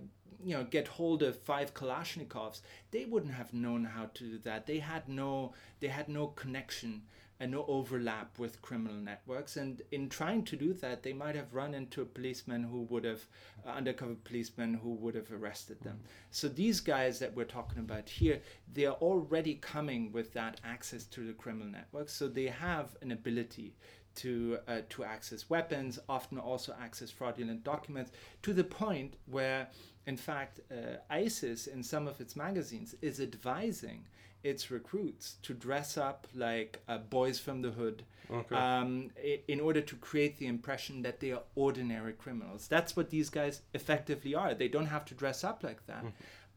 you 0.43 0.57
know, 0.57 0.65
get 0.65 0.89
hold 0.89 1.23
of 1.23 1.39
five 1.39 1.75
Kalashnikovs, 1.75 2.63
they 2.91 3.05
wouldn't 3.05 3.35
have 3.35 3.53
known 3.53 3.85
how 3.85 4.07
to 4.15 4.25
do 4.25 4.39
that. 4.39 4.67
They 4.67 4.79
had 4.79 5.09
no 5.09 5.53
they 5.81 5.89
had 5.89 6.09
no 6.09 6.29
connection 6.29 7.03
and 7.41 7.51
no 7.51 7.65
overlap 7.67 8.39
with 8.39 8.61
criminal 8.61 8.97
networks. 8.97 9.57
And 9.57 9.81
in 9.91 10.11
trying 10.11 10.45
to 10.45 10.57
do 10.57 10.75
that, 10.75 11.03
they 11.03 11.15
might 11.15 11.35
have 11.35 11.55
run 11.55 11.73
into 11.73 12.03
a 12.03 12.05
policeman 12.05 12.63
who 12.63 12.83
would 12.83 13.05
have, 13.05 13.25
uh, 13.67 13.71
undercover 13.71 14.15
policeman 14.15 14.75
who 14.75 14.93
would 14.95 15.15
have 15.15 15.33
arrested 15.33 15.81
them. 15.81 16.01
So 16.31 16.49
these 16.49 16.81
guys 16.81 17.19
that 17.19 17.35
we're 17.35 17.45
talking 17.45 17.79
about 17.79 18.11
here, 18.11 18.41
they 18.73 18.85
are 18.85 18.97
already 18.97 19.55
coming 19.55 20.13
with 20.13 20.35
that 20.35 20.61
access 20.65 21.05
to 21.05 21.27
the 21.27 21.33
criminal 21.33 21.69
networks. 21.69 22.13
So 22.13 22.29
they 22.29 22.47
have 22.47 22.97
an 23.01 23.11
ability 23.11 23.75
to 24.17 24.59
uh, 24.69 24.81
to 24.91 25.05
access 25.05 25.49
weapons, 25.49 25.99
often 26.09 26.39
also 26.39 26.75
access 26.83 27.11
fraudulent 27.11 27.65
documents, 27.65 28.11
to 28.43 28.53
the 28.53 28.65
point 28.65 29.15
where, 29.27 29.69
in 30.07 30.17
fact, 30.17 30.61
uh, 30.71 30.97
ISIS 31.09 31.69
in 31.69 31.83
some 31.83 32.09
of 32.09 32.21
its 32.21 32.37
magazines 32.37 32.95
is 33.01 33.21
advising 33.21 34.07
its 34.43 34.71
recruits 34.71 35.37
to 35.43 35.55
dress 35.55 35.97
up 35.99 36.27
like 36.35 36.81
uh, 36.89 36.99
boys 36.99 37.39
from 37.39 37.63
the 37.63 37.71
hood 37.71 38.03
Okay. 38.31 38.55
um, 38.55 39.11
in 39.49 39.59
order 39.59 39.81
to 39.81 39.97
create 39.97 40.39
the 40.39 40.47
impression 40.47 41.03
that 41.03 41.19
they 41.19 41.33
are 41.33 41.43
ordinary 41.57 42.13
criminals. 42.13 42.69
That's 42.69 42.95
what 42.97 43.11
these 43.11 43.29
guys 43.29 43.63
effectively 43.75 44.37
are. 44.37 44.55
They 44.55 44.69
don't 44.69 44.87
have 44.87 45.05
to 45.07 45.15
dress 45.15 45.43
up 45.43 45.65
like 45.65 45.85
that. 45.89 46.05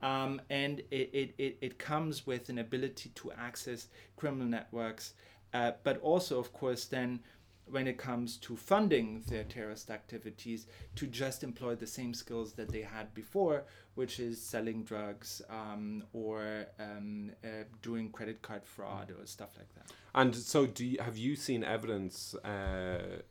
Um, 0.04 0.40
and 0.52 0.82
it, 0.92 1.10
it, 1.14 1.34
it, 1.40 1.58
it 1.62 1.80
comes 1.80 2.28
with 2.28 2.50
an 2.50 2.60
ability 2.60 3.10
to 3.16 3.32
access 3.32 3.88
criminal 4.18 4.48
networks, 4.48 5.14
uh, 5.54 5.72
but 5.84 6.00
also, 6.02 6.38
of 6.40 6.54
course, 6.54 6.86
then 6.86 7.22
when 7.66 7.88
it 7.88 7.98
comes 7.98 8.38
to 8.38 8.56
funding 8.58 9.24
their 9.28 9.46
terrorist 9.46 9.90
activities, 9.90 10.68
to 10.96 11.08
just 11.08 11.44
employ 11.44 11.74
the 11.74 11.88
same 11.88 12.14
skills 12.14 12.54
that 12.54 12.70
they 12.70 12.82
had 12.82 13.14
before, 13.16 13.64
which 13.96 14.20
is 14.20 14.42
selling 14.42 14.84
drugs 14.84 15.42
um, 15.50 16.04
or 16.14 16.66
um, 16.80 17.32
uh, 17.44 17.48
doing 17.82 18.10
credit 18.10 18.42
card 18.42 18.66
fraud 18.66 19.12
or 19.12 19.26
stuff 19.26 19.50
like 19.58 19.74
that. 19.76 19.92
And 20.16 20.36
so, 20.36 20.66
do 20.66 20.86
you, 20.86 20.98
have 21.02 21.18
you 21.18 21.36
seen 21.36 21.64
evidence, 21.64 22.34
uh, 22.36 23.22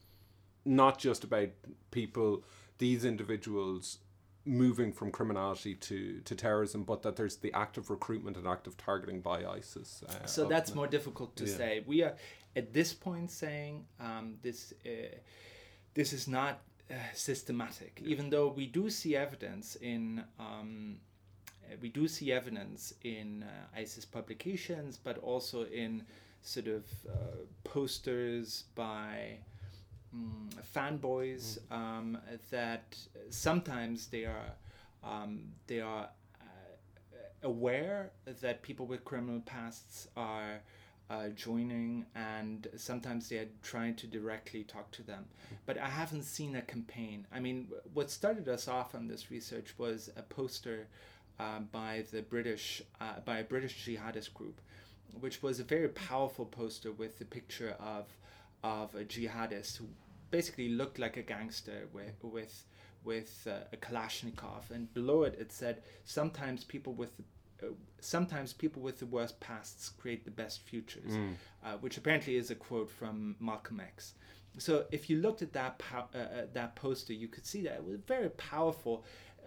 not 0.64 0.98
just 0.98 1.24
about 1.24 1.48
people, 1.90 2.44
these 2.78 3.04
individuals 3.04 3.98
moving 4.44 4.92
from 4.92 5.12
criminality 5.12 5.74
to, 5.76 6.20
to 6.24 6.34
terrorism, 6.34 6.82
but 6.84 7.02
that 7.02 7.16
there's 7.16 7.36
the 7.36 7.52
active 7.52 7.90
recruitment 7.90 8.36
and 8.36 8.46
active 8.46 8.76
targeting 8.76 9.20
by 9.20 9.44
ISIS? 9.44 10.02
Uh, 10.08 10.26
so 10.26 10.46
that's 10.46 10.70
the- 10.70 10.76
more 10.76 10.86
difficult 10.86 11.34
to 11.36 11.44
Yeah. 11.44 11.56
say. 11.56 11.84
We 11.86 12.02
are 12.02 12.14
at 12.54 12.72
this 12.72 12.92
point 12.92 13.30
saying 13.30 13.86
um, 14.00 14.36
this 14.42 14.74
uh, 14.84 15.16
this 15.94 16.12
is 16.12 16.26
not 16.26 16.60
uh, 16.92 16.96
systematic, 17.14 18.02
even 18.04 18.28
though 18.28 18.48
we 18.48 18.66
do 18.66 18.90
see 18.90 19.16
evidence 19.16 19.76
in. 19.76 20.22
Um, 20.38 20.96
uh, 21.64 21.76
we 21.80 21.88
do 21.88 22.06
see 22.08 22.32
evidence 22.32 22.92
in 23.02 23.44
uh, 23.44 23.78
ISIS 23.80 24.04
publications, 24.04 24.98
but 25.02 25.16
also 25.18 25.64
in 25.66 26.04
sort 26.42 26.66
of 26.66 26.84
uh, 27.08 27.12
posters 27.64 28.64
by 28.74 29.38
mm, 30.14 30.52
fanboys 30.74 31.58
um, 31.70 32.18
that 32.50 32.96
sometimes 33.30 34.08
they 34.08 34.24
are 34.24 34.52
um, 35.04 35.44
they 35.68 35.80
are 35.80 36.08
uh, 36.40 37.16
aware 37.42 38.10
that 38.40 38.62
people 38.62 38.86
with 38.86 39.04
criminal 39.04 39.40
pasts 39.40 40.08
are 40.16 40.60
uh, 41.12 41.28
joining 41.36 42.06
and 42.14 42.68
sometimes 42.76 43.28
they 43.28 43.36
are 43.36 43.48
trying 43.62 43.94
to 43.94 44.06
directly 44.06 44.64
talk 44.64 44.90
to 44.92 45.02
them. 45.02 45.24
But 45.66 45.76
i 45.78 45.88
haven't 45.88 46.24
seen 46.24 46.56
a 46.56 46.62
campaign. 46.62 47.26
I 47.36 47.38
mean 47.40 47.68
what 47.92 48.10
started 48.10 48.48
us 48.48 48.66
off 48.68 48.94
on 48.94 49.06
this 49.08 49.30
research 49.30 49.74
was 49.76 50.10
a 50.16 50.22
poster 50.22 50.86
uh, 51.38 51.60
by 51.80 52.04
the 52.12 52.22
british 52.22 52.82
uh, 53.00 53.20
by 53.24 53.38
a 53.38 53.44
british 53.44 53.74
jihadist 53.84 54.32
group 54.34 54.60
which 55.20 55.42
was 55.42 55.60
a 55.60 55.64
very 55.64 55.88
powerful 55.88 56.44
poster 56.44 56.92
with 56.92 57.18
the 57.18 57.24
picture 57.24 57.74
of 57.80 58.06
of 58.62 58.94
a 58.94 59.04
jihadist 59.04 59.76
who 59.78 59.86
basically 60.30 60.68
looked 60.68 60.98
like 60.98 61.16
a 61.16 61.22
gangster 61.22 61.88
with 61.92 62.16
with 62.22 62.64
with 63.04 63.48
uh, 63.50 63.64
a 63.72 63.76
Kalashnikov, 63.76 64.70
and 64.70 64.92
below 64.94 65.24
it 65.24 65.36
it 65.38 65.52
said, 65.52 65.82
"Sometimes 66.04 66.64
people 66.64 66.92
with 66.92 67.12
sometimes 68.00 68.52
people 68.52 68.82
with 68.82 68.98
the 68.98 69.06
worst 69.06 69.40
pasts 69.40 69.88
create 69.90 70.24
the 70.24 70.30
best 70.30 70.60
futures," 70.62 71.12
uh, 71.64 71.76
which 71.78 71.96
apparently 71.96 72.36
is 72.36 72.50
a 72.50 72.54
quote 72.54 72.90
from 72.90 73.36
Malcolm 73.40 73.80
X. 73.80 74.14
So 74.58 74.86
if 74.90 75.08
you 75.08 75.16
looked 75.18 75.40
at 75.42 75.52
that 75.54 75.78
pow- 75.78 76.08
uh, 76.14 76.18
uh, 76.18 76.46
that 76.52 76.76
poster, 76.76 77.12
you 77.14 77.28
could 77.28 77.46
see 77.46 77.62
that 77.62 77.74
it 77.74 77.84
was 77.84 77.98
very 78.06 78.28
powerful, 78.30 79.04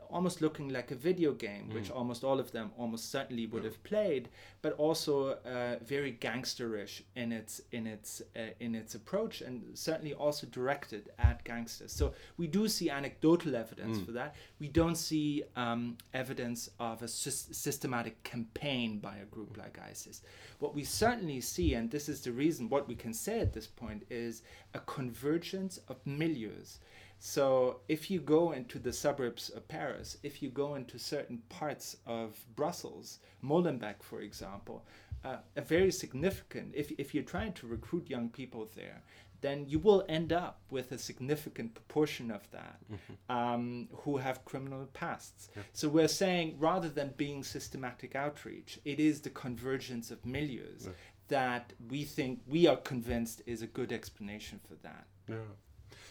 almost 0.09 0.41
looking 0.41 0.69
like 0.69 0.91
a 0.91 0.95
video 0.95 1.33
game, 1.33 1.69
which 1.73 1.89
almost 1.91 2.23
all 2.23 2.39
of 2.39 2.51
them 2.51 2.71
almost 2.77 3.11
certainly 3.11 3.45
would 3.47 3.63
have 3.63 3.83
played, 3.83 4.29
but 4.61 4.73
also 4.73 5.37
uh, 5.45 5.75
very 5.83 6.13
gangsterish 6.13 7.01
in 7.15 7.31
its 7.31 7.61
in 7.71 7.87
its 7.87 8.21
uh, 8.35 8.39
in 8.59 8.75
its 8.75 8.95
approach, 8.95 9.41
and 9.41 9.63
certainly 9.77 10.13
also 10.13 10.47
directed 10.47 11.09
at 11.19 11.43
gangsters. 11.43 11.91
So 11.91 12.13
we 12.37 12.47
do 12.47 12.67
see 12.67 12.89
anecdotal 12.89 13.55
evidence 13.55 13.97
for 14.05 14.11
that. 14.13 14.35
We 14.59 14.67
don't 14.67 14.95
see 14.95 15.43
um, 15.55 15.97
evidence 16.13 16.69
of 16.79 17.01
a 17.01 17.05
sys- 17.05 17.53
systematic 17.53 18.23
campaign 18.23 18.99
by 18.99 19.17
a 19.17 19.25
group 19.25 19.57
like 19.57 19.79
ISIS. 19.91 20.21
What 20.59 20.73
we 20.73 20.83
certainly 20.83 21.41
see, 21.41 21.73
and 21.73 21.91
this 21.91 22.07
is 22.09 22.21
the 22.21 22.31
reason, 22.31 22.69
what 22.69 22.87
we 22.87 22.95
can 22.95 23.13
say 23.13 23.39
at 23.39 23.53
this 23.53 23.67
point 23.67 24.03
is 24.09 24.41
a 24.73 24.79
convergence 24.79 25.79
of 25.87 26.03
milieus. 26.05 26.79
So 27.27 27.79
if 27.87 28.11
you 28.11 28.19
go 28.19 28.51
into 28.51 28.77
the 28.77 28.93
suburbs 28.93 29.49
of 29.49 29.67
Paris, 29.67 30.17
if 30.21 30.43
you 30.43 30.49
go 30.51 30.75
into 30.75 30.99
certain 30.99 31.39
parts 31.49 31.97
of 32.05 32.37
Brussels, 32.55 33.17
Molenbeek, 33.43 34.03
for 34.03 34.21
example, 34.21 34.85
uh, 35.23 35.37
a 35.55 35.61
very 35.61 35.91
significant, 35.91 36.73
if, 36.75 36.91
if 36.99 37.15
you're 37.15 37.23
trying 37.23 37.53
to 37.53 37.65
recruit 37.65 38.11
young 38.11 38.29
people 38.29 38.69
there, 38.75 39.01
then 39.41 39.65
you 39.67 39.79
will 39.79 40.05
end 40.07 40.33
up 40.33 40.61
with 40.69 40.91
a 40.91 40.99
significant 40.99 41.73
proportion 41.73 42.29
of 42.29 42.47
that 42.51 42.79
um, 43.27 43.87
who 44.03 44.17
have 44.17 44.45
criminal 44.45 44.85
pasts. 44.93 45.49
So 45.73 45.89
we're 45.89 46.07
saying 46.07 46.57
rather 46.59 46.89
than 46.89 47.15
being 47.17 47.43
systematic 47.43 48.15
outreach, 48.15 48.79
it 48.85 48.99
is 48.99 49.21
the 49.21 49.31
convergence 49.31 50.11
of 50.11 50.21
milieus 50.21 50.87
that 51.29 51.73
we 51.89 52.03
think, 52.03 52.41
we 52.45 52.67
are 52.67 52.77
convinced 52.77 53.41
is 53.47 53.63
a 53.63 53.67
good 53.67 53.91
explanation 53.91 54.59
for 54.67 54.75
that. 54.83 55.07
Yeah. 55.27 55.37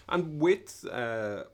And 0.09 0.39
with 0.41 0.85
uh, 0.91 1.45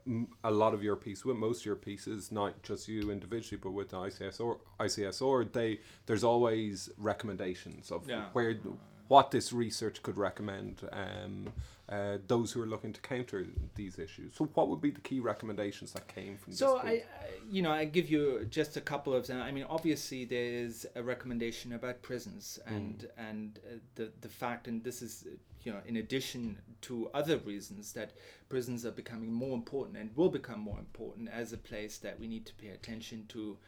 a 0.45 0.51
lot 0.51 0.75
of 0.75 0.83
your 0.83 0.97
pieces, 0.97 1.25
with 1.25 1.37
most 1.37 1.61
of 1.61 1.67
your 1.67 1.77
pieces, 1.77 2.33
not 2.33 2.63
just 2.63 2.89
you 2.89 3.11
individually, 3.11 3.61
but 3.63 3.71
with 3.71 3.91
the 3.91 3.97
ICSR, 3.99 4.59
ICSR, 4.81 5.53
they 5.53 5.81
there's 6.07 6.25
always 6.25 6.91
recommendations 6.97 7.91
of 7.93 8.09
Yeah. 8.09 8.27
where 8.33 8.55
what 9.11 9.33
this 9.33 9.53
research 9.53 10.05
could 10.05 10.17
recommend 10.17 10.89
um, 10.93 11.49
uh, 11.89 12.19
those 12.29 12.53
who 12.53 12.63
are 12.63 12.67
looking 12.67 12.93
to 12.93 13.01
counter 13.01 13.45
these 13.75 13.99
issues. 13.99 14.37
So, 14.37 14.45
what 14.55 14.69
would 14.69 14.81
be 14.81 14.93
the 14.93 15.01
key 15.01 15.19
recommendations 15.19 15.93
that 15.95 16.07
came 16.07 16.37
from 16.37 16.53
So 16.53 16.75
this? 16.75 16.85
I, 16.85 16.91
I, 16.91 17.03
you 17.51 17.61
know, 17.61 17.73
I 17.73 17.87
give 17.87 18.09
you 18.09 18.47
just 18.49 18.77
a 18.77 18.81
couple 18.81 19.13
of 19.13 19.27
them. 19.27 19.43
I 19.43 19.51
mean, 19.51 19.67
obviously 19.69 20.25
there 20.27 20.45
is 20.45 20.87
a 20.95 21.03
recommendation 21.03 21.73
about 21.73 22.03
prisons 22.03 22.61
and 22.67 23.09
and 23.19 23.59
uh, 23.67 23.79
the 23.97 24.13
the 24.21 24.29
fact, 24.29 24.69
and 24.69 24.85
this 24.85 25.03
is 25.03 25.27
you 25.65 25.73
know 25.73 25.81
in 25.87 25.97
addition 25.97 26.59
to 26.83 27.11
other 27.13 27.39
reasons 27.39 27.93
that 27.95 28.13
prisons 28.49 28.87
are 28.87 28.93
becoming 28.93 29.33
more 29.33 29.57
important 29.57 29.99
and 29.99 30.17
will 30.17 30.31
become 30.31 30.61
more 30.61 30.79
important 30.79 31.29
as 31.29 31.53
a 31.53 31.59
place 31.59 31.99
that 31.99 32.21
we 32.21 32.29
need 32.29 32.47
to 32.47 32.55
pay 32.55 32.69
attention 32.69 33.25
to. 33.31 33.59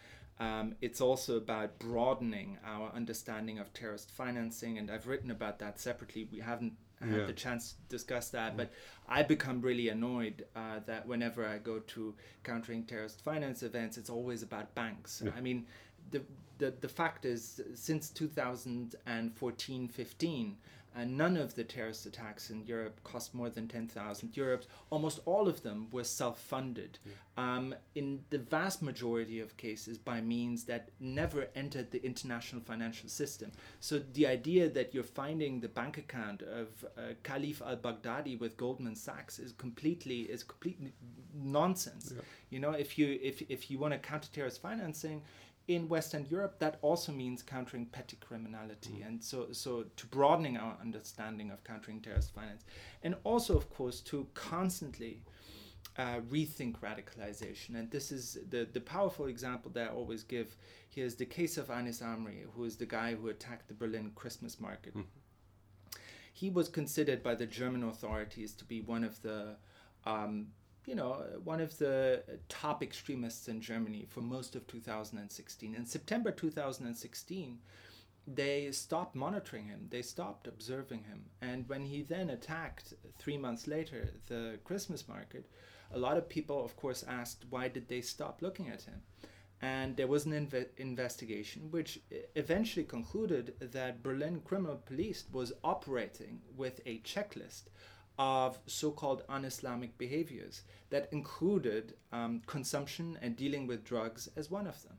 Um, 0.41 0.74
it's 0.80 1.01
also 1.01 1.37
about 1.37 1.78
broadening 1.78 2.59
our 2.64 2.91
understanding 2.95 3.59
of 3.59 3.72
terrorist 3.72 4.11
financing, 4.11 4.78
and 4.78 4.91
I've 4.91 5.07
written 5.07 5.30
about 5.30 5.59
that 5.61 5.78
separately. 5.78 6.28
We 6.33 6.41
haven't 6.41 6.74
had 7.01 7.11
Yeah. 7.18 7.26
the 7.26 7.33
chance 7.33 7.72
to 7.72 7.78
discuss 7.89 8.30
that, 8.30 8.57
but 8.57 8.72
I 9.09 9.22
become 9.22 9.61
really 9.61 9.89
annoyed 9.89 10.47
uh, 10.57 10.80
that 10.87 11.07
whenever 11.07 11.47
I 11.47 11.59
go 11.59 11.80
to 11.80 12.14
countering 12.45 12.85
terrorist 12.85 13.20
finance 13.22 13.62
events, 13.62 13.99
it's 13.99 14.11
always 14.11 14.43
about 14.43 14.74
banks. 14.74 15.22
I 15.37 15.41
mean, 15.41 15.66
the, 16.11 16.22
the, 16.59 16.70
the 16.80 16.89
fact 16.89 17.24
is, 17.24 17.61
since 17.74 18.09
2014 18.11 19.89
15, 19.89 20.57
and 20.95 21.16
none 21.16 21.36
of 21.36 21.55
the 21.55 21.64
terrorist 21.64 22.07
attacks 22.07 22.51
in 22.51 22.64
Europe 22.66 23.01
cost 23.05 23.34
more 23.34 23.49
than 23.49 23.66
10,000 23.68 24.32
euros. 24.32 24.66
Almost 24.90 25.20
all 25.24 25.49
of 25.49 25.62
them 25.62 25.88
were 25.90 26.05
self 26.05 26.38
funded 26.40 26.99
yeah. 27.05 27.12
um, 27.36 27.74
in 27.95 28.20
the 28.30 28.38
vast 28.38 28.82
majority 28.82 29.40
of 29.40 29.57
cases 29.57 29.97
by 29.99 30.20
means 30.20 30.64
that 30.64 30.90
never 31.01 31.49
entered 31.55 31.90
the 31.90 32.05
international 32.05 32.61
financial 32.62 33.09
system. 33.09 33.53
So 33.80 34.01
the 34.12 34.26
idea 34.26 34.68
that 34.68 34.93
you're 34.93 35.05
finding 35.05 35.61
the 35.61 35.68
bank 35.68 35.99
account 35.99 36.43
of 36.43 36.84
uh, 36.97 37.14
Khalif 37.22 37.62
al 37.62 37.76
Baghdadi 37.76 38.38
with 38.38 38.57
Goldman 38.57 38.97
Sachs 38.97 39.38
is 39.38 39.53
completely 39.53 40.22
is 40.22 40.43
completely 40.43 40.93
nonsense. 41.34 42.12
Yeah. 42.14 42.22
You 42.51 42.61
know, 42.61 42.72
if 42.72 42.99
you 42.99 43.18
if, 43.22 43.43
if 43.49 43.70
you 43.70 43.78
want 43.78 43.95
to 43.95 43.99
counter 43.99 44.28
terrorist 44.32 44.61
financing, 44.61 45.22
in 45.68 45.88
Western 45.88 46.26
Europe, 46.28 46.58
that 46.58 46.78
also 46.82 47.12
means 47.12 47.42
countering 47.42 47.86
petty 47.86 48.16
criminality, 48.20 49.00
mm. 49.00 49.06
and 49.06 49.22
so 49.22 49.48
so 49.52 49.84
to 49.96 50.06
broadening 50.06 50.56
our 50.56 50.76
understanding 50.80 51.50
of 51.50 51.62
countering 51.64 52.00
terrorist 52.00 52.34
finance, 52.34 52.64
and 53.02 53.14
also, 53.24 53.56
of 53.56 53.70
course, 53.70 54.00
to 54.00 54.26
constantly 54.34 55.22
uh, 55.96 56.20
rethink 56.30 56.78
radicalization. 56.80 57.76
And 57.76 57.90
this 57.90 58.10
is 58.10 58.38
the 58.50 58.66
the 58.72 58.80
powerful 58.80 59.26
example 59.26 59.70
that 59.74 59.90
I 59.90 59.94
always 59.94 60.24
give. 60.24 60.56
Here 60.88 61.06
is 61.06 61.14
the 61.14 61.26
case 61.26 61.56
of 61.56 61.70
Anis 61.70 62.00
Amri, 62.00 62.44
who 62.54 62.64
is 62.64 62.76
the 62.76 62.86
guy 62.86 63.14
who 63.14 63.28
attacked 63.28 63.68
the 63.68 63.74
Berlin 63.74 64.12
Christmas 64.14 64.60
market. 64.60 64.94
Mm. 64.94 65.04
He 66.34 66.50
was 66.50 66.68
considered 66.68 67.22
by 67.22 67.34
the 67.34 67.46
German 67.46 67.84
authorities 67.84 68.52
to 68.54 68.64
be 68.64 68.80
one 68.80 69.04
of 69.04 69.22
the 69.22 69.56
um, 70.04 70.48
you 70.87 70.95
know, 70.95 71.24
one 71.45 71.61
of 71.61 71.78
the 71.78 72.22
top 72.49 72.83
extremists 72.83 73.49
in 73.49 73.61
Germany 73.61 74.07
for 74.09 74.20
most 74.20 74.57
of 74.57 74.66
2016. 74.66 75.74
In 75.74 75.87
September 75.87 76.33
2016, 76.33 77.59
they 78.26 78.70
stopped 78.72 79.14
monitoring 79.14 79.66
him, 79.66 79.87
they 79.91 80.03
stopped 80.03 80.47
observing 80.47 81.05
him. 81.05 81.24
And 81.41 81.68
when 81.68 81.85
he 81.85 82.03
then 82.03 82.30
attacked 82.30 82.95
three 83.18 83.37
months 83.37 83.66
later 83.66 84.11
the 84.28 84.59
Christmas 84.64 85.09
market, 85.09 85.49
a 85.93 85.99
lot 85.99 86.16
of 86.16 86.28
people, 86.28 86.64
of 86.64 86.76
course, 86.76 87.05
asked 87.07 87.45
why 87.51 87.68
did 87.68 87.89
they 87.89 88.01
stop 88.01 88.41
looking 88.41 88.68
at 88.68 88.83
him? 88.83 89.03
And 89.61 89.97
there 89.97 90.09
was 90.09 90.26
an 90.26 90.33
inve- 90.33 90.66
investigation 90.78 91.70
which 91.70 92.01
eventually 92.35 92.85
concluded 92.85 93.55
that 93.61 94.03
Berlin 94.03 94.41
criminal 94.45 94.76
police 94.76 95.24
was 95.30 95.53
operating 95.62 96.41
with 96.57 96.80
a 96.85 96.99
checklist 97.01 97.64
of 98.18 98.58
so 98.66 98.90
called 98.90 99.22
un 99.28 99.44
Islamic 99.44 99.96
behaviors 99.98 100.62
that 100.90 101.08
included 101.12 101.94
um, 102.12 102.42
consumption 102.46 103.18
and 103.22 103.36
dealing 103.36 103.66
with 103.66 103.84
drugs 103.84 104.28
as 104.36 104.50
one 104.50 104.66
of 104.66 104.82
them. 104.82 104.96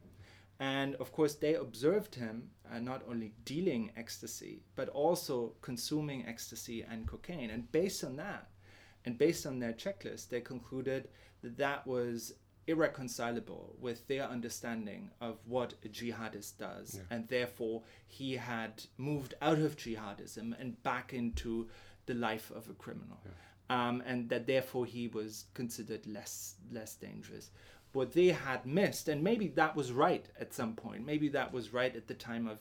And 0.59 0.95
of 0.95 1.11
course, 1.11 1.35
they 1.35 1.55
observed 1.55 2.15
him 2.15 2.49
uh, 2.71 2.79
not 2.79 3.03
only 3.09 3.33
dealing 3.43 3.91
ecstasy, 3.97 4.61
but 4.75 4.89
also 4.89 5.53
consuming 5.61 6.25
ecstasy 6.25 6.83
and 6.83 7.07
cocaine. 7.07 7.49
And 7.49 7.71
based 7.71 8.03
on 8.03 8.15
that, 8.17 8.49
and 9.05 9.17
based 9.17 9.45
on 9.45 9.59
their 9.59 9.73
checklist, 9.73 10.29
they 10.29 10.41
concluded 10.41 11.09
that 11.41 11.57
that 11.57 11.85
was 11.85 12.33
irreconcilable 12.67 13.75
with 13.79 14.07
their 14.07 14.23
understanding 14.23 15.09
of 15.19 15.37
what 15.45 15.73
a 15.83 15.89
jihadist 15.89 16.57
does. 16.57 16.95
Yeah. 16.95 17.01
And 17.09 17.27
therefore, 17.27 17.83
he 18.07 18.37
had 18.37 18.83
moved 18.97 19.33
out 19.41 19.59
of 19.59 19.75
jihadism 19.75 20.59
and 20.59 20.81
back 20.83 21.13
into 21.13 21.67
the 22.05 22.13
life 22.13 22.51
of 22.55 22.69
a 22.69 22.73
criminal, 22.73 23.19
yeah. 23.25 23.87
um, 23.87 24.03
and 24.05 24.29
that 24.29 24.47
therefore 24.47 24.85
he 24.85 25.07
was 25.07 25.45
considered 25.53 26.05
less 26.07 26.55
less 26.71 26.95
dangerous. 26.95 27.51
What 27.93 28.13
they 28.13 28.27
had 28.27 28.65
missed, 28.65 29.07
and 29.07 29.23
maybe 29.23 29.49
that 29.49 29.75
was 29.75 29.91
right 29.91 30.25
at 30.39 30.53
some 30.53 30.75
point. 30.75 31.05
Maybe 31.05 31.29
that 31.29 31.53
was 31.53 31.73
right 31.73 31.95
at 31.95 32.07
the 32.07 32.15
time 32.15 32.47
of 32.47 32.57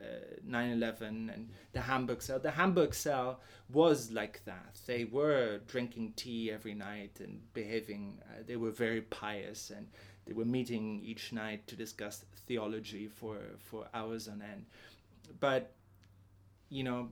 uh, 0.00 0.04
9/11 0.46 1.34
and 1.34 1.50
the 1.72 1.80
Hamburg 1.80 2.22
cell. 2.22 2.38
The 2.38 2.50
Hamburg 2.50 2.94
cell 2.94 3.40
was 3.72 4.10
like 4.10 4.44
that. 4.44 4.78
They 4.86 5.04
were 5.04 5.60
drinking 5.66 6.12
tea 6.16 6.52
every 6.52 6.74
night 6.74 7.18
and 7.20 7.40
behaving. 7.54 8.18
Uh, 8.28 8.42
they 8.46 8.56
were 8.56 8.70
very 8.70 9.00
pious 9.00 9.70
and 9.70 9.88
they 10.26 10.32
were 10.32 10.44
meeting 10.44 11.00
each 11.02 11.32
night 11.32 11.66
to 11.68 11.76
discuss 11.76 12.24
theology 12.46 13.08
for 13.08 13.38
for 13.58 13.88
hours 13.94 14.28
on 14.28 14.42
end. 14.42 14.66
But 15.40 15.72
you 16.68 16.84
know, 16.84 17.08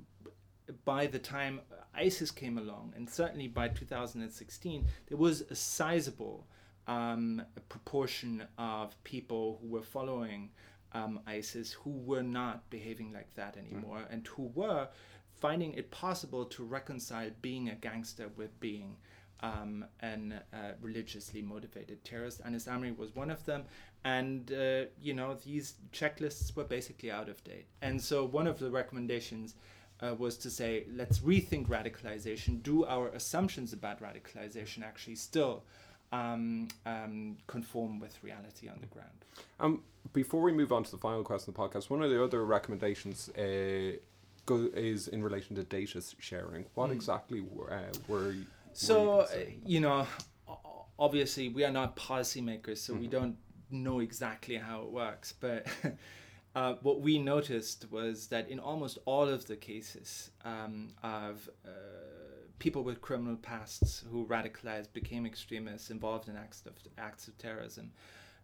by 0.84 1.06
the 1.06 1.18
time 1.18 1.60
ISIS 1.94 2.30
came 2.30 2.58
along, 2.58 2.92
and 2.96 3.08
certainly 3.08 3.48
by 3.48 3.68
2016, 3.68 4.86
there 5.06 5.18
was 5.18 5.42
a 5.42 5.54
sizable 5.54 6.46
um, 6.86 7.42
proportion 7.68 8.44
of 8.58 9.02
people 9.04 9.58
who 9.60 9.68
were 9.68 9.82
following 9.82 10.50
um, 10.92 11.20
ISIS 11.26 11.72
who 11.72 11.90
were 11.90 12.22
not 12.22 12.68
behaving 12.70 13.12
like 13.12 13.34
that 13.34 13.56
anymore 13.56 13.98
mm. 13.98 14.12
and 14.12 14.26
who 14.28 14.50
were 14.54 14.88
finding 15.40 15.74
it 15.74 15.90
possible 15.90 16.44
to 16.44 16.64
reconcile 16.64 17.30
being 17.42 17.68
a 17.68 17.74
gangster 17.74 18.28
with 18.36 18.58
being 18.60 18.96
um, 19.40 19.84
an 20.00 20.40
uh, 20.52 20.72
religiously 20.80 21.42
motivated 21.42 22.02
terrorist. 22.04 22.40
Anis 22.44 22.66
Amri 22.66 22.96
was 22.96 23.14
one 23.14 23.30
of 23.30 23.44
them. 23.44 23.64
And, 24.04 24.52
uh, 24.52 24.84
you 25.00 25.14
know, 25.14 25.34
these 25.44 25.74
checklists 25.92 26.54
were 26.54 26.64
basically 26.64 27.10
out 27.10 27.28
of 27.28 27.42
date. 27.44 27.66
And 27.82 28.00
so 28.00 28.24
one 28.24 28.46
of 28.46 28.58
the 28.58 28.70
recommendations 28.70 29.54
uh, 30.00 30.14
was 30.14 30.36
to 30.38 30.50
say, 30.50 30.84
let's 30.94 31.20
rethink 31.20 31.68
radicalization. 31.68 32.62
Do 32.62 32.84
our 32.84 33.08
assumptions 33.08 33.72
about 33.72 34.02
radicalization 34.02 34.82
actually 34.82 35.16
still 35.16 35.64
um, 36.12 36.68
um, 36.86 37.36
conform 37.46 38.00
with 38.00 38.22
reality 38.22 38.68
on 38.68 38.78
the 38.80 38.86
ground? 38.86 39.24
Um, 39.60 39.82
before 40.12 40.42
we 40.42 40.52
move 40.52 40.72
on 40.72 40.84
to 40.84 40.90
the 40.90 40.98
final 40.98 41.22
question 41.22 41.50
of 41.50 41.56
the 41.56 41.60
podcast, 41.60 41.90
one 41.90 42.02
of 42.02 42.10
the 42.10 42.22
other 42.22 42.44
recommendations 42.44 43.28
uh, 43.30 43.96
go, 44.46 44.68
is 44.74 45.08
in 45.08 45.22
relation 45.22 45.56
to 45.56 45.64
data 45.64 46.02
sharing. 46.18 46.66
What 46.74 46.90
mm. 46.90 46.94
exactly 46.94 47.40
were, 47.40 47.72
uh, 47.72 47.92
were 48.08 48.32
you? 48.32 48.46
So, 48.72 49.20
uh, 49.20 49.28
you 49.64 49.80
know, 49.80 50.06
obviously 50.98 51.48
we 51.48 51.64
are 51.64 51.70
not 51.70 51.96
policymakers, 51.96 52.78
so 52.78 52.92
mm-hmm. 52.92 53.02
we 53.02 53.08
don't 53.08 53.36
know 53.70 54.00
exactly 54.00 54.56
how 54.56 54.82
it 54.82 54.90
works, 54.90 55.32
but 55.38 55.66
uh, 56.54 56.74
what 56.82 57.00
we 57.00 57.18
noticed 57.18 57.90
was 57.90 58.28
that 58.28 58.48
in 58.48 58.60
almost 58.60 58.98
all 59.06 59.28
of 59.28 59.46
the 59.46 59.56
cases 59.56 60.30
um, 60.44 60.88
of 61.02 61.48
uh, 61.66 61.70
people 62.58 62.84
with 62.84 63.00
criminal 63.00 63.36
pasts 63.36 64.04
who 64.10 64.24
radicalized, 64.26 64.92
became 64.92 65.26
extremists, 65.26 65.90
involved 65.90 66.28
in 66.28 66.36
acts 66.36 66.62
of, 66.66 66.74
acts 66.96 67.26
of 67.26 67.36
terrorism, 67.38 67.90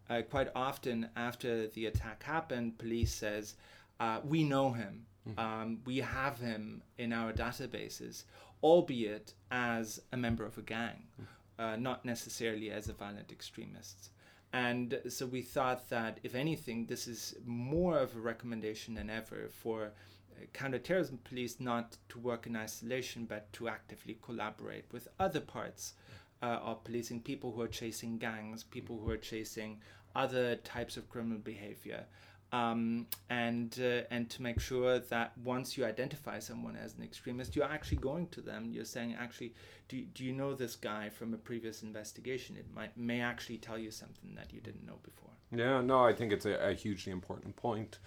uh, 0.08 0.22
quite 0.22 0.48
often 0.56 1.08
after 1.14 1.68
the 1.68 1.86
attack 1.86 2.22
happened, 2.24 2.78
police 2.78 3.14
says, 3.14 3.54
uh, 4.00 4.20
"We 4.24 4.42
know 4.42 4.72
him. 4.72 5.06
Mm-hmm. 5.28 5.38
Um, 5.38 5.78
we 5.84 5.98
have 5.98 6.40
him 6.40 6.82
in 6.98 7.12
our 7.12 7.32
databases, 7.32 8.24
albeit 8.60 9.34
as 9.52 10.00
a 10.12 10.16
member 10.16 10.44
of 10.44 10.58
a 10.58 10.62
gang, 10.62 11.04
mm-hmm. 11.20 11.82
not 11.82 12.04
necessarily 12.04 12.72
as 12.72 12.88
a 12.88 12.92
violent 12.92 13.30
extremist." 13.30 14.10
And 14.52 15.00
so 15.08 15.26
we 15.26 15.42
thought 15.42 15.88
that, 15.90 16.18
if 16.24 16.34
anything, 16.34 16.86
this 16.86 17.06
is 17.06 17.36
more 17.46 17.98
of 17.98 18.16
a 18.16 18.20
recommendation 18.20 18.94
than 18.94 19.08
ever 19.08 19.48
for 19.48 19.84
uh, 19.84 20.44
counterterrorism 20.52 21.20
police 21.22 21.60
not 21.60 21.96
to 22.08 22.18
work 22.18 22.46
in 22.46 22.56
isolation, 22.56 23.26
but 23.26 23.52
to 23.52 23.68
actively 23.68 24.18
collaborate 24.22 24.86
with 24.92 25.06
other 25.20 25.40
parts 25.40 25.94
uh, 26.42 26.46
of 26.46 26.82
policing, 26.82 27.20
people 27.20 27.52
who 27.52 27.60
are 27.60 27.68
chasing 27.68 28.18
gangs, 28.18 28.64
people 28.64 28.98
who 28.98 29.10
are 29.10 29.16
chasing 29.16 29.78
other 30.16 30.56
types 30.56 30.96
of 30.96 31.08
criminal 31.08 31.38
behavior 31.38 32.04
um, 32.52 33.06
and 33.28 33.78
uh, 33.80 34.02
and 34.10 34.28
to 34.30 34.42
make 34.42 34.60
sure 34.60 34.98
that 34.98 35.32
once 35.44 35.76
you 35.76 35.84
identify 35.84 36.38
someone 36.38 36.76
as 36.76 36.94
an 36.94 37.02
extremist, 37.02 37.54
you're 37.54 37.64
actually 37.64 37.98
going 37.98 38.26
to 38.28 38.40
them. 38.40 38.70
You're 38.72 38.84
saying, 38.84 39.16
actually, 39.18 39.54
do, 39.88 40.02
do 40.02 40.24
you 40.24 40.32
know 40.32 40.54
this 40.54 40.76
guy 40.76 41.08
from 41.10 41.32
a 41.32 41.36
previous 41.36 41.82
investigation? 41.82 42.56
It 42.56 42.66
might 42.74 42.96
may 42.96 43.20
actually 43.20 43.58
tell 43.58 43.78
you 43.78 43.90
something 43.90 44.34
that 44.34 44.52
you 44.52 44.60
didn't 44.60 44.86
know 44.86 44.98
before. 45.02 45.30
Yeah, 45.52 45.80
no, 45.80 46.04
I 46.04 46.12
think 46.12 46.32
it's 46.32 46.46
a, 46.46 46.54
a 46.70 46.74
hugely 46.74 47.12
important 47.12 47.56
point. 47.56 47.98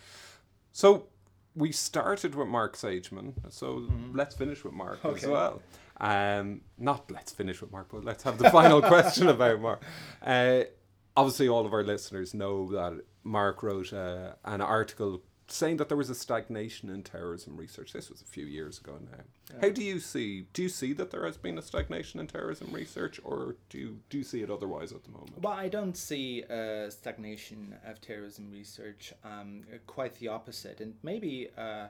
So 0.72 1.08
we 1.56 1.72
started 1.72 2.36
with 2.36 2.48
Mark 2.48 2.76
Sageman, 2.76 3.34
so 3.50 3.80
mm-hmm. 3.80 4.16
let's 4.16 4.36
finish 4.36 4.64
with 4.64 4.74
Mark 4.74 5.04
okay. 5.06 5.22
as 5.22 5.28
well. 5.28 5.62
Um, 6.02 6.62
not 6.78 7.10
let's 7.12 7.32
finish 7.32 7.62
with 7.62 7.72
Mark, 7.72 7.90
but 7.92 8.04
let's 8.04 8.24
have 8.24 8.38
the 8.38 8.50
final 8.52 8.82
question 8.82 9.30
about 9.30 9.62
Mark. 9.62 9.84
Uh, 10.22 10.64
obviously, 11.16 11.48
all 11.48 11.66
of 11.66 11.74
our 11.74 11.84
listeners 11.84 12.34
know 12.34 12.72
that 12.72 13.04
Mark 13.24 13.64
wrote 13.64 13.94
uh, 13.94 14.34
an 14.46 14.62
article 14.62 15.22
saying 15.48 15.78
that 15.78 15.88
there 15.90 15.98
was 15.98 16.10
a 16.10 16.16
stagnation 16.16 16.90
in 16.90 17.04
terrorism 17.04 17.58
research. 17.58 17.94
This 17.94 18.10
was 18.10 18.22
a 18.22 18.26
few 18.26 18.46
years 18.46 18.80
ago 18.80 18.98
now. 19.00 19.24
Yeah. 19.54 19.62
How 19.62 19.70
do 19.70 19.84
you 19.84 20.00
see? 20.00 20.48
Do 20.54 20.64
you 20.64 20.70
see 20.70 20.94
that 20.94 21.12
there 21.12 21.26
has 21.26 21.38
been 21.38 21.58
a 21.58 21.62
stagnation 21.62 22.20
in 22.20 22.28
terrorism 22.28 22.72
research, 22.72 23.20
or 23.24 23.58
do 23.70 23.78
you, 23.78 24.00
do 24.10 24.18
you 24.18 24.24
see 24.24 24.42
it 24.42 24.50
otherwise 24.50 24.92
at 24.92 25.04
the 25.04 25.12
moment? 25.12 25.42
Well, 25.42 25.54
I 25.54 25.68
don't 25.68 25.98
see 25.98 26.44
a 26.44 26.90
stagnation 26.90 27.76
of 27.86 28.02
terrorism 28.02 28.52
research. 28.52 29.14
Um, 29.24 29.64
quite 29.86 30.16
the 30.16 30.30
opposite, 30.30 30.80
and 30.80 30.96
maybe 31.04 31.50
uh, 31.58 31.88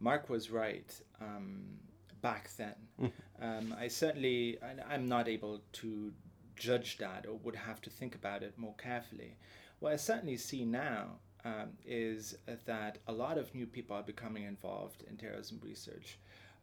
Mark 0.00 0.28
was 0.28 0.50
right 0.50 0.92
um, 1.20 1.78
back 2.22 2.50
then. 2.56 2.74
Mm. 3.00 3.12
Um, 3.40 3.76
I 3.78 3.88
certainly, 3.88 4.58
I'm 4.90 5.08
not 5.08 5.28
able 5.28 5.60
to 5.74 6.12
judge 6.56 6.98
that, 6.98 7.26
or 7.26 7.34
would 7.44 7.56
have 7.56 7.80
to 7.82 7.90
think 7.90 8.14
about 8.14 8.42
it 8.42 8.58
more 8.58 8.74
carefully. 8.78 9.36
What 9.80 9.92
I 9.92 9.96
certainly 9.96 10.36
see 10.36 10.64
now 10.64 11.18
um, 11.44 11.70
is 11.84 12.36
that 12.64 12.98
a 13.06 13.12
lot 13.12 13.38
of 13.38 13.54
new 13.54 13.66
people 13.66 13.96
are 13.96 14.02
becoming 14.02 14.44
involved 14.44 15.04
in 15.08 15.16
terrorism 15.16 15.60
research. 15.62 16.18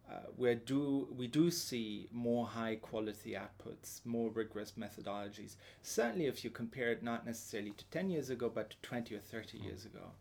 Uh, 0.10 0.16
where 0.36 0.56
do 0.56 1.08
we 1.16 1.28
do 1.28 1.50
see 1.50 2.10
more 2.12 2.46
high 2.46 2.76
quality 2.76 3.38
outputs, 3.38 4.06
more 4.06 4.30
rigorous 4.30 4.74
methodologies. 4.78 5.56
Certainly, 5.82 6.26
if 6.26 6.44
you 6.44 6.50
compare 6.50 6.92
it 6.92 7.02
not 7.02 7.26
necessarily 7.26 7.72
to 7.72 7.86
ten 7.86 8.10
years 8.10 8.30
ago, 8.30 8.52
but 8.54 8.72
to 8.72 8.76
twenty 8.82 9.16
or 9.16 9.20
thirty 9.20 9.58
years 9.58 9.86
ago. 9.86 10.12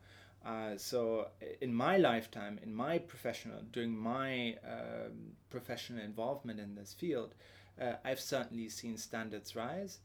Uh, 0.47 0.77
so, 0.77 1.29
in 1.61 1.75
my 1.75 1.97
lifetime, 1.97 2.61
in 2.63 2.73
my 2.73 2.99
professional, 2.99 3.61
during 3.73 3.97
my 3.97 4.57
um, 4.65 5.35
professional 5.51 6.03
involvement 6.03 6.61
in 6.61 6.75
this 6.77 6.95
field, 6.95 7.35
uh, 7.81 7.95
I've 8.05 8.21
certainly 8.21 8.69
seen 8.69 8.97
standards 8.97 9.57
rise. 9.57 9.99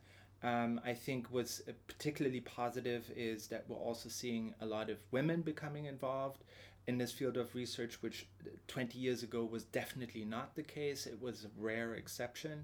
Um, 0.44 0.80
I 0.86 0.94
think 0.94 1.28
what's 1.32 1.62
particularly 1.88 2.42
positive 2.42 3.12
is 3.16 3.48
that 3.48 3.66
we're 3.68 3.78
also 3.78 4.10
seeing 4.10 4.54
a 4.62 4.66
lot 4.66 4.90
of 4.90 4.98
women 5.12 5.42
becoming 5.42 5.86
involved 5.86 6.44
in 6.88 6.98
this 6.98 7.12
field 7.12 7.38
of 7.38 7.54
research, 7.54 8.02
which 8.02 8.28
20 8.68 8.98
years 8.98 9.24
ago 9.24 9.44
was 9.44 9.64
definitely 9.64 10.24
not 10.24 10.56
the 10.56 10.64
case. 10.64 11.06
It 11.06 11.22
was 11.22 11.46
a 11.46 11.62
rare 11.62 11.96
exception. 11.96 12.64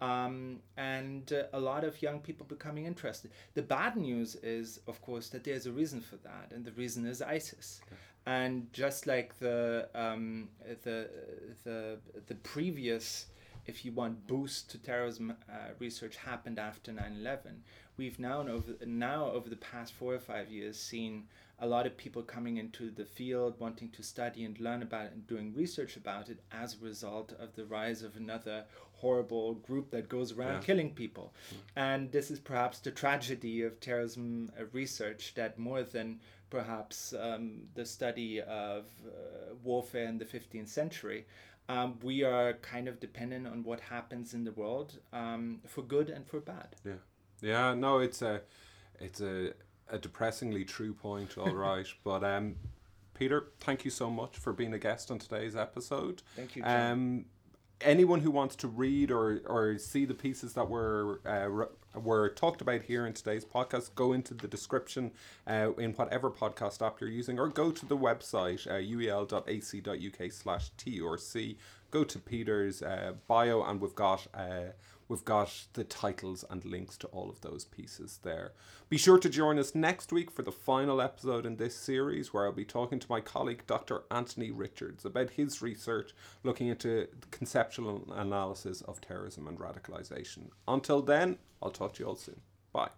Um, 0.00 0.60
and 0.76 1.32
uh, 1.32 1.44
a 1.52 1.60
lot 1.60 1.82
of 1.82 2.00
young 2.00 2.20
people 2.20 2.46
becoming 2.46 2.86
interested. 2.86 3.32
The 3.54 3.62
bad 3.62 3.96
news 3.96 4.36
is, 4.36 4.80
of 4.86 5.02
course, 5.02 5.28
that 5.30 5.42
there's 5.42 5.66
a 5.66 5.72
reason 5.72 6.00
for 6.00 6.16
that, 6.18 6.52
and 6.54 6.64
the 6.64 6.70
reason 6.72 7.04
is 7.04 7.20
ISIS. 7.20 7.80
Okay. 7.86 7.96
And 8.26 8.72
just 8.72 9.06
like 9.08 9.36
the 9.40 9.88
um, 9.94 10.50
the 10.84 11.08
the 11.64 11.98
the 12.26 12.34
previous 12.36 13.26
if 13.68 13.84
you 13.84 13.92
want, 13.92 14.26
boost 14.26 14.70
to 14.70 14.78
terrorism 14.78 15.36
uh, 15.48 15.54
research 15.78 16.16
happened 16.16 16.58
after 16.58 16.90
9/11. 16.90 17.60
We've 17.96 18.18
now 18.18 18.40
over 18.40 18.74
now 18.84 19.30
over 19.30 19.48
the 19.48 19.56
past 19.56 19.92
four 19.92 20.14
or 20.14 20.18
five 20.18 20.50
years 20.50 20.78
seen 20.78 21.28
a 21.60 21.66
lot 21.66 21.86
of 21.86 21.96
people 21.96 22.22
coming 22.22 22.56
into 22.56 22.90
the 22.90 23.04
field 23.04 23.54
wanting 23.58 23.90
to 23.90 24.02
study 24.02 24.44
and 24.44 24.58
learn 24.60 24.82
about 24.82 25.06
it 25.06 25.12
and 25.12 25.26
doing 25.26 25.54
research 25.54 25.96
about 25.96 26.28
it 26.28 26.40
as 26.52 26.74
a 26.74 26.84
result 26.84 27.32
of 27.38 27.54
the 27.56 27.64
rise 27.64 28.02
of 28.02 28.16
another 28.16 28.64
horrible 28.92 29.54
group 29.54 29.90
that 29.90 30.08
goes 30.08 30.32
around 30.32 30.54
yeah. 30.54 30.60
killing 30.60 30.94
people. 30.94 31.32
Mm. 31.50 31.56
And 31.76 32.12
this 32.12 32.30
is 32.30 32.38
perhaps 32.38 32.78
the 32.78 32.90
tragedy 32.90 33.62
of 33.62 33.80
terrorism 33.80 34.50
uh, 34.58 34.64
research 34.72 35.34
that 35.34 35.58
more 35.58 35.82
than 35.82 36.20
perhaps 36.50 37.12
um, 37.12 37.62
the 37.74 37.84
study 37.84 38.40
of 38.40 38.86
uh, 39.06 39.54
warfare 39.62 40.06
in 40.06 40.18
the 40.18 40.24
15th 40.24 40.68
century, 40.68 41.26
um, 41.68 41.98
we 42.02 42.22
are 42.22 42.54
kind 42.54 42.88
of 42.88 42.98
dependent 43.00 43.46
on 43.46 43.62
what 43.62 43.80
happens 43.80 44.34
in 44.34 44.44
the 44.44 44.52
world 44.52 44.98
um, 45.12 45.60
for 45.66 45.82
good 45.82 46.08
and 46.08 46.26
for 46.26 46.40
bad. 46.40 46.76
Yeah, 46.84 46.92
yeah. 47.40 47.74
No, 47.74 47.98
it's 47.98 48.22
a, 48.22 48.42
it's 49.00 49.20
a, 49.20 49.52
a 49.90 49.98
depressingly 49.98 50.64
true 50.64 50.94
point. 50.94 51.36
All 51.36 51.54
right, 51.54 51.86
but 52.04 52.24
um, 52.24 52.56
Peter, 53.14 53.48
thank 53.60 53.84
you 53.84 53.90
so 53.90 54.08
much 54.10 54.36
for 54.36 54.52
being 54.52 54.72
a 54.72 54.78
guest 54.78 55.10
on 55.10 55.18
today's 55.18 55.56
episode. 55.56 56.22
Thank 56.36 56.56
you. 56.56 56.62
John. 56.62 56.92
Um, 56.92 57.24
anyone 57.80 58.20
who 58.20 58.30
wants 58.30 58.56
to 58.56 58.68
read 58.68 59.10
or, 59.10 59.40
or 59.46 59.78
see 59.78 60.04
the 60.04 60.14
pieces 60.14 60.54
that 60.54 60.68
were 60.68 61.20
uh, 61.24 61.66
were 61.98 62.28
talked 62.28 62.60
about 62.60 62.82
here 62.82 63.06
in 63.06 63.12
today's 63.12 63.44
podcast, 63.44 63.94
go 63.94 64.12
into 64.12 64.34
the 64.34 64.46
description 64.46 65.10
uh, 65.46 65.72
in 65.78 65.92
whatever 65.92 66.30
podcast 66.30 66.84
app 66.84 67.00
you're 67.00 67.10
using, 67.10 67.38
or 67.38 67.48
go 67.48 67.70
to 67.70 67.86
the 67.86 67.96
website 67.96 68.66
uh, 68.66 68.74
uel.ac.uk 68.74 70.32
slash 70.32 70.70
T. 70.76 71.56
Go 71.90 72.04
to 72.04 72.18
Peter's 72.18 72.82
uh, 72.82 73.14
bio, 73.26 73.62
and 73.62 73.80
we've 73.80 73.94
got 73.94 74.26
uh, 74.34 74.72
We've 75.08 75.24
got 75.24 75.66
the 75.72 75.84
titles 75.84 76.44
and 76.50 76.64
links 76.64 76.96
to 76.98 77.06
all 77.08 77.30
of 77.30 77.40
those 77.40 77.64
pieces 77.64 78.20
there. 78.22 78.52
Be 78.90 78.98
sure 78.98 79.18
to 79.18 79.28
join 79.28 79.58
us 79.58 79.74
next 79.74 80.12
week 80.12 80.30
for 80.30 80.42
the 80.42 80.52
final 80.52 81.00
episode 81.00 81.46
in 81.46 81.56
this 81.56 81.74
series, 81.74 82.32
where 82.32 82.44
I'll 82.44 82.52
be 82.52 82.64
talking 82.64 82.98
to 82.98 83.06
my 83.10 83.20
colleague 83.20 83.62
Dr. 83.66 84.02
Anthony 84.10 84.50
Richards 84.50 85.04
about 85.04 85.30
his 85.30 85.62
research 85.62 86.12
looking 86.42 86.68
into 86.68 87.08
conceptual 87.30 88.06
analysis 88.12 88.82
of 88.82 89.00
terrorism 89.00 89.48
and 89.48 89.58
radicalization. 89.58 90.50
Until 90.66 91.00
then, 91.00 91.38
I'll 91.62 91.70
talk 91.70 91.94
to 91.94 92.02
you 92.02 92.08
all 92.08 92.16
soon. 92.16 92.40
Bye. 92.72 92.90